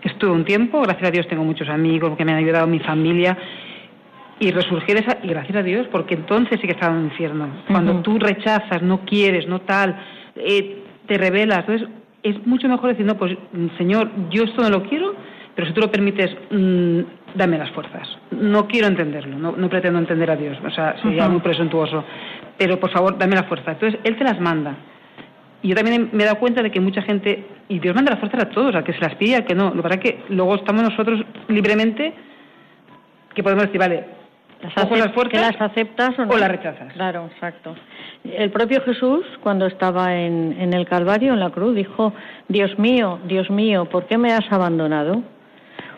Estuve 0.04 0.32
un 0.32 0.45
tiempo, 0.45 0.82
gracias 0.82 1.08
a 1.08 1.12
Dios 1.12 1.28
tengo 1.28 1.43
muchos 1.43 1.69
amigos 1.69 2.17
que 2.17 2.26
me 2.26 2.34
han 2.34 2.39
ayudado, 2.39 2.67
mi 2.67 2.80
familia, 2.80 3.38
y 4.39 4.52
resurgir 4.52 4.98
esa, 4.98 5.17
y 5.24 5.28
gracias 5.28 5.58
a 5.58 5.63
Dios, 5.63 5.88
porque 5.91 6.15
entonces 6.15 6.60
sí 6.60 6.67
que 6.67 6.74
estaba 6.74 6.93
en 6.93 7.00
un 7.00 7.06
infierno. 7.06 7.48
Cuando 7.67 8.02
tú 8.02 8.17
rechazas, 8.19 8.82
no 8.82 9.02
quieres, 9.06 9.48
no 9.48 9.62
tal, 9.62 9.96
eh, 10.36 10.84
te 11.08 11.17
rebelas, 11.17 11.60
entonces 11.60 11.88
es 12.24 12.46
mucho 12.46 12.67
mejor 12.67 12.89
decir, 12.89 13.06
no, 13.06 13.17
pues 13.17 13.38
Señor, 13.78 14.10
yo 14.30 14.43
esto 14.43 14.62
no 14.62 14.69
lo 14.69 14.84
quiero, 14.84 15.13
pero 15.56 15.67
si 15.67 15.74
tú 15.74 15.82
lo 15.82 15.91
permites, 15.91 16.36
mm, 16.50 17.00
dame 17.36 17.58
las 17.58 17.69
fuerzas. 17.72 18.08
No 18.32 18.67
quiero 18.67 18.88
entenderlo, 18.88 19.38
no, 19.38 19.69
pretendo 19.69 20.00
entender 20.00 20.32
a 20.32 20.36
Dios, 20.36 20.58
o 20.65 20.69
sea, 20.72 20.96
sería 21.02 21.28
muy 21.30 21.41
presuntuoso, 21.41 22.04
pero 22.58 22.80
por 22.80 22.91
favor, 22.91 23.17
dame 23.17 23.36
la 23.36 23.43
fuerza. 23.43 23.72
Entonces, 23.72 24.00
Él 24.04 24.17
te 24.17 24.24
las 24.24 24.39
manda. 24.39 24.76
Y 25.62 25.69
yo 25.69 25.76
también 25.76 26.10
me 26.12 26.24
he 26.24 26.26
dado 26.26 26.39
cuenta 26.39 26.62
de 26.62 26.72
que 26.72 26.82
mucha 26.82 27.02
gente, 27.02 27.46
y 27.69 27.80
Dios 27.80 27.96
manda 27.96 28.12
las 28.12 28.19
fuerzas 28.19 28.43
a 28.43 28.50
todos, 28.50 28.76
a 28.76 28.84
que 28.84 28.93
se 28.93 29.00
las 29.00 29.15
pide, 29.15 29.38
a 29.38 29.46
que 29.46 29.56
no. 29.56 29.69
Lo 29.69 29.78
que 29.78 29.82
pasa 29.84 29.96
es 29.96 30.02
que 30.02 30.19
luego 30.30 30.56
estamos 30.56 30.84
nosotros 30.84 31.24
libremente 31.48 32.13
que 33.34 33.43
podemos 33.43 33.65
decir, 33.65 33.80
vale, 33.80 34.04
las, 34.63 34.89
las 34.91 35.12
fuerzas, 35.13 35.32
que 35.32 35.39
las 35.39 35.62
aceptas 35.62 36.17
o, 36.17 36.26
no? 36.26 36.34
o, 36.34 36.38
las 36.38 36.49
rechazas. 36.49 36.93
Claro, 36.93 37.30
exacto. 37.34 37.76
El 38.23 38.52
propio 38.52 38.82
Jesús, 38.82 39.26
cuando 39.41 39.65
estaba 39.65 40.15
en, 40.15 40.56
en 40.60 40.73
el 40.73 40.88
Calvario, 40.88 41.34
en 41.34 41.39
la 41.39 41.49
cruz, 41.49 41.76
dijo, 41.76 42.13
Dios 42.47 42.78
mío, 42.80 43.19
Dios 43.26 43.49
mío, 43.49 43.86
¿por 43.86 44.06
qué 44.06 44.17
me 44.17 44.32
has 44.32 44.49
abandonado? 44.52 45.21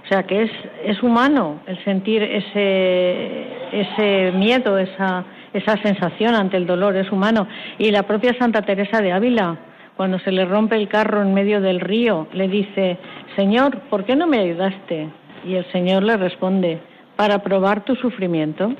O 0.06 0.08
sea 0.08 0.23
que 0.23 0.43
es, 0.43 0.51
es 0.84 1.01
humano 1.01 1.62
el 1.65 1.84
sentir 1.84 2.21
ese, 2.21 3.47
ese 3.71 4.32
miedo, 4.34 4.78
esa, 4.78 5.25
esa 5.51 5.78
sensación 5.82 6.36
ante 6.36 6.58
el 6.58 6.67
dolor, 6.67 6.95
es 6.95 7.12
humano. 7.12 7.47
Y 7.80 7.89
la 7.89 8.04
propia 8.04 8.38
Santa 8.38 8.62
Teresa 8.62 9.01
de 9.01 9.12
Ávila, 9.12 9.58
cuando 9.97 10.19
se 10.19 10.32
le 10.32 10.45
rompe 10.45 10.75
el 10.75 10.89
carro 10.89 11.23
en 11.23 11.34
medio 11.34 11.60
del 11.60 11.80
río, 11.80 12.28
le 12.34 12.47
dice, 12.47 12.99
Señor, 13.36 13.80
¿por 13.89 14.06
qué 14.06 14.15
no 14.15 14.28
me 14.28 14.39
ayudaste? 14.39 15.10
Y 15.43 15.56
el 15.56 15.65
Señor 15.71 16.04
le 16.04 16.17
responde, 16.17 16.80
para 17.15 17.39
probar 17.39 17.86
tu 17.86 17.95
sufrimiento. 17.95 18.73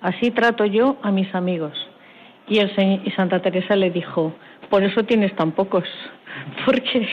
Así 0.00 0.30
trato 0.30 0.64
yo 0.64 0.96
a 1.02 1.10
mis 1.10 1.34
amigos. 1.34 1.72
Y, 2.48 2.58
el, 2.58 2.70
y 3.04 3.10
Santa 3.12 3.40
Teresa 3.40 3.76
le 3.76 3.90
dijo, 3.90 4.32
por 4.70 4.82
eso 4.82 5.02
tienes 5.04 5.34
tan 5.36 5.52
pocos. 5.52 5.84
Porque 6.64 7.08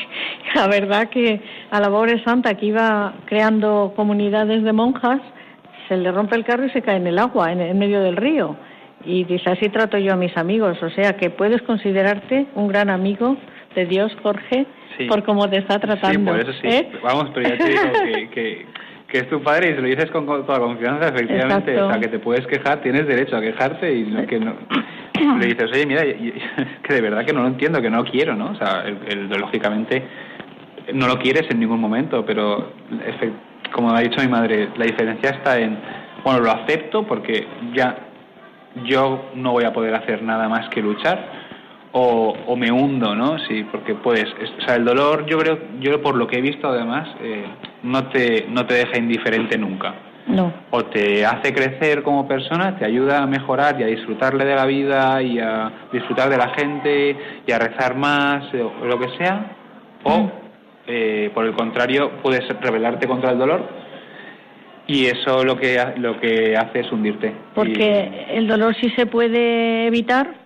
la 0.54 0.68
verdad 0.68 1.10
que 1.10 1.42
a 1.72 1.80
la 1.80 1.90
pobre 1.90 2.24
santa 2.24 2.54
que 2.56 2.68
iba 2.68 3.14
creando 3.26 3.94
comunidades 3.96 4.64
de 4.64 4.74
monjas, 4.74 5.22
se 5.88 5.98
le 5.98 6.12
rompe 6.12 6.36
el 6.36 6.46
carro 6.46 6.66
y 6.66 6.70
se 6.72 6.82
cae 6.82 6.98
en 6.98 7.08
el 7.08 7.20
agua, 7.20 7.52
en 7.52 7.78
medio 7.78 8.02
del 8.02 8.16
río 8.16 8.56
y 9.06 9.24
dice, 9.24 9.50
así 9.50 9.70
trato 9.70 9.98
yo 9.98 10.14
a 10.14 10.16
mis 10.16 10.36
amigos. 10.36 10.78
O 10.82 10.90
sea, 10.90 11.14
que 11.14 11.30
puedes 11.30 11.62
considerarte 11.62 12.48
un 12.56 12.68
gran 12.68 12.90
amigo 12.90 13.38
de 13.76 13.86
Dios, 13.86 14.12
Jorge, 14.22 14.66
por 15.08 15.24
cómo 15.24 15.50
te 15.50 15.58
está 15.58 15.80
tratando. 15.80 16.34
Sí, 16.34 16.38
por 16.38 16.40
eso 16.40 16.54
sí. 16.62 16.68
¿eh? 16.68 16.92
Vamos, 17.04 17.30
pero 17.34 17.50
ya 17.50 17.58
te 17.58 17.70
digo 17.70 17.82
que, 18.04 18.30
que, 18.30 18.66
es 19.18 19.30
tu 19.30 19.42
padre 19.42 19.72
y 19.72 19.76
se 19.76 19.82
lo 19.82 19.88
dices 19.88 20.12
con, 20.12 20.26
toda 20.26 20.60
confianza, 20.60 21.10
efectivamente. 21.10 21.80
O 21.80 21.90
sea, 21.90 22.00
que 22.00 22.08
te 22.08 22.20
puedes 22.20 22.46
quejar, 22.48 22.82
tienes 22.82 23.08
derecho 23.08 23.38
a 23.38 23.42
quejarte 23.42 23.94
y 23.94 24.06
que 24.28 24.40
no... 24.40 24.56
Le 25.40 25.46
dices, 25.46 25.72
oye, 25.72 25.86
mira, 25.86 26.04
que 26.84 26.94
de 26.94 27.02
verdad 27.02 27.26
que 27.26 27.34
no 27.34 27.42
lo 27.42 27.48
entiendo, 27.48 27.82
que 27.82 27.90
no 27.90 28.04
quiero, 28.04 28.36
¿no? 28.36 28.52
O 28.52 28.56
sea, 28.56 28.84
el, 28.86 29.30
lógicamente 29.30 30.04
no 30.94 31.08
lo 31.08 31.18
quieres 31.18 31.50
en 31.50 31.60
ningún 31.60 31.80
momento, 31.80 32.26
pero 32.26 32.74
como 33.72 33.92
ha 33.92 34.02
dicho 34.02 34.22
mi 34.22 34.28
madre, 34.28 34.70
la 34.78 34.86
diferencia 34.86 35.32
está 35.32 35.58
en, 35.58 35.78
bueno, 36.24 36.42
lo 36.42 36.52
acepto 36.52 37.04
porque 37.04 37.48
ya 37.74 37.96
yo 38.84 39.32
no 39.36 39.52
voy 39.52 39.64
a 39.64 39.74
poder 39.74 39.96
hacer 39.96 40.22
nada 40.22 40.50
más 40.50 40.70
que 40.70 40.82
luchar 40.82 41.45
o, 41.98 42.56
me 42.58 42.72
hundo, 42.72 43.16
¿no? 43.16 43.40
Sí, 43.48 43.64
porque 43.72 43.96
puedes, 43.96 44.26
o 44.26 44.66
sea, 44.66 44.76
el 44.76 44.84
dolor 44.84 45.26
yo 45.28 45.38
creo, 45.38 45.58
yo 45.80 46.02
por 46.02 46.16
lo 46.16 46.28
que 46.28 46.38
he 46.38 46.42
visto 46.42 46.68
además, 46.68 47.08
eh, 47.22 47.46
no, 47.84 48.10
te, 48.10 48.48
no 48.50 48.66
te 48.66 48.74
deja 48.74 48.98
indiferente 48.98 49.58
nunca. 49.58 49.94
No. 50.28 50.52
O 50.72 50.84
te 50.86 51.26
hace 51.26 51.54
crecer 51.54 52.04
como 52.04 52.28
persona, 52.28 52.76
te 52.78 52.84
ayuda 52.84 53.24
a 53.24 53.28
mejorar 53.28 53.80
y 53.80 53.84
a 53.84 53.88
disfrutarle 53.88 54.44
de 54.44 54.56
la 54.56 54.66
vida 54.66 55.22
y 55.22 55.40
a 55.40 55.72
disfrutar 55.94 56.30
de 56.30 56.38
la 56.38 56.50
gente 56.50 57.16
y 57.48 57.52
a 57.52 57.60
rezar 57.60 57.96
más 57.96 58.44
o 58.54 58.86
lo 58.86 59.00
que 59.00 59.16
sea, 59.18 59.56
o 60.04 60.20
mm. 60.20 60.32
eh, 60.88 61.32
por 61.34 61.46
el 61.46 61.54
contrario 61.54 62.12
puedes 62.22 62.46
rebelarte 62.60 63.08
contra 63.08 63.32
el 63.32 63.38
dolor 63.38 63.70
y 64.88 65.06
eso 65.06 65.46
lo 65.46 65.56
que 65.56 65.80
lo 65.98 66.20
que 66.20 66.58
hace 66.58 66.82
es 66.82 66.92
hundirte. 66.92 67.34
Porque 67.54 68.26
el 68.32 68.48
dolor 68.48 68.76
si 68.76 68.90
se 68.92 69.06
puede 69.06 69.88
evitar, 69.88 70.45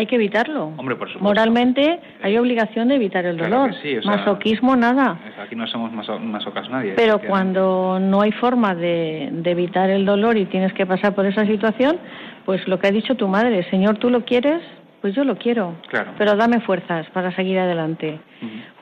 hay 0.00 0.06
que 0.06 0.16
evitarlo. 0.16 0.72
Hombre, 0.76 0.96
por 0.96 1.08
supuesto. 1.08 1.22
Moralmente 1.22 2.00
hay 2.22 2.38
obligación 2.38 2.88
de 2.88 2.96
evitar 2.96 3.26
el 3.26 3.36
dolor. 3.36 3.70
Masoquismo 4.04 4.74
nada. 4.74 5.18
Aquí 5.38 5.54
no 5.54 5.66
somos 5.66 5.92
masocas 5.92 6.68
nadie. 6.70 6.94
Pero 6.96 7.18
cuando 7.20 7.98
no 8.00 8.22
hay 8.22 8.32
forma 8.32 8.74
de, 8.74 9.30
evitar 9.44 9.90
el 9.90 10.06
dolor 10.06 10.38
y 10.38 10.46
tienes 10.46 10.72
que 10.72 10.86
pasar 10.86 11.14
por 11.14 11.26
esa 11.26 11.44
situación, 11.44 11.98
pues 12.46 12.66
lo 12.66 12.78
que 12.78 12.88
ha 12.88 12.90
dicho 12.90 13.14
tu 13.14 13.28
madre, 13.28 13.68
Señor, 13.70 13.98
tú 13.98 14.08
lo 14.08 14.24
quieres, 14.24 14.62
pues 15.02 15.14
yo 15.14 15.24
lo 15.24 15.36
quiero. 15.36 15.74
Claro. 15.88 16.12
Pero 16.16 16.34
dame 16.34 16.60
fuerzas 16.60 17.06
para 17.10 17.34
seguir 17.36 17.58
adelante. 17.58 18.18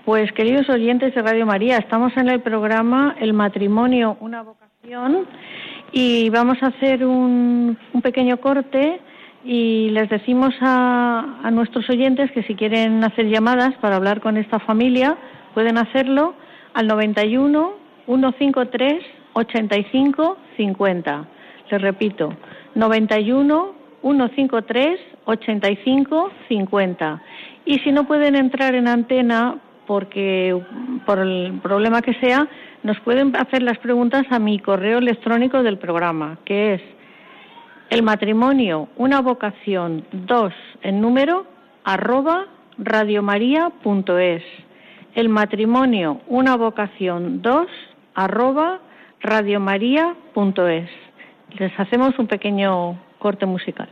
Pues 0.04 0.30
queridos 0.32 0.68
oyentes 0.70 1.14
de 1.14 1.22
Radio 1.22 1.46
María, 1.46 1.78
estamos 1.78 2.16
en 2.16 2.28
el 2.28 2.40
programa 2.40 3.16
El 3.20 3.32
matrimonio, 3.32 4.16
una 4.20 4.42
vocación 4.42 5.26
Y 5.90 6.30
vamos 6.30 6.62
a 6.62 6.68
hacer 6.68 7.04
un, 7.04 7.76
un 7.92 8.02
pequeño 8.02 8.36
corte 8.36 9.00
y 9.44 9.90
les 9.90 10.08
decimos 10.08 10.54
a, 10.60 11.40
a, 11.42 11.50
nuestros 11.50 11.88
oyentes 11.88 12.30
que 12.32 12.42
si 12.42 12.54
quieren 12.54 13.02
hacer 13.04 13.26
llamadas 13.26 13.74
para 13.80 13.96
hablar 13.96 14.20
con 14.20 14.36
esta 14.36 14.58
familia, 14.58 15.16
pueden 15.54 15.78
hacerlo 15.78 16.34
al 16.74 16.86
91 16.86 17.72
153 18.06 19.04
85 19.34 20.36
50. 20.56 21.28
Les 21.70 21.82
repito, 21.82 22.34
91 22.74 23.74
153 24.02 25.00
85 25.24 26.30
50. 26.48 27.22
Y 27.64 27.78
si 27.80 27.92
no 27.92 28.06
pueden 28.06 28.34
entrar 28.34 28.74
en 28.74 28.88
antena 28.88 29.56
porque 29.86 30.58
por 31.06 31.18
el 31.18 31.60
problema 31.62 32.02
que 32.02 32.14
sea, 32.14 32.48
nos 32.82 32.98
pueden 33.00 33.34
hacer 33.36 33.62
las 33.62 33.78
preguntas 33.78 34.26
a 34.30 34.38
mi 34.38 34.58
correo 34.58 34.98
electrónico 34.98 35.62
del 35.62 35.78
programa, 35.78 36.38
que 36.44 36.74
es 36.74 36.82
el 37.90 38.02
matrimonio, 38.02 38.88
una 38.96 39.20
vocación, 39.20 40.04
dos 40.12 40.52
en 40.82 41.00
número, 41.00 41.46
arroba 41.84 42.46
radiomaria.es. 42.78 44.42
El 45.14 45.28
matrimonio, 45.28 46.20
una 46.28 46.56
vocación, 46.56 47.40
dos, 47.42 47.68
arroba 48.14 48.80
radiomaria.es. 49.20 50.90
Les 51.58 51.80
hacemos 51.80 52.18
un 52.18 52.26
pequeño 52.26 53.00
corte 53.18 53.46
musical. 53.46 53.88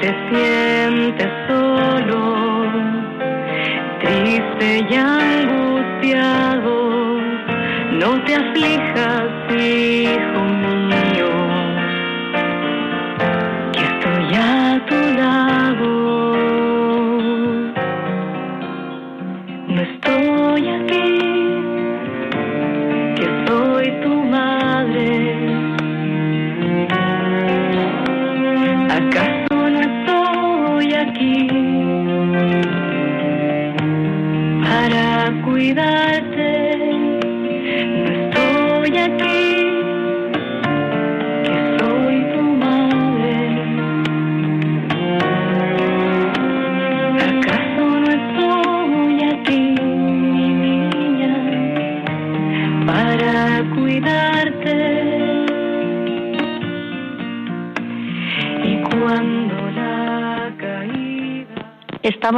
te 0.00 0.14
sientes 0.30 1.28
solo. 1.46 1.57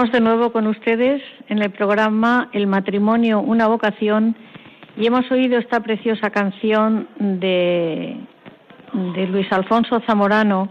Estamos 0.00 0.18
de 0.18 0.24
nuevo 0.24 0.50
con 0.50 0.66
ustedes 0.66 1.20
en 1.50 1.60
el 1.60 1.72
programa 1.72 2.48
El 2.54 2.66
matrimonio, 2.66 3.40
una 3.40 3.66
vocación 3.66 4.34
y 4.96 5.06
hemos 5.06 5.30
oído 5.30 5.58
esta 5.58 5.80
preciosa 5.80 6.30
canción 6.30 7.06
de, 7.18 8.16
de 8.94 9.26
Luis 9.26 9.46
Alfonso 9.52 10.00
Zamorano 10.06 10.70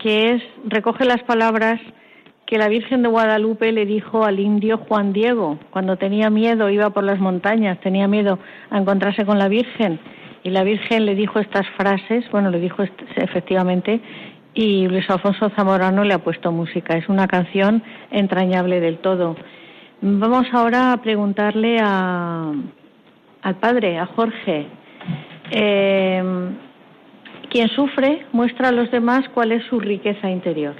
que 0.00 0.32
es 0.32 0.42
recoge 0.64 1.04
las 1.04 1.22
palabras 1.22 1.80
que 2.46 2.58
la 2.58 2.66
Virgen 2.66 3.02
de 3.02 3.10
Guadalupe 3.10 3.70
le 3.70 3.86
dijo 3.86 4.24
al 4.24 4.40
indio 4.40 4.78
Juan 4.88 5.12
Diego 5.12 5.60
cuando 5.70 5.96
tenía 5.96 6.28
miedo, 6.28 6.68
iba 6.68 6.90
por 6.90 7.04
las 7.04 7.20
montañas, 7.20 7.78
tenía 7.78 8.08
miedo 8.08 8.40
a 8.70 8.78
encontrarse 8.78 9.24
con 9.24 9.38
la 9.38 9.46
Virgen. 9.46 10.00
Y 10.42 10.50
la 10.50 10.64
Virgen 10.64 11.06
le 11.06 11.14
dijo 11.14 11.38
estas 11.38 11.66
frases, 11.76 12.28
bueno, 12.32 12.50
le 12.50 12.58
dijo 12.58 12.82
efectivamente 13.14 14.00
y 14.54 14.86
Luis 14.86 15.08
Alfonso 15.10 15.50
Zamorano 15.50 16.04
le 16.04 16.14
ha 16.14 16.18
puesto 16.18 16.52
música. 16.52 16.96
Es 16.96 17.08
una 17.08 17.26
canción 17.26 17.82
entrañable 18.10 18.80
del 18.80 18.98
todo. 18.98 19.36
Vamos 20.00 20.46
ahora 20.52 20.92
a 20.92 20.96
preguntarle 20.98 21.78
a, 21.80 22.52
al 23.42 23.56
padre, 23.56 23.98
a 23.98 24.06
Jorge. 24.06 24.66
Eh, 25.50 26.22
quien 27.50 27.68
sufre 27.68 28.26
muestra 28.32 28.68
a 28.68 28.72
los 28.72 28.90
demás 28.90 29.28
cuál 29.34 29.52
es 29.52 29.64
su 29.66 29.80
riqueza 29.80 30.30
interior. 30.30 30.74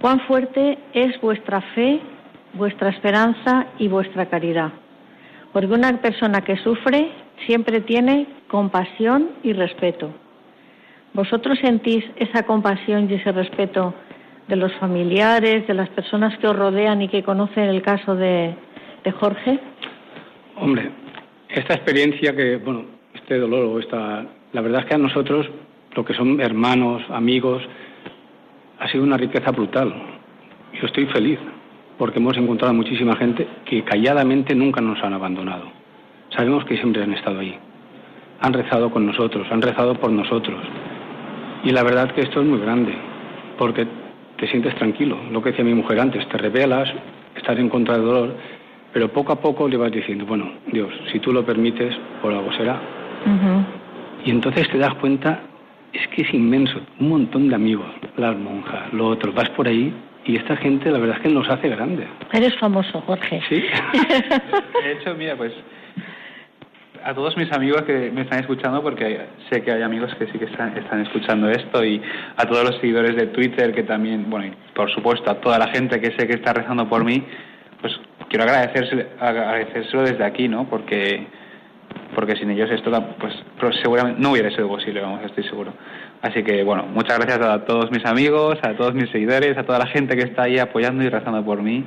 Cuán 0.00 0.20
fuerte 0.20 0.78
es 0.92 1.20
vuestra 1.20 1.60
fe, 1.74 2.00
vuestra 2.54 2.90
esperanza 2.90 3.66
y 3.78 3.88
vuestra 3.88 4.26
caridad. 4.26 4.72
Porque 5.52 5.72
una 5.72 5.92
persona 6.00 6.42
que 6.42 6.56
sufre 6.58 7.10
siempre 7.46 7.80
tiene 7.80 8.26
compasión 8.48 9.30
y 9.42 9.52
respeto 9.52 10.12
¿Vosotros 11.12 11.58
sentís 11.60 12.04
esa 12.16 12.44
compasión 12.44 13.08
y 13.10 13.14
ese 13.14 13.32
respeto 13.32 13.94
de 14.46 14.56
los 14.56 14.72
familiares, 14.74 15.66
de 15.66 15.74
las 15.74 15.88
personas 15.88 16.36
que 16.38 16.46
os 16.46 16.56
rodean 16.56 17.02
y 17.02 17.08
que 17.08 17.22
conocen 17.22 17.64
el 17.64 17.82
caso 17.82 18.14
de, 18.14 18.54
Jorge? 19.18 19.58
Hombre, 20.56 20.90
esta 21.48 21.74
experiencia 21.74 22.34
que, 22.34 22.56
bueno, 22.56 22.84
este 23.14 23.38
dolor 23.38 23.64
o 23.64 23.78
esta... 23.80 24.24
La 24.52 24.60
verdad 24.60 24.80
es 24.80 24.86
que 24.86 24.94
a 24.94 24.98
nosotros, 24.98 25.48
lo 25.94 26.04
que 26.04 26.14
son 26.14 26.40
hermanos, 26.40 27.02
amigos, 27.10 27.62
ha 28.78 28.88
sido 28.88 29.04
una 29.04 29.16
riqueza 29.16 29.50
brutal. 29.50 29.92
Yo 30.80 30.86
estoy 30.86 31.06
feliz 31.06 31.38
porque 31.98 32.18
hemos 32.18 32.36
encontrado 32.36 32.70
a 32.70 32.74
muchísima 32.74 33.16
gente 33.16 33.46
que 33.64 33.82
calladamente 33.84 34.54
nunca 34.54 34.80
nos 34.80 35.02
han 35.02 35.12
abandonado. 35.12 35.70
Sabemos 36.36 36.64
que 36.64 36.76
siempre 36.76 37.02
han 37.02 37.12
estado 37.12 37.40
ahí. 37.40 37.56
Han 38.40 38.52
rezado 38.52 38.90
con 38.90 39.06
nosotros, 39.06 39.46
han 39.50 39.60
rezado 39.60 39.94
por 39.94 40.10
nosotros. 40.10 40.60
Y 41.64 41.70
la 41.70 41.82
verdad 41.82 42.12
que 42.12 42.22
esto 42.22 42.40
es 42.40 42.46
muy 42.46 42.60
grande, 42.60 42.94
porque 43.58 43.86
te 44.36 44.48
sientes 44.48 44.74
tranquilo. 44.76 45.18
Lo 45.30 45.42
que 45.42 45.50
decía 45.50 45.64
mi 45.64 45.74
mujer 45.74 46.00
antes, 46.00 46.26
te 46.28 46.38
revelas, 46.38 46.88
estás 47.36 47.58
en 47.58 47.68
contra 47.68 47.96
del 47.96 48.06
dolor, 48.06 48.34
pero 48.92 49.08
poco 49.08 49.32
a 49.32 49.40
poco 49.40 49.68
le 49.68 49.76
vas 49.76 49.92
diciendo, 49.92 50.24
bueno, 50.26 50.50
Dios, 50.72 50.90
si 51.12 51.20
tú 51.20 51.32
lo 51.32 51.44
permites, 51.44 51.94
por 52.22 52.32
algo 52.32 52.52
será. 52.52 52.80
Y 54.24 54.30
entonces 54.30 54.68
te 54.68 54.78
das 54.78 54.94
cuenta, 54.94 55.40
es 55.92 56.06
que 56.08 56.22
es 56.22 56.34
inmenso, 56.34 56.80
un 56.98 57.08
montón 57.08 57.48
de 57.48 57.54
amigos, 57.54 57.86
las 58.16 58.36
monjas, 58.36 58.92
lo 58.92 59.08
otro, 59.08 59.32
vas 59.32 59.50
por 59.50 59.68
ahí 59.68 59.92
y 60.24 60.36
esta 60.36 60.56
gente 60.56 60.90
la 60.90 60.98
verdad 60.98 61.16
es 61.16 61.22
que 61.22 61.28
nos 61.28 61.48
hace 61.48 61.68
grandes. 61.68 62.06
Eres 62.32 62.56
famoso, 62.58 63.00
Jorge. 63.02 63.40
Sí. 63.48 63.56
de 64.84 64.92
hecho, 64.92 65.14
mira, 65.14 65.36
pues 65.36 65.52
a 67.04 67.14
todos 67.14 67.36
mis 67.36 67.50
amigos 67.52 67.82
que 67.82 68.10
me 68.10 68.22
están 68.22 68.40
escuchando, 68.40 68.82
porque 68.82 69.26
sé 69.50 69.62
que 69.62 69.72
hay 69.72 69.82
amigos 69.82 70.14
que 70.16 70.26
sí 70.26 70.38
que 70.38 70.46
están, 70.46 70.76
están 70.76 71.00
escuchando 71.00 71.48
esto, 71.50 71.84
y 71.84 72.00
a 72.36 72.46
todos 72.46 72.64
los 72.64 72.76
seguidores 72.80 73.16
de 73.16 73.28
Twitter 73.28 73.72
que 73.74 73.82
también, 73.82 74.28
bueno, 74.28 74.46
y 74.46 74.52
por 74.74 74.90
supuesto 74.90 75.30
a 75.30 75.40
toda 75.40 75.58
la 75.58 75.68
gente 75.68 76.00
que 76.00 76.16
sé 76.18 76.26
que 76.26 76.34
está 76.34 76.52
rezando 76.52 76.88
por 76.88 77.04
mí, 77.04 77.24
pues 77.80 77.92
quiero 78.28 78.44
agradecérselo, 78.44 80.02
desde 80.02 80.24
aquí, 80.24 80.48
¿no? 80.48 80.68
Porque 80.68 81.26
porque 82.14 82.36
sin 82.36 82.50
ellos 82.50 82.70
esto 82.70 82.90
pues 83.18 83.34
seguramente 83.82 84.20
no 84.20 84.32
hubiera 84.32 84.50
sido 84.50 84.68
posible, 84.68 85.00
vamos, 85.00 85.22
estoy 85.24 85.44
seguro. 85.44 85.72
Así 86.22 86.42
que 86.42 86.62
bueno, 86.62 86.86
muchas 86.86 87.18
gracias 87.18 87.40
a 87.40 87.64
todos 87.64 87.90
mis 87.90 88.04
amigos, 88.04 88.58
a 88.62 88.74
todos 88.74 88.94
mis 88.94 89.10
seguidores, 89.10 89.56
a 89.56 89.64
toda 89.64 89.78
la 89.78 89.86
gente 89.86 90.16
que 90.16 90.22
está 90.22 90.42
ahí 90.44 90.58
apoyando 90.58 91.02
y 91.02 91.08
rezando 91.08 91.44
por 91.44 91.62
mí. 91.62 91.84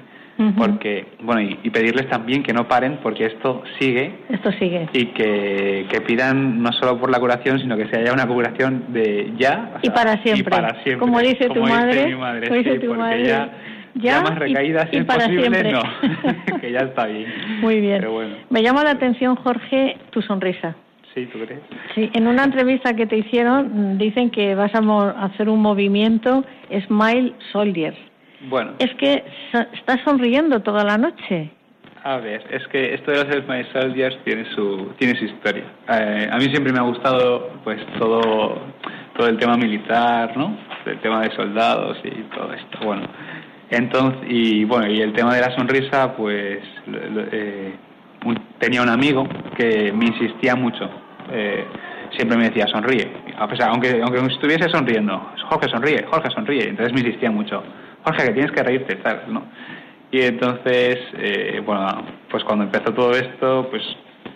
Porque, 0.58 1.06
bueno, 1.22 1.42
y, 1.42 1.70
pedirles 1.70 2.10
también 2.10 2.42
que 2.42 2.54
no 2.54 2.68
paren 2.68 2.98
porque 3.04 3.26
esto 3.26 3.64
sigue. 3.80 4.12
Esto 4.30 4.52
sigue. 4.54 4.90
Y 4.94 5.08
que, 5.08 5.86
que 5.90 6.02
pidan 6.02 6.62
no 6.62 6.72
solo 6.74 7.00
por 7.00 7.12
la 7.12 7.20
curación, 7.20 7.60
sino 7.60 7.78
que 7.78 7.88
se 7.88 7.98
haya 7.98 8.14
una 8.14 8.28
curación 8.28 8.86
de 8.90 9.32
ya. 9.38 9.74
y, 9.84 9.90
para 9.92 10.22
siempre. 10.24 10.42
y 10.42 10.44
para 10.44 10.84
siempre. 10.84 10.98
Como 10.98 11.20
dice 11.20 11.50
tu 11.50 11.62
madre. 11.62 12.08
Mi 12.08 12.16
madre 12.16 12.48
como 12.48 12.58
dice 12.60 12.80
tu 12.80 12.94
madre. 12.96 13.26
Ya, 13.26 13.52
ya, 13.96 14.22
más 14.22 14.40
recaídas 14.40 14.90
y, 14.92 15.02
para 15.04 15.28
siempre. 15.28 15.72
no. 15.72 15.82
que 16.62 16.72
ya 16.72 16.80
está 16.80 17.06
bien. 17.06 17.28
Muy 17.62 17.80
bien. 17.80 18.04
Me 18.50 18.64
llama 18.64 18.84
la 18.84 18.92
atención, 18.92 19.36
Jorge, 19.36 19.98
tu 20.10 20.22
sonrisa. 20.24 20.76
Sí, 21.14 21.28
¿tú 21.32 21.38
crees? 21.40 21.62
Sí, 21.94 22.10
en 22.14 22.28
una 22.28 22.44
entrevista 22.44 22.96
que 22.96 23.06
te 23.06 23.18
hicieron 23.18 24.00
dicen 24.00 24.32
que 24.32 24.56
vas 24.56 24.72
a 24.74 25.10
hacer 25.26 25.48
un 25.48 25.62
movimiento 25.62 26.44
Smile 26.88 27.34
Soldiers. 27.52 27.98
Bueno. 28.44 28.74
Es 28.80 28.94
que 28.96 29.24
estás 29.74 30.00
sonriendo 30.04 30.62
toda 30.62 30.84
la 30.84 30.98
noche. 30.98 31.50
A 32.04 32.18
ver, 32.18 32.44
es 32.50 32.68
que 32.68 32.94
esto 32.94 33.12
de 33.12 33.24
los 33.24 33.46
Smile 33.46 33.68
Soldiers 33.72 34.18
tiene 34.26 34.46
su, 34.54 34.94
tiene 34.98 35.18
su 35.18 35.26
historia. 35.26 35.64
Eh, 35.90 36.28
a 36.30 36.38
mí 36.38 36.44
siempre 36.46 36.74
me 36.74 36.80
ha 36.80 36.84
gustado 36.84 37.52
pues 37.64 37.80
todo, 37.98 38.62
todo 39.16 39.28
el 39.28 39.38
tema 39.38 39.56
militar, 39.56 40.36
¿no? 40.36 40.58
El 40.86 41.00
tema 41.00 41.22
de 41.22 41.34
soldados 41.34 41.98
y 42.04 42.10
todo 42.36 42.54
esto. 42.54 42.80
Bueno, 42.84 43.08
entonces, 43.70 44.20
y 44.28 44.66
bueno, 44.66 44.92
y 44.92 45.02
el 45.02 45.14
tema 45.14 45.34
de 45.34 45.42
la 45.42 45.56
sonrisa, 45.56 46.14
pues 46.18 46.60
eh, 47.32 47.74
tenía 48.60 48.82
un 48.82 48.90
amigo 48.90 49.26
que 49.56 49.94
me 49.94 50.08
insistía 50.08 50.56
mucho 50.56 50.90
eh, 51.32 51.66
siempre 52.16 52.38
me 52.38 52.50
decía, 52.50 52.68
sonríe. 52.68 53.12
A 53.38 53.48
pesar, 53.48 53.70
aunque, 53.70 54.02
aunque 54.02 54.20
estuviese 54.34 54.70
sonriendo, 54.70 55.32
Jorge 55.50 55.70
sonríe, 55.70 56.06
Jorge 56.10 56.30
sonríe. 56.32 56.70
Entonces 56.70 56.94
me 56.94 57.02
insistía 57.02 57.32
mucho, 57.32 57.64
Jorge, 58.04 58.28
que 58.28 58.34
tienes 58.34 58.52
que 58.52 58.64
reírte, 58.64 59.00
¿no? 59.28 59.44
Y 60.12 60.22
entonces, 60.22 61.00
eh, 61.18 61.62
bueno, 61.66 61.88
pues 62.30 62.44
cuando 62.44 62.66
empezó 62.66 62.94
todo 62.94 63.12
esto, 63.12 63.68
pues 63.70 63.82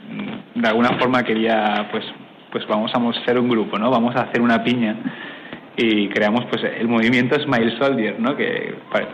mm, 0.09 0.61
de 0.61 0.68
alguna 0.68 0.97
forma 0.97 1.24
quería, 1.24 1.88
pues, 1.91 2.03
pues 2.51 2.65
vamos 2.68 2.91
a 2.93 3.26
ser 3.26 3.39
un 3.39 3.49
grupo, 3.49 3.78
¿no? 3.78 3.91
Vamos 3.91 4.15
a 4.15 4.22
hacer 4.22 4.41
una 4.41 4.63
piña 4.63 4.95
y 5.76 6.09
creamos 6.09 6.45
pues 6.45 6.63
el 6.63 6.88
movimiento 6.88 7.39
Smile 7.39 7.78
Soldier, 7.78 8.20
¿no? 8.20 8.36
Que 8.36 8.74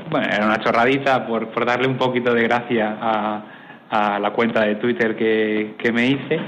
bueno, 0.09 0.27
era 0.31 0.45
una 0.45 0.57
chorradita 0.59 1.27
por, 1.27 1.49
por 1.49 1.65
darle 1.65 1.87
un 1.87 1.97
poquito 1.97 2.33
de 2.33 2.43
gracia 2.43 2.97
a, 3.01 3.43
a 3.89 4.19
la 4.19 4.31
cuenta 4.31 4.61
de 4.61 4.75
Twitter 4.75 5.17
que, 5.17 5.75
que 5.77 5.91
me 5.91 6.07
hice 6.07 6.39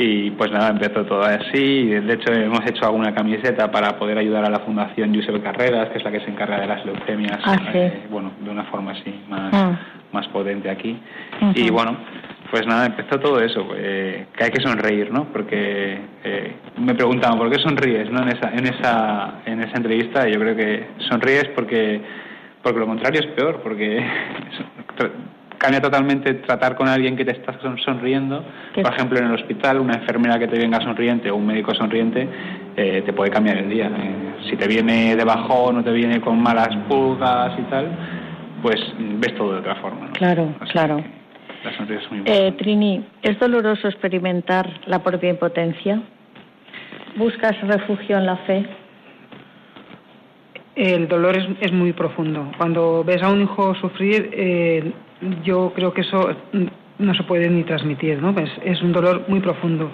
y 0.00 0.30
pues 0.30 0.52
nada, 0.52 0.70
empezó 0.70 1.04
todo 1.04 1.22
así. 1.22 1.86
De 1.86 2.14
hecho, 2.14 2.32
hemos 2.32 2.64
hecho 2.64 2.86
alguna 2.86 3.12
camiseta 3.12 3.68
para 3.68 3.98
poder 3.98 4.16
ayudar 4.16 4.44
a 4.44 4.50
la 4.50 4.60
Fundación 4.60 5.12
Josep 5.12 5.42
Carreras, 5.42 5.88
que 5.88 5.98
es 5.98 6.04
la 6.04 6.12
que 6.12 6.20
se 6.20 6.30
encarga 6.30 6.60
de 6.60 6.68
las 6.68 6.86
leucemias, 6.86 7.40
ah, 7.44 7.56
eh, 7.74 8.06
bueno, 8.08 8.30
de 8.40 8.48
una 8.48 8.62
forma 8.66 8.92
así 8.92 9.12
más, 9.28 9.52
ah. 9.52 9.78
más 10.12 10.28
potente 10.28 10.70
aquí. 10.70 10.96
Y 11.56 11.68
bueno, 11.70 11.96
pues 12.48 12.64
nada, 12.64 12.86
empezó 12.86 13.18
todo 13.18 13.40
eso, 13.40 13.70
eh, 13.74 14.26
que 14.36 14.44
hay 14.44 14.50
que 14.50 14.62
sonreír, 14.62 15.10
¿no? 15.12 15.24
Porque 15.32 15.98
eh, 16.22 16.56
me 16.76 16.94
preguntaban, 16.94 17.36
¿por 17.36 17.50
qué 17.50 17.60
sonríes, 17.60 18.08
no? 18.08 18.22
En 18.22 18.28
esa, 18.28 18.52
en 18.52 18.66
esa, 18.66 19.34
en 19.46 19.62
esa 19.64 19.76
entrevista, 19.78 20.28
y 20.28 20.32
yo 20.32 20.38
creo 20.38 20.54
que 20.54 20.86
sonríes 21.08 21.48
porque, 21.56 22.00
porque 22.62 22.78
lo 22.78 22.86
contrario 22.86 23.20
es 23.20 23.26
peor, 23.34 23.62
porque 23.64 23.98
cambia 25.58 25.80
totalmente 25.80 26.34
tratar 26.34 26.76
con 26.76 26.88
alguien 26.88 27.16
que 27.16 27.24
te 27.24 27.32
está 27.32 27.58
sonriendo. 27.84 28.44
Por 28.74 28.92
ejemplo, 28.92 29.18
en 29.18 29.26
el 29.26 29.34
hospital, 29.34 29.80
una 29.80 29.94
enfermera 29.94 30.38
que 30.38 30.46
te 30.46 30.58
venga 30.58 30.80
sonriente 30.80 31.30
o 31.30 31.36
un 31.36 31.46
médico 31.46 31.74
sonriente 31.74 32.28
eh, 32.76 33.02
te 33.04 33.12
puede 33.12 33.30
cambiar 33.30 33.58
el 33.58 33.68
día. 33.68 33.86
Eh, 33.86 34.48
si 34.48 34.56
te 34.56 34.66
viene 34.68 35.16
de 35.16 35.24
bajón 35.24 35.78
o 35.78 35.84
te 35.84 35.92
viene 35.92 36.20
con 36.20 36.40
malas 36.40 36.74
pulgas 36.88 37.58
y 37.58 37.62
tal, 37.62 37.88
pues 38.62 38.76
ves 38.98 39.34
todo 39.34 39.54
de 39.54 39.58
otra 39.58 39.74
forma. 39.76 40.10
Claro, 40.12 40.54
claro. 40.70 41.02
La 41.64 41.76
sonrisa 41.76 42.02
es 42.02 42.10
muy 42.10 42.22
eh, 42.24 42.52
Trini, 42.52 43.04
¿es 43.22 43.38
doloroso 43.40 43.88
experimentar 43.88 44.80
la 44.86 45.02
propia 45.02 45.30
impotencia? 45.30 46.00
¿Buscas 47.16 47.60
refugio 47.62 48.16
en 48.16 48.26
la 48.26 48.36
fe? 48.38 48.64
El 50.76 51.08
dolor 51.08 51.36
es, 51.36 51.48
es 51.60 51.72
muy 51.72 51.92
profundo. 51.92 52.52
Cuando 52.56 53.02
ves 53.02 53.20
a 53.24 53.30
un 53.30 53.42
hijo 53.42 53.74
sufrir, 53.74 54.30
eh, 54.32 54.92
yo 55.42 55.72
creo 55.74 55.92
que 55.92 56.02
eso 56.02 56.30
no 56.98 57.14
se 57.14 57.22
puede 57.24 57.48
ni 57.48 57.64
transmitir, 57.64 58.20
¿no? 58.20 58.30
Es, 58.38 58.50
es 58.64 58.82
un 58.82 58.92
dolor 58.92 59.24
muy 59.28 59.40
profundo. 59.40 59.90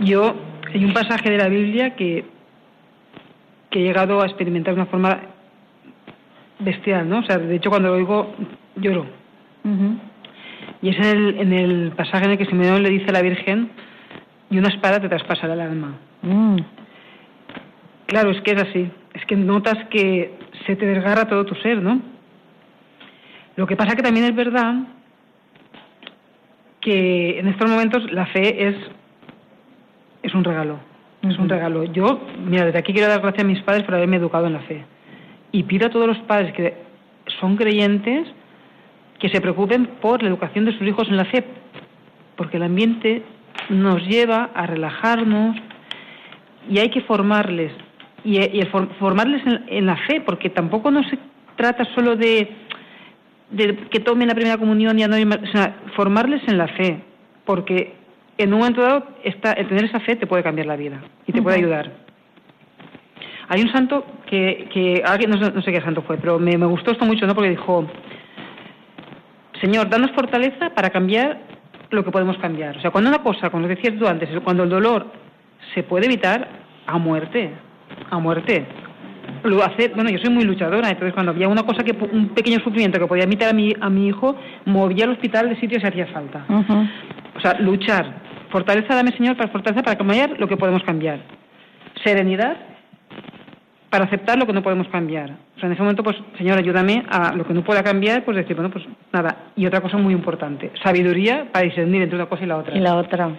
Yo, 0.00 0.34
hay 0.72 0.84
un 0.84 0.92
pasaje 0.92 1.30
de 1.30 1.38
la 1.38 1.48
Biblia 1.48 1.94
que, 1.96 2.24
que 3.70 3.80
he 3.80 3.82
llegado 3.82 4.20
a 4.20 4.26
experimentar 4.26 4.74
de 4.74 4.80
una 4.80 4.90
forma 4.90 5.20
bestial, 6.58 7.08
¿no? 7.08 7.18
O 7.18 7.22
sea, 7.22 7.38
de 7.38 7.56
hecho, 7.56 7.70
cuando 7.70 7.88
lo 7.88 7.94
oigo, 7.94 8.34
lloro. 8.76 9.06
Y 10.82 10.88
es 10.88 10.96
en 10.98 11.04
el, 11.04 11.38
en 11.38 11.52
el 11.52 11.92
pasaje 11.92 12.24
en 12.24 12.32
el 12.32 12.38
que 12.38 12.46
Simeón 12.46 12.82
le 12.82 12.90
dice 12.90 13.10
a 13.10 13.12
la 13.12 13.22
Virgen, 13.22 13.70
y 14.50 14.58
una 14.58 14.68
espada 14.68 15.00
te 15.00 15.08
traspasará 15.08 15.54
el 15.54 15.60
alma. 15.60 15.98
Mm. 16.22 16.56
Claro, 18.06 18.30
es 18.30 18.40
que 18.40 18.52
es 18.52 18.62
así. 18.62 18.90
Es 19.14 19.24
que 19.26 19.36
notas 19.36 19.76
que 19.90 20.34
se 20.66 20.76
te 20.76 20.86
desgarra 20.86 21.28
todo 21.28 21.44
tu 21.44 21.54
ser, 21.56 21.80
¿no? 21.80 22.00
Lo 23.60 23.66
que 23.66 23.76
pasa 23.76 23.94
que 23.94 24.02
también 24.02 24.24
es 24.24 24.34
verdad 24.34 24.74
que 26.80 27.38
en 27.38 27.46
estos 27.46 27.70
momentos 27.70 28.10
la 28.10 28.24
fe 28.24 28.68
es, 28.68 28.74
es 30.22 30.34
un 30.34 30.44
regalo. 30.44 30.78
Es 31.20 31.38
un 31.38 31.46
regalo. 31.46 31.84
Yo, 31.84 32.22
mira, 32.42 32.64
desde 32.64 32.78
aquí 32.78 32.94
quiero 32.94 33.10
dar 33.10 33.20
gracias 33.20 33.44
a 33.44 33.46
mis 33.46 33.60
padres 33.60 33.84
por 33.84 33.96
haberme 33.96 34.16
educado 34.16 34.46
en 34.46 34.54
la 34.54 34.60
fe. 34.60 34.82
Y 35.52 35.64
pido 35.64 35.88
a 35.88 35.90
todos 35.90 36.06
los 36.06 36.16
padres 36.20 36.54
que 36.54 36.74
son 37.38 37.58
creyentes 37.58 38.28
que 39.18 39.28
se 39.28 39.42
preocupen 39.42 39.84
por 40.00 40.22
la 40.22 40.30
educación 40.30 40.64
de 40.64 40.72
sus 40.78 40.88
hijos 40.88 41.08
en 41.08 41.18
la 41.18 41.26
fe, 41.26 41.44
porque 42.36 42.56
el 42.56 42.62
ambiente 42.62 43.22
nos 43.68 44.02
lleva 44.06 44.48
a 44.54 44.66
relajarnos 44.66 45.54
y 46.66 46.78
hay 46.78 46.88
que 46.88 47.02
formarles. 47.02 47.72
Y, 48.24 48.40
formarles 48.98 49.46
en, 49.46 49.64
en, 49.68 49.84
la 49.84 49.98
fe, 49.98 50.22
porque 50.22 50.48
tampoco 50.48 50.90
no 50.90 51.02
se 51.04 51.18
trata 51.56 51.84
solo 51.94 52.16
de 52.16 52.69
de 53.50 53.76
que 53.90 54.00
tomen 54.00 54.28
la 54.28 54.34
primera 54.34 54.56
comunión 54.56 54.98
y 54.98 55.06
no, 55.06 55.16
o 55.16 55.46
sea, 55.52 55.76
formarles 55.96 56.42
en 56.46 56.58
la 56.58 56.68
fe, 56.68 57.00
porque 57.44 57.94
en 58.38 58.52
un 58.52 58.60
momento 58.60 58.80
dado 58.80 59.06
está, 59.24 59.52
el 59.52 59.68
tener 59.68 59.84
esa 59.84 60.00
fe 60.00 60.16
te 60.16 60.26
puede 60.26 60.42
cambiar 60.42 60.66
la 60.66 60.76
vida 60.76 61.00
y 61.26 61.32
te 61.32 61.42
puede 61.42 61.58
ayudar. 61.58 61.90
Hay 63.48 63.62
un 63.62 63.72
santo 63.72 64.04
que, 64.26 64.68
que 64.72 65.02
no, 65.26 65.36
no, 65.36 65.62
sé 65.62 65.72
qué 65.72 65.80
santo 65.80 66.02
fue, 66.02 66.16
pero 66.18 66.38
me, 66.38 66.56
me 66.56 66.66
gustó 66.66 66.92
esto 66.92 67.04
mucho, 67.04 67.26
¿no? 67.26 67.34
Porque 67.34 67.50
dijo, 67.50 67.84
Señor, 69.60 69.90
danos 69.90 70.12
fortaleza 70.12 70.70
para 70.70 70.90
cambiar 70.90 71.40
lo 71.90 72.04
que 72.04 72.12
podemos 72.12 72.38
cambiar. 72.38 72.76
O 72.76 72.80
sea, 72.80 72.92
cuando 72.92 73.10
una 73.10 73.22
cosa, 73.22 73.50
como 73.50 73.66
decías 73.66 73.98
tú 73.98 74.06
antes, 74.06 74.28
cuando 74.44 74.62
el 74.62 74.70
dolor 74.70 75.06
se 75.74 75.82
puede 75.82 76.06
evitar, 76.06 76.48
a 76.86 76.98
muerte, 76.98 77.50
a 78.10 78.18
muerte 78.18 78.66
lo 79.44 79.62
hace, 79.62 79.88
bueno, 79.88 80.10
yo 80.10 80.18
soy 80.18 80.30
muy 80.30 80.44
luchadora, 80.44 80.88
entonces 80.88 81.14
cuando 81.14 81.32
había 81.32 81.48
una 81.48 81.62
cosa 81.62 81.82
que 81.82 81.96
un 82.12 82.28
pequeño 82.30 82.58
sufrimiento 82.60 82.98
que 82.98 83.06
podía 83.06 83.24
emitir 83.24 83.48
a 83.48 83.52
mi, 83.52 83.74
a 83.80 83.88
mi 83.88 84.08
hijo, 84.08 84.36
movía 84.64 85.04
al 85.04 85.12
hospital 85.12 85.48
de 85.48 85.60
sitio 85.60 85.80
si 85.80 85.86
hacía 85.86 86.06
falta. 86.08 86.44
O 87.36 87.40
sea, 87.40 87.58
luchar. 87.60 88.20
Fortaleza, 88.50 88.94
dame 88.94 89.12
Señor, 89.12 89.36
para 89.36 89.50
fortaleza 89.50 89.82
para 89.82 89.96
cambiar 89.96 90.38
lo 90.38 90.48
que 90.48 90.56
podemos 90.56 90.82
cambiar. 90.82 91.20
Serenidad 92.04 92.56
para 93.90 94.04
aceptar 94.04 94.38
lo 94.38 94.46
que 94.46 94.52
no 94.52 94.62
podemos 94.62 94.88
cambiar. 94.88 95.30
O 95.56 95.60
sea, 95.60 95.66
en 95.66 95.72
ese 95.72 95.82
momento, 95.82 96.02
pues, 96.02 96.16
Señor, 96.38 96.58
ayúdame 96.58 97.04
a 97.10 97.34
lo 97.34 97.44
que 97.44 97.52
no 97.52 97.62
pueda 97.62 97.82
cambiar, 97.82 98.24
pues 98.24 98.36
decir, 98.36 98.54
bueno, 98.54 98.70
pues 98.70 98.84
nada. 99.12 99.50
Y 99.56 99.66
otra 99.66 99.80
cosa 99.80 99.98
muy 99.98 100.14
importante, 100.14 100.70
sabiduría 100.82 101.48
para 101.52 101.64
discernir 101.64 102.02
entre 102.02 102.16
una 102.16 102.26
cosa 102.26 102.44
y 102.44 102.46
la 102.46 102.56
otra. 102.58 102.76
Y 102.76 102.80
la 102.80 102.94
otra. 102.94 103.30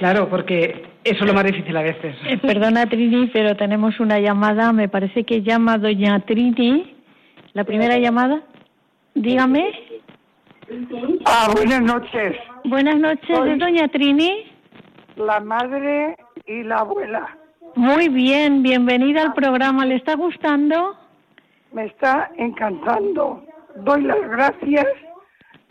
Claro, 0.00 0.30
porque 0.30 0.82
eso 1.04 1.24
es 1.24 1.26
lo 1.26 1.34
más 1.34 1.44
difícil 1.44 1.76
a 1.76 1.82
veces. 1.82 2.16
Eh, 2.26 2.38
perdona, 2.38 2.86
Trini, 2.86 3.26
pero 3.34 3.54
tenemos 3.54 4.00
una 4.00 4.18
llamada. 4.18 4.72
Me 4.72 4.88
parece 4.88 5.24
que 5.24 5.42
llama 5.42 5.76
doña 5.76 6.20
Trini. 6.20 6.96
La 7.52 7.64
primera 7.64 7.98
llamada. 7.98 8.40
Dígame. 9.14 9.70
Ah, 11.26 11.50
buenas 11.54 11.82
noches. 11.82 12.34
Buenas 12.64 12.96
noches, 12.96 13.58
doña 13.58 13.88
Trini? 13.88 14.50
La 15.16 15.38
madre 15.40 16.16
y 16.46 16.62
la 16.62 16.78
abuela. 16.78 17.36
Muy 17.74 18.08
bien, 18.08 18.62
bienvenida 18.62 19.20
al 19.20 19.34
programa. 19.34 19.84
¿Le 19.84 19.96
está 19.96 20.14
gustando? 20.16 20.96
Me 21.72 21.84
está 21.84 22.30
encantando. 22.38 23.44
Doy 23.76 24.00
las 24.04 24.30
gracias 24.30 24.86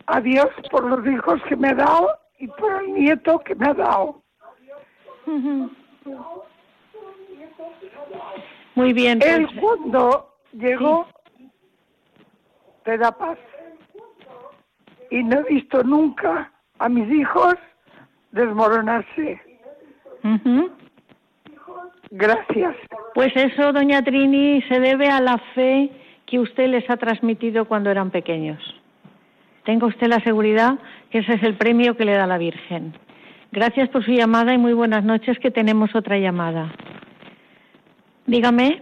a 0.05 0.21
Dios 0.21 0.49
por 0.69 0.83
los 0.83 1.03
hijos 1.07 1.41
que 1.49 1.55
me 1.55 1.69
ha 1.69 1.73
dado 1.73 2.18
y 2.39 2.47
por 2.47 2.83
el 2.83 2.93
nieto 2.93 3.39
que 3.39 3.53
me 3.55 3.67
ha 3.67 3.73
dado. 3.73 4.23
Muy 8.75 8.93
bien. 8.93 9.21
El 9.21 9.53
mundo 9.55 10.35
llegó, 10.53 11.07
te 12.83 12.97
da 12.97 13.11
paz. 13.11 13.37
Y 15.11 15.23
no 15.23 15.39
he 15.39 15.43
visto 15.53 15.83
nunca 15.83 16.51
a 16.79 16.87
mis 16.89 17.11
hijos 17.11 17.55
desmoronarse. 18.31 19.41
Ujú. 20.23 20.71
Gracias. 22.11 22.75
Pues 23.13 23.35
eso, 23.35 23.73
doña 23.73 24.01
Trini, 24.01 24.61
se 24.63 24.79
debe 24.79 25.09
a 25.09 25.19
la 25.19 25.37
fe 25.55 25.91
que 26.25 26.39
usted 26.39 26.69
les 26.69 26.89
ha 26.89 26.97
transmitido 26.97 27.65
cuando 27.65 27.89
eran 27.89 28.11
pequeños. 28.11 28.59
Tenga 29.65 29.87
usted 29.87 30.07
la 30.07 30.19
seguridad 30.21 30.79
que 31.11 31.19
ese 31.19 31.33
es 31.33 31.43
el 31.43 31.55
premio 31.55 31.95
que 31.97 32.05
le 32.05 32.13
da 32.13 32.25
la 32.27 32.37
Virgen. 32.37 32.93
Gracias 33.51 33.89
por 33.89 34.03
su 34.05 34.11
llamada 34.11 34.53
y 34.53 34.57
muy 34.57 34.73
buenas 34.73 35.03
noches, 35.03 35.37
que 35.39 35.51
tenemos 35.51 35.95
otra 35.95 36.17
llamada. 36.17 36.71
Dígame. 38.25 38.81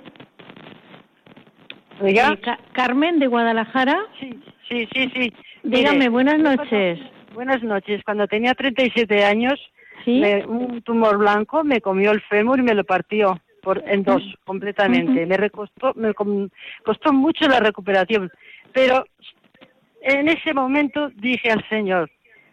Eh, 2.04 2.40
Ca- 2.42 2.60
Carmen 2.74 3.20
de 3.20 3.28
Guadalajara. 3.28 3.98
Sí, 4.20 4.30
sí, 4.70 4.88
sí, 4.94 5.12
sí. 5.16 5.34
Dígame, 5.64 5.98
Mire, 6.00 6.10
buenas 6.10 6.40
noches. 6.40 7.00
cuando- 7.00 7.34
buenas 7.34 7.64
noches. 7.64 8.02
Cuando 8.04 8.28
tenía 8.28 8.54
37 8.54 9.24
años, 9.26 9.60
¿Sí? 10.06 10.20
me- 10.20 10.46
un 10.46 10.82
tumor 10.82 11.18
blanco 11.18 11.64
me 11.64 11.82
comió 11.82 12.12
el 12.12 12.22
fémur 12.22 12.60
y 12.60 12.64
me 12.64 12.76
lo 12.76 12.84
partió 12.84 13.40
por, 13.64 13.84
en 13.88 14.04
dos 14.04 14.22
completamente. 14.46 15.26
Me 15.26 15.38
recostó, 15.38 15.94
me 15.96 16.14
costó 16.84 17.12
mucho 17.14 17.48
la 17.48 17.60
recuperación. 17.60 18.30
Pero 18.74 19.06
en 20.08 20.30
ese 20.30 20.54
momento 20.54 21.10
dije 21.16 21.52
al 21.52 21.68
Señor, 21.68 22.10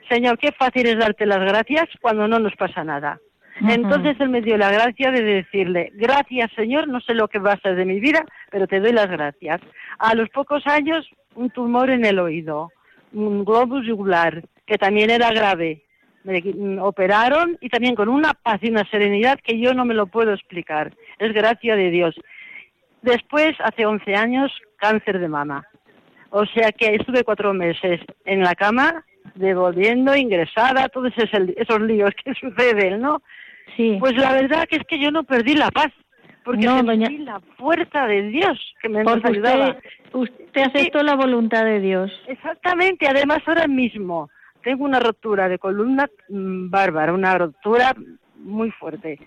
Señor, 0.08 0.38
qué 0.38 0.52
fácil 0.52 0.86
es 0.86 0.98
darte 0.98 1.24
las 1.24 1.38
gracias 1.38 1.88
cuando 2.00 2.26
no 2.28 2.38
nos 2.38 2.54
pasa 2.56 2.84
nada. 2.84 3.20
Entonces 3.68 4.16
él 4.18 4.30
me 4.30 4.40
dio 4.40 4.56
la 4.56 4.72
gracia 4.72 5.12
de 5.12 5.22
decirle, 5.22 5.92
gracias 5.94 6.50
Señor, 6.56 6.88
no 6.88 7.00
sé 7.00 7.14
lo 7.14 7.28
que 7.28 7.38
va 7.38 7.52
a 7.52 7.60
ser 7.60 7.76
de 7.76 7.84
mi 7.84 8.00
vida, 8.00 8.24
pero 8.50 8.66
te 8.66 8.80
doy 8.80 8.92
las 8.92 9.08
gracias. 9.08 9.60
A 9.98 10.14
los 10.16 10.28
pocos 10.30 10.66
años, 10.66 11.08
un 11.36 11.50
tumor 11.50 11.90
en 11.90 12.04
el 12.04 12.18
oído, 12.18 12.72
un 13.12 13.44
globus 13.44 13.86
yugular, 13.86 14.42
que 14.66 14.76
también 14.76 15.10
era 15.10 15.30
grave. 15.30 15.84
Me 16.24 16.80
operaron 16.80 17.56
y 17.60 17.68
también 17.68 17.94
con 17.94 18.08
una 18.08 18.34
paz 18.34 18.58
y 18.62 18.70
una 18.70 18.84
serenidad 18.90 19.38
que 19.38 19.60
yo 19.60 19.72
no 19.74 19.84
me 19.84 19.94
lo 19.94 20.06
puedo 20.06 20.32
explicar. 20.32 20.92
Es 21.18 21.32
gracia 21.32 21.76
de 21.76 21.90
Dios. 21.90 22.16
Después, 23.02 23.52
hace 23.60 23.86
11 23.86 24.16
años, 24.16 24.50
cáncer 24.78 25.20
de 25.20 25.28
mama. 25.28 25.64
O 26.36 26.44
sea 26.46 26.72
que 26.72 26.96
estuve 26.96 27.22
cuatro 27.22 27.54
meses 27.54 28.00
en 28.24 28.40
la 28.42 28.56
cama, 28.56 29.04
devolviendo, 29.36 30.16
ingresada, 30.16 30.88
todos 30.88 31.12
esos, 31.16 31.48
esos 31.56 31.80
líos 31.80 32.10
que 32.24 32.34
suceden, 32.40 33.00
¿no? 33.00 33.22
Sí. 33.76 33.96
Pues 34.00 34.16
la 34.16 34.32
verdad 34.32 34.66
que 34.68 34.76
es 34.76 34.82
que 34.88 34.98
yo 34.98 35.12
no 35.12 35.22
perdí 35.22 35.54
la 35.54 35.70
paz, 35.70 35.92
porque 36.44 36.66
No, 36.66 36.78
sentí 36.78 36.86
doña- 36.88 37.24
la 37.24 37.40
fuerza 37.56 38.06
de 38.08 38.22
Dios 38.30 38.58
que 38.82 38.88
me 38.88 39.04
Porque 39.04 39.28
ayudaba. 39.28 39.76
usted, 40.12 40.40
usted 40.44 40.62
aceptó 40.62 41.02
la 41.04 41.14
voluntad 41.14 41.64
de 41.64 41.78
Dios. 41.78 42.10
Exactamente, 42.26 43.06
además 43.06 43.38
ahora 43.46 43.68
mismo 43.68 44.28
tengo 44.64 44.84
una 44.84 44.98
rotura 44.98 45.48
de 45.48 45.58
columna 45.60 46.08
mm, 46.28 46.68
bárbara, 46.68 47.12
una 47.12 47.38
rotura 47.38 47.94
muy 48.36 48.70
fuerte, 48.72 49.18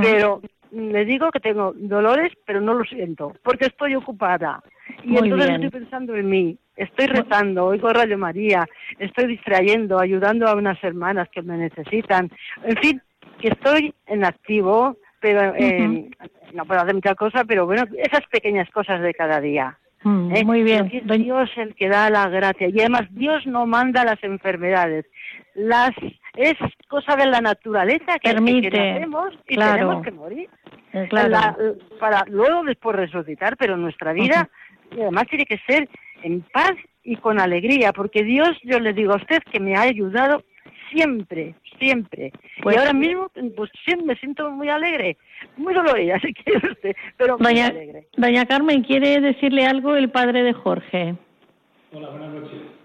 pero 0.00 0.40
le 0.76 1.04
digo 1.04 1.30
que 1.30 1.40
tengo 1.40 1.72
dolores, 1.74 2.32
pero 2.44 2.60
no 2.60 2.74
lo 2.74 2.84
siento, 2.84 3.32
porque 3.42 3.66
estoy 3.66 3.94
ocupada. 3.94 4.62
Y 5.02 5.08
Muy 5.08 5.24
entonces 5.24 5.48
bien. 5.48 5.64
estoy 5.64 5.80
pensando 5.80 6.14
en 6.14 6.28
mí, 6.28 6.58
estoy 6.76 7.06
rezando, 7.06 7.66
oigo 7.66 7.88
Radio 7.88 8.18
María, 8.18 8.66
estoy 8.98 9.26
distrayendo, 9.26 9.98
ayudando 9.98 10.46
a 10.46 10.54
unas 10.54 10.82
hermanas 10.84 11.28
que 11.30 11.42
me 11.42 11.56
necesitan. 11.56 12.30
En 12.62 12.76
fin, 12.76 13.02
que 13.40 13.48
estoy 13.48 13.94
en 14.06 14.24
activo, 14.24 14.96
pero 15.20 15.54
eh, 15.56 16.10
no 16.52 16.64
puedo 16.66 16.80
hacer 16.80 16.94
muchas 16.94 17.16
cosas, 17.16 17.44
pero 17.48 17.66
bueno, 17.66 17.84
esas 17.96 18.26
pequeñas 18.30 18.68
cosas 18.70 19.00
de 19.00 19.14
cada 19.14 19.40
día. 19.40 19.78
Mm, 20.02 20.36
¿eh? 20.36 20.44
Muy 20.44 20.62
bien. 20.62 20.90
Es 20.92 21.18
Dios 21.18 21.50
el 21.56 21.74
que 21.74 21.88
da 21.88 22.10
la 22.10 22.28
gracia. 22.28 22.68
Y 22.68 22.78
además 22.80 23.08
Dios 23.10 23.46
no 23.46 23.66
manda 23.66 24.04
las 24.04 24.22
enfermedades. 24.22 25.06
Las 25.54 25.92
es 26.36 26.54
cosa 26.88 27.16
de 27.16 27.26
la 27.26 27.40
naturaleza 27.40 28.18
que, 28.20 28.32
Permite, 28.32 28.70
que 28.70 28.78
nacemos 28.78 29.34
y 29.48 29.54
claro. 29.56 29.72
tenemos 29.74 30.04
que 30.04 30.10
morir. 30.12 30.48
Eh, 30.92 31.06
claro. 31.08 31.28
La- 31.28 31.56
para 31.98 32.24
luego 32.28 32.62
después 32.64 32.96
resucitar, 32.96 33.56
pero 33.56 33.76
nuestra 33.76 34.12
vida 34.12 34.48
y 34.96 35.00
además 35.00 35.24
tiene 35.28 35.44
que 35.46 35.58
ser 35.66 35.88
en 36.22 36.42
paz 36.42 36.72
y 37.02 37.16
con 37.16 37.40
alegría, 37.40 37.92
porque 37.92 38.22
Dios, 38.22 38.50
yo 38.62 38.78
le 38.80 38.92
digo 38.92 39.12
a 39.12 39.16
usted 39.16 39.42
que 39.50 39.60
me 39.60 39.74
ha 39.76 39.82
ayudado 39.82 40.42
siempre, 40.90 41.54
siempre. 41.78 42.32
Pues- 42.62 42.76
y 42.76 42.78
ahora 42.78 42.92
mismo, 42.92 43.30
pues 43.56 43.70
siempre 43.84 44.06
me 44.06 44.16
siento 44.16 44.50
muy 44.50 44.68
alegre, 44.68 45.16
muy 45.56 45.74
dolorida, 45.74 46.18
si 46.20 46.32
quiere 46.34 46.68
usted, 46.70 46.96
pero 47.16 47.36
muy 47.38 47.46
Doña, 47.46 47.66
alegre. 47.66 48.06
Doña 48.16 48.46
Carmen, 48.46 48.82
¿quiere 48.82 49.20
decirle 49.20 49.66
algo 49.66 49.96
el 49.96 50.10
padre 50.10 50.42
de 50.42 50.52
Jorge? 50.52 51.14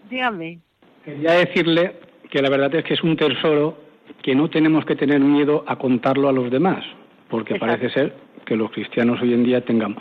Dígame. 0.10 0.60
Quería 1.06 1.32
decirle 1.34 1.96
que 2.32 2.42
la 2.42 2.50
verdad 2.50 2.74
es 2.74 2.84
que 2.84 2.96
es 2.96 3.04
un 3.04 3.16
tesoro 3.16 3.78
que 4.24 4.34
no 4.34 4.50
tenemos 4.50 4.86
que 4.86 4.96
tener 4.96 5.20
miedo 5.20 5.64
a 5.68 5.76
contarlo 5.76 6.28
a 6.28 6.32
los 6.32 6.50
demás, 6.50 6.84
porque 7.30 7.54
Exacto. 7.54 7.78
parece 7.78 7.94
ser 7.94 8.16
que 8.46 8.56
los 8.56 8.72
cristianos 8.72 9.22
hoy 9.22 9.34
en 9.34 9.44
día 9.44 9.62
tengan 9.62 9.96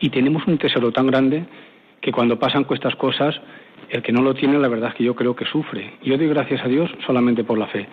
y 0.00 0.08
tenemos 0.08 0.46
un 0.46 0.56
tesoro 0.56 0.90
tan 0.92 1.08
grande 1.08 1.44
que 2.00 2.12
cuando 2.12 2.38
pasan 2.38 2.64
con 2.64 2.76
estas 2.76 2.96
cosas 2.96 3.38
el 3.90 4.02
que 4.02 4.12
no 4.12 4.22
lo 4.22 4.32
tiene 4.32 4.58
la 4.58 4.68
verdad 4.68 4.90
es 4.90 4.94
que 4.96 5.04
yo 5.04 5.14
creo 5.14 5.36
que 5.36 5.44
sufre. 5.44 5.98
Yo 6.02 6.16
doy 6.16 6.28
gracias 6.28 6.64
a 6.64 6.68
Dios 6.68 6.90
solamente 7.06 7.44
por 7.44 7.58
la 7.58 7.66
fe. 7.66 7.86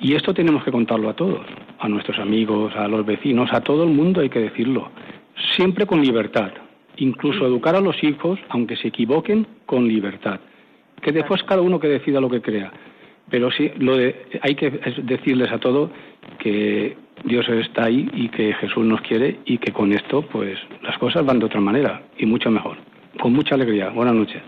Y 0.00 0.14
esto 0.14 0.34
tenemos 0.34 0.62
que 0.62 0.70
contarlo 0.70 1.08
a 1.08 1.16
todos, 1.16 1.44
a 1.78 1.88
nuestros 1.88 2.18
amigos, 2.18 2.74
a 2.76 2.86
los 2.86 3.04
vecinos, 3.06 3.48
a 3.52 3.60
todo 3.62 3.84
el 3.84 3.90
mundo 3.90 4.20
hay 4.20 4.28
que 4.28 4.40
decirlo, 4.40 4.90
siempre 5.56 5.86
con 5.86 6.02
libertad, 6.02 6.52
incluso 6.96 7.46
educar 7.46 7.74
a 7.74 7.80
los 7.80 8.02
hijos, 8.04 8.38
aunque 8.50 8.76
se 8.76 8.88
equivoquen, 8.88 9.46
con 9.66 9.88
libertad. 9.88 10.38
Que 11.00 11.12
después 11.12 11.42
cada 11.44 11.62
uno 11.62 11.80
que 11.80 11.88
decida 11.88 12.20
lo 12.20 12.30
que 12.30 12.42
crea. 12.42 12.72
Pero 13.30 13.50
sí, 13.50 13.70
lo 13.78 13.96
de, 13.96 14.14
hay 14.42 14.54
que 14.54 14.70
decirles 15.02 15.50
a 15.52 15.58
todos 15.58 15.90
que 16.38 16.96
Dios 17.24 17.48
está 17.48 17.84
ahí 17.84 18.08
y 18.12 18.28
que 18.28 18.54
Jesús 18.54 18.84
nos 18.84 19.00
quiere 19.02 19.40
y 19.44 19.58
que 19.58 19.72
con 19.72 19.92
esto, 19.92 20.22
pues, 20.22 20.58
las 20.82 20.96
cosas 20.98 21.24
van 21.24 21.38
de 21.38 21.46
otra 21.46 21.60
manera 21.60 22.02
y 22.16 22.26
mucho 22.26 22.50
mejor. 22.50 22.76
Con 23.20 23.32
mucha 23.32 23.54
alegría. 23.54 23.90
Buenas 23.90 24.14
noches. 24.14 24.42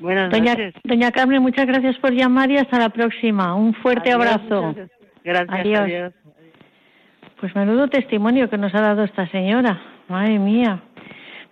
Buenas 0.00 0.30
Doña, 0.30 0.52
noches. 0.54 0.74
Doña 0.84 1.10
Carmen, 1.12 1.42
muchas 1.42 1.66
gracias 1.66 1.96
por 1.98 2.12
llamar 2.12 2.50
y 2.50 2.56
hasta 2.56 2.78
la 2.78 2.88
próxima. 2.88 3.54
Un 3.54 3.74
fuerte 3.74 4.10
Adiós, 4.10 4.26
abrazo. 4.26 4.74
Gracias. 5.22 5.60
Adiós. 5.60 5.80
adiós. 5.80 6.14
Pues 7.38 7.54
menudo 7.54 7.88
testimonio 7.88 8.50
que 8.50 8.58
nos 8.58 8.74
ha 8.74 8.80
dado 8.80 9.04
esta 9.04 9.26
señora. 9.28 9.80
Madre 10.08 10.38
mía. 10.38 10.82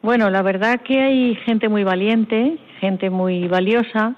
Bueno, 0.03 0.31
la 0.31 0.43
verdad 0.43 0.81
que 0.83 1.01
hay 1.01 1.35
gente 1.47 1.69
muy 1.69 1.85
valiente, 1.85 2.59
gente 2.81 3.11
muy 3.11 3.49
valiosa. 3.49 4.14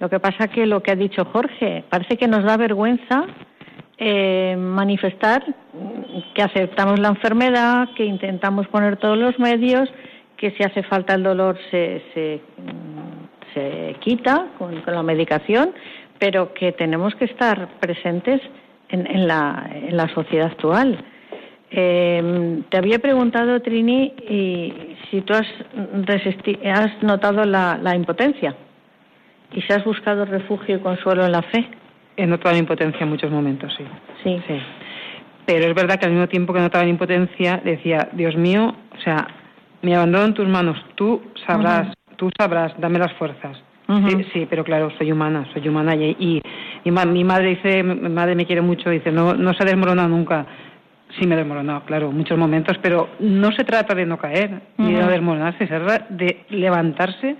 Lo 0.00 0.08
que 0.08 0.20
pasa 0.20 0.48
que 0.48 0.66
lo 0.66 0.82
que 0.82 0.92
ha 0.92 0.96
dicho 0.96 1.24
Jorge, 1.24 1.84
parece 1.88 2.16
que 2.16 2.28
nos 2.28 2.44
da 2.44 2.56
vergüenza 2.56 3.26
eh, 3.98 4.54
manifestar 4.56 5.44
que 6.34 6.42
aceptamos 6.42 7.00
la 7.00 7.08
enfermedad, 7.08 7.88
que 7.96 8.04
intentamos 8.04 8.68
poner 8.68 8.96
todos 8.96 9.18
los 9.18 9.38
medios, 9.40 9.88
que 10.36 10.52
si 10.52 10.62
hace 10.62 10.84
falta 10.84 11.14
el 11.14 11.24
dolor 11.24 11.58
se, 11.72 12.02
se, 12.14 12.40
mm, 12.58 13.54
se 13.54 13.96
quita 13.98 14.46
con, 14.56 14.80
con 14.82 14.94
la 14.94 15.02
medicación, 15.02 15.74
pero 16.20 16.54
que 16.54 16.70
tenemos 16.70 17.16
que 17.16 17.24
estar 17.24 17.68
presentes 17.80 18.40
en, 18.90 19.04
en, 19.04 19.26
la, 19.26 19.68
en 19.74 19.96
la 19.96 20.08
sociedad 20.14 20.46
actual. 20.46 21.04
Eh, 21.72 22.62
te 22.70 22.78
había 22.78 23.00
preguntado, 23.00 23.60
Trini, 23.60 24.14
y 24.28 24.96
si 25.10 25.22
tú 25.22 25.34
has, 25.34 25.48
has 26.64 27.02
notado 27.02 27.44
la 27.44 27.96
impotencia 27.96 28.54
y 29.52 29.60
si 29.62 29.72
has 29.72 29.84
buscado 29.84 30.24
refugio 30.24 30.76
y 30.76 30.80
consuelo 30.80 31.24
en 31.24 31.32
la 31.32 31.42
fe. 31.42 31.68
He 32.16 32.26
notado 32.26 32.52
la 32.52 32.58
impotencia 32.58 33.00
en 33.04 33.10
muchos 33.10 33.30
momentos, 33.30 33.72
sí. 33.76 33.84
Sí. 34.24 34.42
Sí. 34.46 34.58
Pero 35.46 35.66
es 35.66 35.74
verdad 35.74 35.98
que 35.98 36.06
al 36.06 36.12
mismo 36.12 36.26
tiempo 36.28 36.52
que 36.52 36.60
notaba 36.60 36.84
la 36.84 36.90
impotencia, 36.90 37.60
decía, 37.64 38.08
Dios 38.12 38.36
mío, 38.36 38.74
o 38.96 39.00
sea, 39.00 39.26
me 39.82 39.94
abandono 39.94 40.26
en 40.26 40.34
tus 40.34 40.48
manos, 40.48 40.76
tú 40.96 41.22
sabrás, 41.46 41.94
tú 42.16 42.28
sabrás, 42.38 42.72
dame 42.78 42.98
las 42.98 43.12
fuerzas. 43.14 43.56
Ujú. 43.88 44.06
sí, 44.10 44.26
sí, 44.34 44.46
pero 44.50 44.64
claro, 44.64 44.90
soy 44.98 45.10
humana, 45.10 45.46
soy 45.54 45.66
humana 45.66 45.94
y, 45.96 46.14
y, 46.18 46.42
y 46.84 46.90
ma- 46.90 47.06
mi 47.06 47.24
madre 47.24 47.50
dice, 47.50 47.82
mi 47.82 48.10
madre 48.10 48.34
me 48.34 48.44
quiere 48.44 48.60
mucho, 48.60 48.90
dice, 48.90 49.10
no, 49.10 49.32
no 49.32 49.54
se 49.54 49.62
ha 49.62 49.66
desmoronado 49.66 50.08
nunca. 50.08 50.44
Sí 51.18 51.26
me 51.26 51.34
he 51.36 51.38
desmoronado, 51.38 51.84
claro, 51.86 52.12
muchos 52.12 52.36
momentos, 52.36 52.76
pero 52.82 53.08
no 53.20 53.50
se 53.52 53.64
trata 53.64 53.94
de 53.94 54.04
no 54.04 54.18
caer 54.18 54.60
ni 54.76 54.92
de 54.92 55.00
no 55.00 55.08
desmoronarse, 55.08 55.66
se 55.66 55.66
trata 55.80 56.06
de 56.10 56.44
levantarse. 56.50 57.36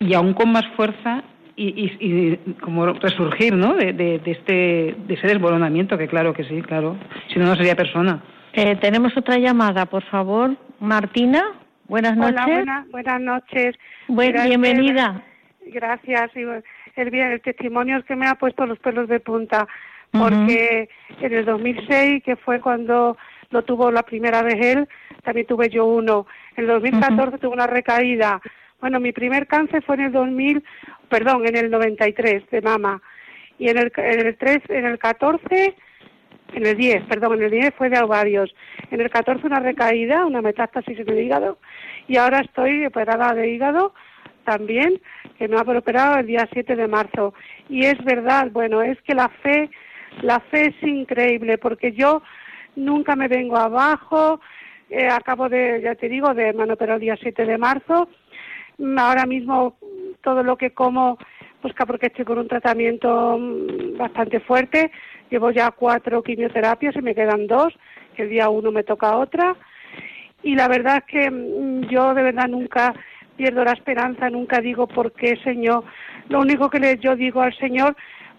Y 0.00 0.14
aún 0.14 0.34
con 0.34 0.52
más 0.52 0.66
fuerza 0.76 1.22
y, 1.56 1.68
y- 1.68 1.96
y 2.00 2.52
como 2.60 2.86
resurgir, 2.86 3.54
¿no? 3.54 3.74
De, 3.74 3.92
de- 3.92 4.18
de 4.18 4.30
este 4.30 4.94
de 5.06 5.14
ese 5.14 5.26
desmoronamiento 5.26 5.96
que 5.96 6.06
claro 6.08 6.34
que 6.34 6.44
sí, 6.44 6.60
claro. 6.62 6.96
Si 7.32 7.38
no 7.38 7.46
no 7.46 7.56
sería 7.56 7.74
persona. 7.74 8.22
Eh, 8.52 8.76
tenemos 8.76 9.16
otra 9.16 9.38
llamada, 9.38 9.86
por 9.86 10.02
favor. 10.04 10.56
Martina, 10.80 11.42
buenas 11.88 12.16
noches. 12.16 12.34
Hola, 12.42 12.46
buenas, 12.46 12.88
buenas 12.90 13.20
noches. 13.20 13.74
Buen- 14.08 14.34
este- 14.36 14.48
bienvenida. 14.48 15.22
Gracias. 15.66 16.30
y 16.36 16.40
El, 17.00 17.10
bien- 17.10 17.32
el 17.32 17.40
testimonio 17.40 17.98
es 17.98 18.04
que 18.04 18.16
me 18.16 18.26
ha 18.26 18.34
puesto 18.34 18.66
los 18.66 18.78
pelos 18.78 19.08
de 19.08 19.20
punta, 19.20 19.66
porque 20.12 20.88
en 21.20 21.32
el 21.32 21.44
2006, 21.44 22.22
que 22.22 22.36
fue 22.36 22.60
cuando 22.60 23.16
lo 23.50 23.62
tuvo 23.64 23.90
la 23.90 24.02
primera 24.02 24.42
vez 24.42 24.54
él, 24.64 24.88
también 25.24 25.46
tuve 25.46 25.68
yo 25.68 25.84
uno. 25.86 26.26
En 26.56 26.64
el 26.64 26.68
2014 26.70 27.38
tuve 27.38 27.54
una 27.54 27.66
recaída. 27.66 28.40
Bueno, 28.80 29.00
mi 29.00 29.12
primer 29.12 29.46
cáncer 29.46 29.82
fue 29.82 29.96
en 29.96 30.02
el 30.02 30.12
2000, 30.12 30.62
perdón, 31.08 31.46
en 31.46 31.56
el 31.56 31.70
93 31.70 32.48
de 32.50 32.60
mama. 32.62 33.00
y 33.58 33.68
en 33.68 33.78
el, 33.78 33.92
en 33.96 34.26
el 34.26 34.36
3, 34.36 34.58
en 34.68 34.84
el 34.84 34.98
14, 34.98 35.74
en 36.52 36.66
el 36.66 36.76
10, 36.76 37.04
perdón, 37.04 37.34
en 37.34 37.44
el 37.44 37.50
10 37.50 37.74
fue 37.74 37.88
de 37.88 37.98
ovarios, 38.00 38.54
en 38.90 39.00
el 39.00 39.10
14 39.10 39.46
una 39.46 39.60
recaída, 39.60 40.26
una 40.26 40.42
metástasis 40.42 40.98
en 40.98 41.08
el 41.08 41.20
hígado 41.20 41.58
y 42.08 42.16
ahora 42.16 42.40
estoy 42.40 42.86
operada 42.86 43.34
de 43.34 43.48
hígado 43.50 43.94
también, 44.44 45.00
que 45.38 45.48
me 45.48 45.56
ha 45.56 45.62
operado 45.62 46.18
el 46.18 46.26
día 46.26 46.48
7 46.52 46.76
de 46.76 46.86
marzo. 46.86 47.34
Y 47.68 47.84
es 47.84 48.02
verdad, 48.04 48.50
bueno, 48.52 48.80
es 48.82 49.00
que 49.02 49.14
la 49.14 49.28
fe, 49.28 49.68
la 50.22 50.40
fe 50.40 50.66
es 50.66 50.82
increíble, 50.88 51.58
porque 51.58 51.92
yo 51.92 52.22
nunca 52.76 53.16
me 53.16 53.26
vengo 53.26 53.56
abajo, 53.56 54.40
eh, 54.88 55.08
acabo 55.08 55.48
de, 55.48 55.80
ya 55.82 55.96
te 55.96 56.08
digo, 56.08 56.32
de 56.32 56.52
me 56.52 56.62
han 56.62 56.70
operado 56.70 56.96
el 56.96 57.02
día 57.02 57.16
7 57.20 57.44
de 57.44 57.58
marzo, 57.58 58.08
ahora 58.98 59.26
mismo 59.26 59.76
todo 60.22 60.42
lo 60.42 60.56
que 60.56 60.70
como, 60.70 61.18
pues 61.60 61.74
porque 61.86 62.06
estoy 62.06 62.24
con 62.24 62.38
un 62.38 62.48
tratamiento 62.48 63.38
mm, 63.38 63.96
bastante 63.96 64.40
fuerte, 64.40 64.90
llevo 65.30 65.50
ya 65.50 65.70
cuatro 65.70 66.22
quimioterapias 66.22 66.96
y 66.96 67.02
me 67.02 67.14
quedan 67.14 67.46
dos, 67.46 67.72
el 68.16 68.30
día 68.30 68.48
uno 68.48 68.72
me 68.72 68.82
toca 68.82 69.16
otra, 69.16 69.56
y 70.42 70.54
la 70.54 70.68
verdad 70.68 70.98
es 70.98 71.04
que 71.04 71.30
mm, 71.30 71.88
yo 71.88 72.14
de 72.14 72.22
verdad 72.22 72.48
nunca 72.48 72.94
pierdo 73.36 73.64
la 73.64 73.72
esperanza, 73.72 74.30
nunca 74.30 74.60
digo 74.60 74.86
por 74.86 75.12
qué, 75.12 75.36
Señor. 75.44 75.84
Lo 76.28 76.40
único 76.40 76.70
que 76.70 76.80
le, 76.80 76.98
yo 76.98 77.14
digo 77.14 77.42
al 77.42 77.56
Señor, 77.58 77.94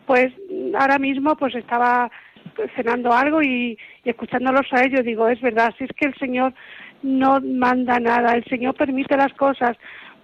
pues 0.06 0.34
ahora 0.78 0.98
mismo 0.98 1.36
pues 1.36 1.54
estaba 1.56 2.10
cenando 2.76 3.14
algo 3.14 3.42
y, 3.42 3.78
escuchándolos 4.04 4.66
a 4.72 4.84
ellos 4.84 5.04
digo, 5.04 5.28
es 5.28 5.40
verdad, 5.42 5.74
si 5.78 5.84
es 5.84 5.92
que 5.96 6.08
el 6.08 6.16
Señor 6.16 6.54
no 7.04 7.40
manda 7.42 8.00
nada, 8.00 8.34
el 8.34 8.44
Señor 8.46 8.74
permite 8.76 9.16
las 9.16 9.34
cosas, 9.34 9.78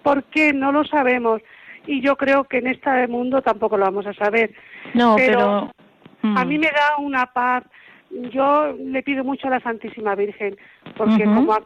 ¿por 0.04 0.22
qué? 0.24 0.52
No 0.52 0.70
lo 0.70 0.84
sabemos. 0.84 1.42
Y 1.86 2.00
yo 2.00 2.16
creo 2.16 2.44
que 2.44 2.58
en 2.58 2.68
este 2.68 3.08
mundo 3.08 3.42
tampoco 3.42 3.76
lo 3.76 3.84
vamos 3.84 4.06
a 4.06 4.14
saber. 4.14 4.54
No, 4.94 5.16
pero... 5.16 5.72
A 6.36 6.44
mí 6.44 6.56
mm. 6.56 6.60
me 6.60 6.68
da 6.68 6.96
una 6.98 7.26
paz. 7.26 7.64
Yo 8.10 8.72
le 8.78 9.02
pido 9.02 9.24
mucho 9.24 9.48
a 9.48 9.50
la 9.50 9.60
Santísima 9.60 10.14
Virgen, 10.14 10.56
porque 10.96 11.24
como 11.24 11.56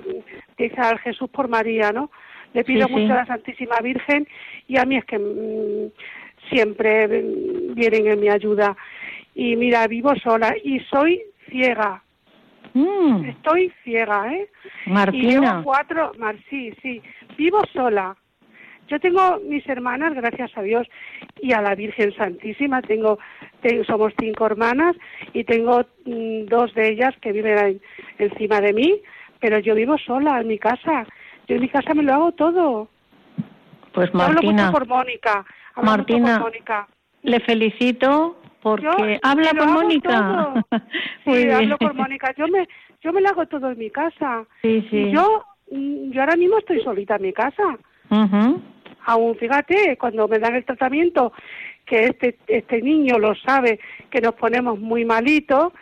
dice 0.57 0.81
al 0.81 0.99
Jesús 0.99 1.29
por 1.31 1.47
María, 1.49 1.93
¿no? 1.93 2.11
Le 2.55 2.65
pido 2.65 2.89
mucho 2.89 3.13
a 3.13 3.17
la 3.17 3.27
Santísima 3.27 3.77
Virgen 3.83 4.27
y 4.67 4.79
a 4.79 4.85
mí 4.85 4.97
es 4.97 5.05
que 5.05 5.19
mm, 5.19 5.93
siempre 6.51 7.07
vienen 7.07 8.09
en 8.09 8.21
mi 8.21 8.31
ayuda. 8.31 8.77
Y 9.35 9.57
mira, 9.57 9.87
vivo 9.87 10.15
sola 10.17 10.57
y 10.65 10.81
soy 10.81 11.23
ciega. 11.51 12.03
Mm. 12.73 13.25
Estoy 13.27 13.73
ciega, 13.85 14.33
¿eh? 14.33 14.49
Martina. 14.87 15.59
Y 15.61 15.65
cuatro, 15.65 16.13
Mar, 16.19 16.37
sí, 16.49 16.73
sí. 16.83 17.03
Vivo 17.37 17.63
sola. 17.73 18.17
Yo 18.89 18.99
tengo 18.99 19.39
mis 19.45 19.67
hermanas, 19.69 20.15
gracias 20.15 20.51
a 20.57 20.63
Dios, 20.63 20.87
y 21.41 21.53
a 21.53 21.61
la 21.61 21.75
Virgen 21.75 22.15
Santísima. 22.15 22.81
Tengo, 22.83 23.19
somos 23.87 24.13
cinco 24.19 24.47
hermanas 24.47 24.97
y 25.33 25.45
tengo 25.45 25.85
mm, 26.05 26.47
dos 26.47 26.75
de 26.75 26.91
ellas 26.91 27.15
que 27.21 27.33
viven 27.33 27.81
encima 28.19 28.61
de 28.61 28.73
mí, 28.73 29.01
pero 29.41 29.59
yo 29.59 29.75
vivo 29.75 29.99
sola 29.99 30.41
en 30.41 30.49
mi 30.49 30.59
casa. 30.59 31.07
Yo 31.47 31.57
en 31.57 31.63
mi 31.63 31.69
casa 31.69 31.95
me 31.95 32.03
lo 32.03 32.15
hago 32.15 32.33
todo. 32.33 32.89
Pues 33.93 34.13
Martina. 34.15 34.69
Hablo 34.69 34.79
por 34.79 34.89
Mónica. 34.89 35.45
Martina, 35.77 36.45
le 37.23 37.41
felicito 37.41 38.39
porque 38.63 39.21
habla 39.23 39.51
por 39.51 39.69
Mónica. 39.69 40.65
sí, 41.25 41.51
hablo 41.51 41.77
por 41.79 41.95
Mónica. 41.95 42.35
Yo 42.37 42.49
me, 42.49 42.67
yo 43.03 43.13
me 43.13 43.21
lo 43.21 43.29
hago 43.29 43.47
todo 43.47 43.71
en 43.71 43.79
mi 43.79 43.91
casa. 43.91 44.45
Sí, 44.63 44.87
sí. 44.91 45.11
yo, 45.11 45.45
mm, 45.71 46.11
yo 46.11 46.21
ahora 46.21 46.37
mismo 46.37 46.59
estoy 46.59 46.81
solita 46.81 47.17
en 47.17 47.23
mi 47.23 47.33
casa. 47.33 47.79
Aún 49.09 49.37
fíjate, 49.37 49.97
cuando 49.97 50.29
me 50.29 50.39
dan 50.39 50.55
el 50.55 50.67
tratamiento, 50.67 51.33
que 51.87 52.05
este, 52.05 52.37
este 52.47 52.83
niño 52.83 53.19
lo 53.19 53.35
sabe, 53.35 53.81
que 54.11 54.21
nos 54.21 54.35
ponemos 54.35 54.79
muy 54.79 55.07
malitos, 55.07 55.73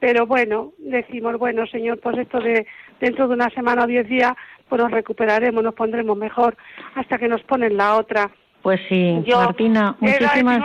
pero 0.00 0.26
bueno, 0.26 0.72
decimos, 0.78 1.36
bueno, 1.36 1.66
señor, 1.66 2.00
pues 2.00 2.16
esto 2.16 2.40
de 2.40 2.66
dentro 3.00 3.28
de 3.28 3.34
una 3.34 3.50
semana 3.50 3.84
o 3.84 3.86
diez 3.86 4.08
días 4.08 4.32
pues 4.66 4.80
nos 4.80 4.90
recuperaremos, 4.90 5.62
nos 5.62 5.74
pondremos 5.74 6.16
mejor 6.16 6.56
hasta 6.94 7.18
que 7.18 7.28
nos 7.28 7.42
ponen 7.42 7.76
la 7.76 7.96
otra. 7.96 8.30
Pues 8.62 8.80
sí, 8.88 9.22
Martina, 9.30 9.94
muchísimas... 10.00 10.62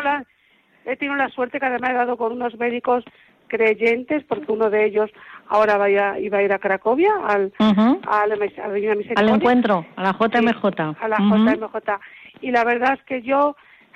He 0.86 0.96
tenido, 0.96 1.18
la, 1.18 1.30
suerte 1.30 1.60
que 1.60 1.66
además 1.66 1.90
he 1.92 1.96
dado 1.96 2.16
con 2.16 2.32
unos 2.32 2.58
médicos 2.58 3.04
creyentes, 3.50 4.24
porque 4.24 4.52
uno 4.52 4.70
de 4.70 4.86
ellos 4.86 5.10
ahora 5.50 5.78
vaya, 5.78 6.18
iba 6.20 6.38
a 6.38 6.44
ir 6.44 6.54
a 6.54 6.60
Cracovia, 6.60 7.12
al, 7.26 7.52
al, 7.58 8.32
encuentro, 9.28 9.86
a 9.96 10.04
la 10.04 10.12
JMJ. 10.14 10.66
a 11.00 11.08
la 11.08 11.18
JMJ. 11.18 12.00
Y 12.42 12.52
la 12.52 12.64
verdad 12.64 12.94
es 12.94 13.04
que 13.04 13.22
yo 13.22 13.56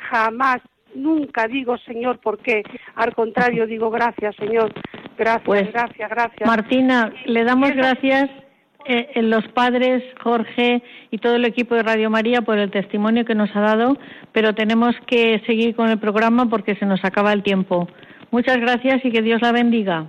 jamás, 0.09 0.57
nunca 0.95 1.47
digo 1.47 1.77
Señor, 1.77 2.19
¿por 2.19 2.39
qué? 2.39 2.63
Al 2.95 3.15
contrario, 3.15 3.65
digo 3.65 3.89
gracias, 3.89 4.35
Señor. 4.35 4.73
Gracias, 5.17 5.43
pues, 5.45 5.71
gracias, 5.71 6.09
gracias. 6.09 6.47
Martina, 6.47 7.13
le 7.25 7.43
damos 7.43 7.71
gracias 7.71 8.29
eh, 8.85 9.21
los 9.21 9.47
padres, 9.49 10.03
Jorge 10.21 10.83
y 11.09 11.17
todo 11.19 11.35
el 11.35 11.45
equipo 11.45 11.73
de 11.75 11.83
Radio 11.83 12.09
María 12.09 12.41
por 12.41 12.57
el 12.57 12.69
testimonio 12.69 13.23
que 13.23 13.35
nos 13.35 13.55
ha 13.55 13.61
dado, 13.61 13.97
pero 14.33 14.53
tenemos 14.55 14.93
que 15.07 15.41
seguir 15.45 15.73
con 15.75 15.89
el 15.89 15.99
programa 15.99 16.49
porque 16.49 16.75
se 16.75 16.85
nos 16.85 17.03
acaba 17.05 17.31
el 17.31 17.43
tiempo. 17.43 17.87
Muchas 18.33 18.57
gracias 18.57 19.05
y 19.05 19.11
que 19.11 19.21
Dios 19.21 19.43
la 19.43 19.51
bendiga. 19.51 20.07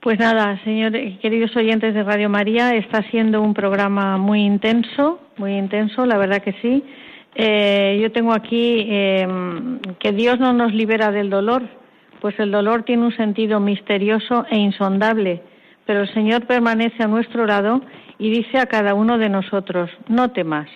Pues 0.00 0.18
nada, 0.18 0.62
señores, 0.62 1.18
queridos 1.20 1.56
oyentes 1.56 1.94
de 1.94 2.02
Radio 2.02 2.28
María, 2.28 2.74
está 2.74 3.02
siendo 3.10 3.40
un 3.40 3.54
programa 3.54 4.18
muy 4.18 4.42
intenso, 4.42 5.18
muy 5.38 5.56
intenso, 5.56 6.04
la 6.04 6.18
verdad 6.18 6.42
que 6.42 6.52
sí. 6.60 6.84
Eh, 7.34 7.98
yo 8.02 8.12
tengo 8.12 8.34
aquí 8.34 8.84
eh, 8.90 9.26
que 9.98 10.12
Dios 10.12 10.38
no 10.38 10.52
nos 10.52 10.74
libera 10.74 11.10
del 11.10 11.30
dolor, 11.30 11.62
pues 12.20 12.38
el 12.40 12.50
dolor 12.50 12.82
tiene 12.82 13.06
un 13.06 13.16
sentido 13.16 13.58
misterioso 13.58 14.44
e 14.50 14.58
insondable, 14.58 15.40
pero 15.86 16.02
el 16.02 16.12
Señor 16.12 16.46
permanece 16.46 17.02
a 17.02 17.08
nuestro 17.08 17.46
lado 17.46 17.80
y 18.18 18.28
dice 18.28 18.58
a 18.58 18.66
cada 18.66 18.92
uno 18.92 19.16
de 19.16 19.30
nosotros, 19.30 19.88
no 20.08 20.30
temas. 20.32 20.68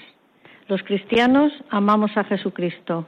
Los 0.67 0.83
cristianos 0.83 1.53
amamos 1.69 2.17
a 2.17 2.25
Jesucristo. 2.25 3.07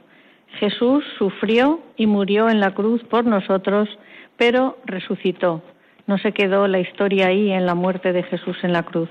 Jesús 0.57 1.03
sufrió 1.17 1.79
y 1.95 2.07
murió 2.07 2.49
en 2.49 2.59
la 2.59 2.73
cruz 2.73 3.03
por 3.03 3.25
nosotros, 3.25 3.87
pero 4.37 4.77
resucitó. 4.85 5.61
No 6.07 6.17
se 6.17 6.31
quedó 6.31 6.67
la 6.67 6.79
historia 6.79 7.27
ahí 7.27 7.51
en 7.51 7.65
la 7.65 7.75
muerte 7.75 8.13
de 8.13 8.23
Jesús 8.23 8.57
en 8.63 8.73
la 8.73 8.83
cruz. 8.83 9.09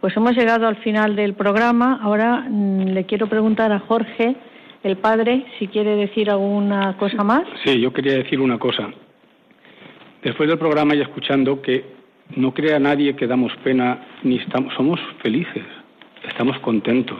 Pues 0.00 0.16
hemos 0.16 0.36
llegado 0.36 0.66
al 0.66 0.76
final 0.76 1.16
del 1.16 1.34
programa. 1.34 2.00
Ahora 2.02 2.46
mm, 2.48 2.88
le 2.88 3.04
quiero 3.04 3.28
preguntar 3.28 3.72
a 3.72 3.78
Jorge, 3.78 4.36
el 4.82 4.96
padre, 4.96 5.46
si 5.58 5.68
quiere 5.68 5.96
decir 5.96 6.30
alguna 6.30 6.96
cosa 6.96 7.24
más. 7.24 7.44
Sí, 7.64 7.80
yo 7.80 7.92
quería 7.92 8.14
decir 8.14 8.40
una 8.40 8.58
cosa. 8.58 8.90
Después 10.22 10.48
del 10.48 10.58
programa 10.58 10.94
y 10.94 11.00
escuchando 11.00 11.62
que 11.62 11.84
no 12.34 12.52
crea 12.52 12.78
nadie 12.78 13.14
que 13.14 13.26
damos 13.26 13.52
pena 13.62 14.06
ni 14.22 14.36
estamos, 14.36 14.74
somos 14.74 15.00
felices, 15.22 15.62
estamos 16.28 16.58
contentos. 16.60 17.18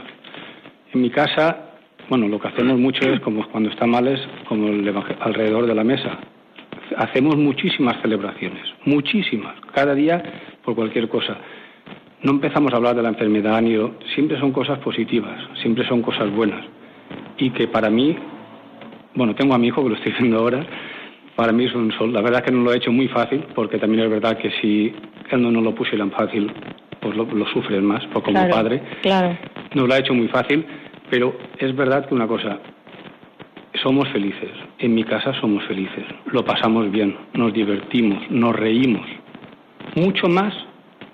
En 0.93 1.01
mi 1.01 1.11
casa, 1.11 1.66
bueno, 2.09 2.29
lo 2.29 2.41
que 2.41 2.49
hacemos 2.49 2.79
mucho 2.79 3.09
es 3.11 3.21
como 3.21 3.47
cuando 3.49 3.71
está 3.71 3.87
mal 3.87 4.07
es 4.07 4.21
como 4.49 4.69
el 4.69 4.95
alrededor 5.21 5.67
de 5.67 5.75
la 5.75 5.85
mesa. 5.85 6.19
Hacemos 6.97 7.37
muchísimas 7.37 8.01
celebraciones, 8.01 8.63
muchísimas, 8.85 9.55
cada 9.75 9.95
día 9.95 10.23
por 10.65 10.75
cualquier 10.77 11.09
cosa. 11.09 11.37
No 12.23 12.33
empezamos 12.33 12.73
a 12.73 12.77
hablar 12.77 12.95
de 12.95 13.03
la 13.03 13.09
enfermedad 13.09 13.61
ni 13.61 13.77
siempre 14.15 14.39
son 14.39 14.53
cosas 14.53 14.79
positivas, 14.79 15.37
siempre 15.61 15.87
son 15.89 16.01
cosas 16.01 16.31
buenas. 16.31 16.65
Y 17.39 17.51
que 17.51 17.69
para 17.69 17.91
mí, 17.91 18.17
bueno, 19.15 19.35
tengo 19.35 19.55
a 19.55 19.59
mi 19.59 19.69
hijo 19.69 19.83
que 19.83 19.91
lo 19.91 19.97
estoy 19.97 20.13
viendo 20.19 20.39
ahora, 20.39 20.65
para 21.35 21.53
mí 21.53 21.65
es 21.65 21.75
un 21.75 21.93
sol. 21.93 22.13
La 22.13 22.23
verdad 22.23 22.43
que 22.43 22.53
no 22.53 22.63
lo 22.63 22.73
he 22.73 22.77
hecho 22.77 22.93
muy 22.93 23.09
fácil, 23.09 23.45
porque 23.55 23.79
también 23.79 24.05
es 24.05 24.11
verdad 24.11 24.39
que 24.39 24.51
si 24.61 24.95
él 25.31 25.43
no 25.43 25.51
nos 25.51 25.63
lo 25.63 25.75
pusieran 25.75 26.11
fácil, 26.13 26.51
pues 27.01 27.17
lo, 27.17 27.25
lo 27.25 27.47
sufren 27.49 27.85
más, 27.85 28.05
pues 28.13 28.25
como 28.25 28.49
padre. 28.49 28.81
Claro. 29.03 29.37
No 29.75 29.87
lo 29.87 29.95
ha 29.95 29.99
hecho 29.99 30.15
muy 30.15 30.29
fácil, 30.29 30.65
pero 31.11 31.37
es 31.59 31.75
verdad 31.75 32.07
que 32.07 32.15
una 32.15 32.27
cosa, 32.27 32.59
somos 33.83 34.09
felices. 34.09 34.51
En 34.79 34.95
mi 34.95 35.05
casa 35.05 35.33
somos 35.41 35.65
felices. 35.65 36.05
Lo 36.33 36.45
pasamos 36.45 36.91
bien, 36.91 37.17
nos 37.35 37.53
divertimos, 37.53 38.23
nos 38.31 38.55
reímos. 38.55 39.07
Mucho 39.95 40.29
más 40.29 40.53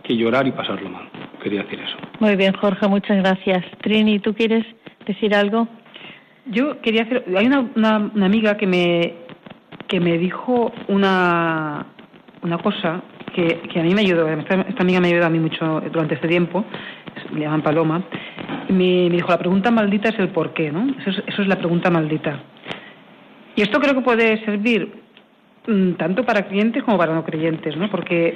que 0.03 0.17
llorar 0.17 0.47
y 0.47 0.53
pasarlo 0.53 0.89
mal. 0.89 1.09
Quería 1.43 1.63
decir 1.63 1.81
eso. 1.81 1.97
Muy 2.21 2.37
bien, 2.37 2.53
Jorge, 2.53 2.89
muchas 2.89 3.19
gracias. 3.19 3.65
Trini, 3.83 4.21
¿tú 4.21 4.35
quieres 4.35 4.65
decir 5.07 5.35
algo? 5.35 5.69
Yo 6.47 6.81
quería 6.81 7.03
hacer. 7.03 7.25
Hay 7.37 7.47
una 7.47 8.11
amiga 8.25 8.57
que 8.57 8.67
me 8.67 9.23
que 9.93 10.01
me 10.01 10.17
dijo 10.17 10.73
una, 10.89 11.85
una 12.43 12.59
cosa 12.59 13.03
que, 13.35 13.61
que 13.73 13.81
a 13.81 13.83
mí 13.83 13.95
me 13.95 14.03
ayudó, 14.03 14.29
esta, 14.29 14.65
amiga 14.79 15.01
me 15.01 15.09
ayudó 15.09 15.27
a 15.27 15.31
mí 15.31 15.39
mucho 15.39 15.81
durante 15.93 16.15
este 16.15 16.29
tiempo, 16.29 16.65
me 17.31 17.41
llaman 17.41 17.63
Paloma, 17.63 18.03
me, 18.69 19.09
dijo, 19.11 19.29
la 19.29 19.39
pregunta 19.39 19.71
maldita 19.71 20.09
es 20.11 20.19
el 20.19 20.29
por 20.29 20.53
qué, 20.53 20.71
¿no? 20.71 20.95
Eso 21.01 21.11
es, 21.11 21.23
eso 21.27 21.43
es 21.43 21.49
la 21.49 21.57
pregunta 21.57 21.91
maldita. 21.91 22.41
Y 23.55 23.63
esto 23.63 23.81
creo 23.81 23.95
que 23.95 24.01
puede 24.01 24.45
servir 24.45 24.93
mm, 25.67 25.93
tanto 25.93 26.25
para 26.25 26.47
creyentes 26.47 26.83
como 26.83 26.99
para 26.99 27.15
no 27.15 27.25
creyentes, 27.25 27.77
¿no? 27.77 27.91
Porque, 27.91 28.35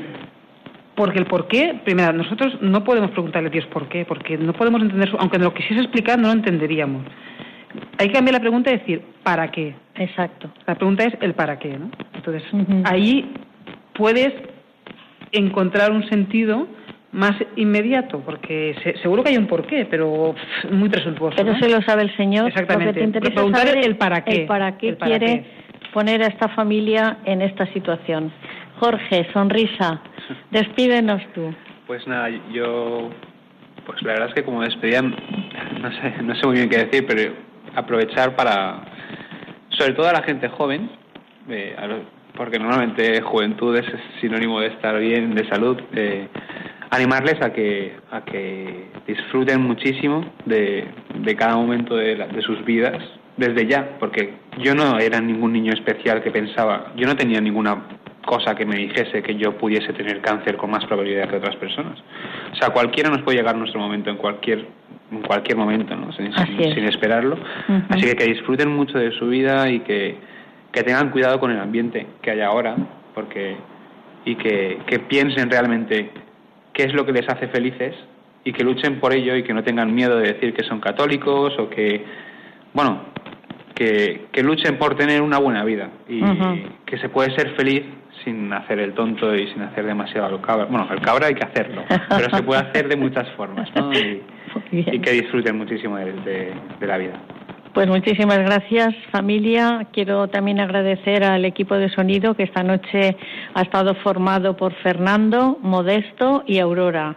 porque 0.94 1.18
el 1.18 1.26
por 1.26 1.48
qué, 1.48 1.80
primero, 1.84 2.12
nosotros 2.12 2.58
no 2.60 2.84
podemos 2.84 3.10
preguntarle 3.10 3.48
a 3.48 3.52
Dios 3.52 3.66
por 3.66 3.88
qué, 3.88 4.04
porque 4.04 4.38
no 4.38 4.52
podemos 4.52 4.82
entender, 4.82 5.10
aunque 5.18 5.38
nos 5.38 5.48
lo 5.48 5.54
quisiese 5.54 5.82
explicar, 5.82 6.18
no 6.18 6.28
lo 6.28 6.34
entenderíamos. 6.34 7.04
hay 7.98 8.08
que 8.08 8.14
cambiar 8.14 8.34
la 8.34 8.40
pregunta 8.40 8.70
y 8.70 8.78
decir, 8.78 9.02
¿para 9.22 9.50
qué? 9.50 9.74
Exacto. 9.96 10.50
La 10.66 10.74
pregunta 10.76 11.04
es 11.04 11.14
el 11.20 11.34
para 11.34 11.58
qué, 11.58 11.76
¿no? 11.76 11.90
Entonces, 12.14 12.44
ahí 12.84 13.32
puedes 13.96 14.32
encontrar 15.32 15.92
un 15.92 16.08
sentido 16.08 16.66
más 17.12 17.34
inmediato, 17.56 18.20
porque 18.20 18.76
seguro 19.02 19.22
que 19.22 19.30
hay 19.30 19.38
un 19.38 19.46
porqué, 19.46 19.86
pero 19.88 20.34
muy 20.70 20.88
presuntuoso. 20.88 21.36
Pero 21.36 21.58
se 21.58 21.68
lo 21.68 21.80
sabe 21.82 22.02
el 22.02 22.16
Señor. 22.16 22.48
Exactamente. 22.48 23.00
Lo 23.00 23.12
que 23.12 23.20
te 23.20 23.30
preguntar 23.30 23.66
saber 23.66 23.84
el 23.84 23.96
para 23.96 24.22
qué. 24.22 24.42
El 24.42 24.46
para 24.46 24.76
qué 24.76 24.96
quiere 24.96 25.44
poner 25.94 26.22
a 26.22 26.26
esta 26.26 26.48
familia 26.48 27.18
en 27.24 27.40
esta 27.40 27.66
situación. 27.72 28.30
Jorge, 28.78 29.26
sonrisa, 29.32 30.02
despídenos 30.50 31.22
tú. 31.34 31.54
Pues 31.86 32.06
nada, 32.06 32.28
yo, 32.52 33.10
pues 33.86 34.02
la 34.02 34.12
verdad 34.12 34.28
es 34.28 34.34
que 34.34 34.44
como 34.44 34.60
despedida, 34.60 35.00
no 35.00 35.92
sé, 35.92 36.22
no 36.22 36.34
sé 36.34 36.46
muy 36.46 36.56
bien 36.56 36.68
qué 36.68 36.84
decir, 36.84 37.06
pero 37.06 37.32
aprovechar 37.74 38.36
para, 38.36 38.82
sobre 39.70 39.94
todo 39.94 40.08
a 40.08 40.12
la 40.12 40.22
gente 40.22 40.48
joven, 40.48 40.90
eh, 41.48 41.74
porque 42.36 42.58
normalmente 42.58 43.20
juventud 43.22 43.76
es 43.76 43.86
sinónimo 44.20 44.60
de 44.60 44.68
estar 44.68 44.98
bien, 44.98 45.34
de 45.34 45.48
salud, 45.48 45.80
eh, 45.92 46.28
animarles 46.90 47.42
a 47.42 47.52
que, 47.52 47.94
a 48.10 48.24
que 48.24 48.86
disfruten 49.06 49.62
muchísimo 49.62 50.24
de, 50.44 50.86
de 51.14 51.36
cada 51.36 51.56
momento 51.56 51.96
de, 51.96 52.16
de 52.16 52.42
sus 52.42 52.64
vidas, 52.64 53.02
desde 53.36 53.66
ya, 53.66 53.98
porque 53.98 54.34
yo 54.58 54.74
no 54.74 54.98
era 54.98 55.20
ningún 55.20 55.52
niño 55.52 55.72
especial 55.72 56.22
que 56.22 56.30
pensaba, 56.30 56.92
yo 56.96 57.06
no 57.06 57.16
tenía 57.16 57.40
ninguna 57.40 57.82
cosa 58.24 58.54
que 58.54 58.66
me 58.66 58.76
dijese 58.76 59.22
que 59.22 59.36
yo 59.36 59.56
pudiese 59.56 59.92
tener 59.92 60.20
cáncer 60.20 60.56
con 60.56 60.70
más 60.70 60.84
probabilidad 60.84 61.28
que 61.28 61.36
otras 61.36 61.56
personas. 61.56 61.98
O 62.52 62.56
sea, 62.56 62.70
cualquiera 62.70 63.08
nos 63.08 63.22
puede 63.22 63.38
llegar 63.38 63.56
nuestro 63.56 63.80
momento 63.80 64.10
en 64.10 64.16
cualquier 64.16 64.66
en 65.12 65.22
cualquier 65.22 65.56
momento, 65.56 65.94
¿no? 65.94 66.12
sin, 66.12 66.32
sin, 66.32 66.84
esperarlo. 66.84 67.38
Así 67.90 68.02
que 68.02 68.16
que 68.16 68.24
disfruten 68.24 68.70
mucho 68.70 68.98
de 68.98 69.12
su 69.12 69.28
vida 69.28 69.70
y 69.70 69.78
que, 69.80 70.16
que 70.76 70.82
tengan 70.82 71.08
cuidado 71.08 71.40
con 71.40 71.50
el 71.50 71.58
ambiente 71.58 72.06
que 72.20 72.32
hay 72.32 72.42
ahora, 72.42 72.76
porque 73.14 73.56
y 74.26 74.34
que, 74.34 74.78
que 74.86 74.98
piensen 74.98 75.50
realmente 75.50 76.10
qué 76.74 76.82
es 76.82 76.92
lo 76.92 77.06
que 77.06 77.12
les 77.12 77.26
hace 77.30 77.48
felices 77.48 77.94
y 78.44 78.52
que 78.52 78.62
luchen 78.62 79.00
por 79.00 79.14
ello 79.14 79.34
y 79.36 79.42
que 79.42 79.54
no 79.54 79.64
tengan 79.64 79.94
miedo 79.94 80.18
de 80.18 80.34
decir 80.34 80.52
que 80.52 80.64
son 80.64 80.80
católicos 80.80 81.54
o 81.58 81.70
que, 81.70 82.04
bueno, 82.74 83.04
que, 83.74 84.26
que 84.30 84.42
luchen 84.42 84.76
por 84.76 84.96
tener 84.96 85.22
una 85.22 85.38
buena 85.38 85.64
vida 85.64 85.88
y 86.10 86.20
que 86.84 86.98
se 86.98 87.08
puede 87.08 87.34
ser 87.34 87.56
feliz 87.56 87.82
sin 88.22 88.52
hacer 88.52 88.78
el 88.78 88.92
tonto 88.92 89.34
y 89.34 89.48
sin 89.52 89.62
hacer 89.62 89.86
demasiado 89.86 90.26
al 90.26 90.42
cabra. 90.42 90.66
Bueno, 90.66 90.86
el 90.92 91.00
cabra 91.00 91.28
hay 91.28 91.34
que 91.36 91.46
hacerlo, 91.46 91.84
pero 92.10 92.28
se 92.36 92.42
puede 92.42 92.60
hacer 92.60 92.86
de 92.88 92.96
muchas 92.96 93.26
formas, 93.30 93.70
¿no? 93.74 93.90
Y, 93.94 94.20
que 95.00 95.12
disfruten 95.12 95.56
muchísimo 95.56 95.96
de, 95.96 96.52
de 96.78 96.86
la 96.86 96.98
vida. 96.98 97.18
Pues 97.76 97.88
muchísimas 97.88 98.38
gracias 98.38 98.94
familia. 99.12 99.86
Quiero 99.92 100.28
también 100.28 100.60
agradecer 100.60 101.22
al 101.22 101.44
equipo 101.44 101.74
de 101.74 101.90
sonido 101.90 102.32
que 102.32 102.44
esta 102.44 102.62
noche 102.62 103.18
ha 103.52 103.60
estado 103.60 103.94
formado 103.96 104.56
por 104.56 104.72
Fernando, 104.76 105.58
Modesto 105.60 106.42
y 106.46 106.58
Aurora. 106.58 107.16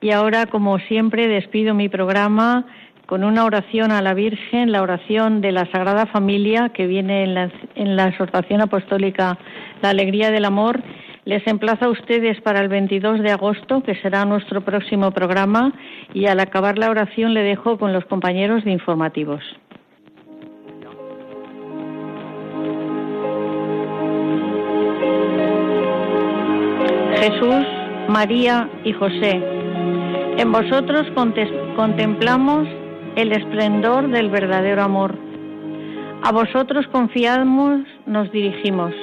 Y 0.00 0.12
ahora, 0.12 0.46
como 0.46 0.78
siempre, 0.78 1.26
despido 1.26 1.74
mi 1.74 1.88
programa 1.88 2.64
con 3.06 3.24
una 3.24 3.44
oración 3.44 3.90
a 3.90 4.00
la 4.00 4.14
Virgen, 4.14 4.70
la 4.70 4.82
oración 4.82 5.40
de 5.40 5.50
la 5.50 5.66
Sagrada 5.72 6.06
Familia 6.06 6.68
que 6.68 6.86
viene 6.86 7.24
en 7.24 7.34
la, 7.34 7.50
en 7.74 7.96
la 7.96 8.06
exhortación 8.06 8.60
apostólica 8.60 9.36
La 9.82 9.90
Alegría 9.90 10.30
del 10.30 10.44
Amor. 10.44 10.80
Les 11.24 11.44
emplazo 11.48 11.86
a 11.86 11.90
ustedes 11.90 12.40
para 12.42 12.60
el 12.60 12.68
22 12.68 13.18
de 13.18 13.32
agosto, 13.32 13.82
que 13.82 13.96
será 13.96 14.24
nuestro 14.24 14.60
próximo 14.60 15.10
programa, 15.10 15.72
y 16.14 16.26
al 16.26 16.38
acabar 16.38 16.78
la 16.78 16.88
oración 16.88 17.34
le 17.34 17.42
dejo 17.42 17.78
con 17.78 17.92
los 17.92 18.04
compañeros 18.04 18.62
de 18.62 18.70
informativos. 18.70 19.42
María 28.08 28.70
y 28.84 28.94
José, 28.94 29.38
en 30.38 30.50
vosotros 30.50 31.06
contemplamos 31.76 32.66
el 33.16 33.32
esplendor 33.32 34.08
del 34.08 34.30
verdadero 34.30 34.82
amor. 34.82 35.14
A 36.22 36.32
vosotros 36.32 36.86
confiamos, 36.90 37.82
nos 38.06 38.32
dirigimos. 38.32 38.94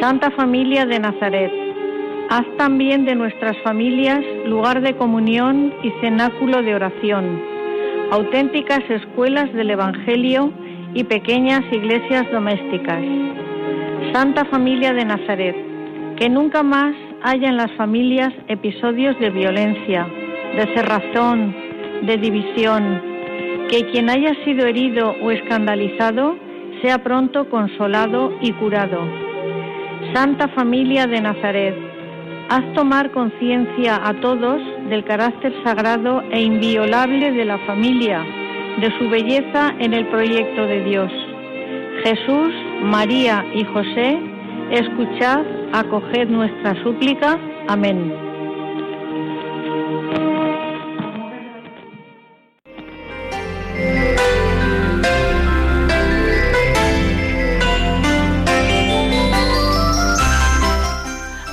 Santa 0.00 0.30
Familia 0.30 0.86
de 0.86 1.00
Nazaret, 1.00 1.52
haz 2.30 2.46
también 2.58 3.06
de 3.06 3.16
nuestras 3.16 3.56
familias 3.64 4.20
lugar 4.46 4.82
de 4.82 4.94
comunión 4.94 5.74
y 5.82 5.90
cenáculo 6.00 6.62
de 6.62 6.76
oración, 6.76 7.42
auténticas 8.12 8.88
escuelas 8.88 9.52
del 9.52 9.70
Evangelio 9.70 10.52
y 10.94 11.02
pequeñas 11.02 11.64
iglesias 11.72 12.24
domésticas. 12.30 13.02
Santa 14.12 14.44
Familia 14.44 14.94
de 14.94 15.04
Nazaret, 15.04 15.56
que 16.16 16.28
nunca 16.28 16.62
más 16.62 16.94
haya 17.22 17.48
en 17.48 17.56
las 17.56 17.70
familias 17.72 18.32
episodios 18.48 19.18
de 19.18 19.30
violencia, 19.30 20.06
de 20.56 20.74
cerrazón, 20.74 21.54
de 22.02 22.16
división, 22.16 23.02
que 23.68 23.86
quien 23.90 24.08
haya 24.08 24.34
sido 24.44 24.66
herido 24.66 25.14
o 25.22 25.30
escandalizado 25.30 26.36
sea 26.82 26.98
pronto 27.02 27.48
consolado 27.50 28.32
y 28.40 28.52
curado. 28.52 29.00
Santa 30.14 30.48
Familia 30.48 31.06
de 31.06 31.20
Nazaret, 31.20 31.76
haz 32.48 32.64
tomar 32.74 33.10
conciencia 33.12 34.00
a 34.02 34.14
todos 34.20 34.60
del 34.88 35.04
carácter 35.04 35.52
sagrado 35.62 36.22
e 36.30 36.40
inviolable 36.40 37.32
de 37.32 37.44
la 37.44 37.58
familia, 37.58 38.24
de 38.80 38.90
su 38.98 39.08
belleza 39.10 39.74
en 39.78 39.92
el 39.92 40.06
proyecto 40.06 40.66
de 40.66 40.84
Dios. 40.84 41.12
Jesús, 42.02 42.52
María 42.82 43.44
y 43.54 43.64
José, 43.64 44.18
escuchad 44.70 45.59
acoged 45.72 46.28
nuestra 46.28 46.80
súplica. 46.82 47.38
Amén. 47.68 48.12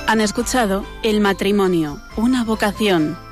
Han 0.06 0.22
escuchado 0.22 0.84
El 1.02 1.20
matrimonio, 1.20 1.98
una 2.16 2.42
vocación 2.42 3.27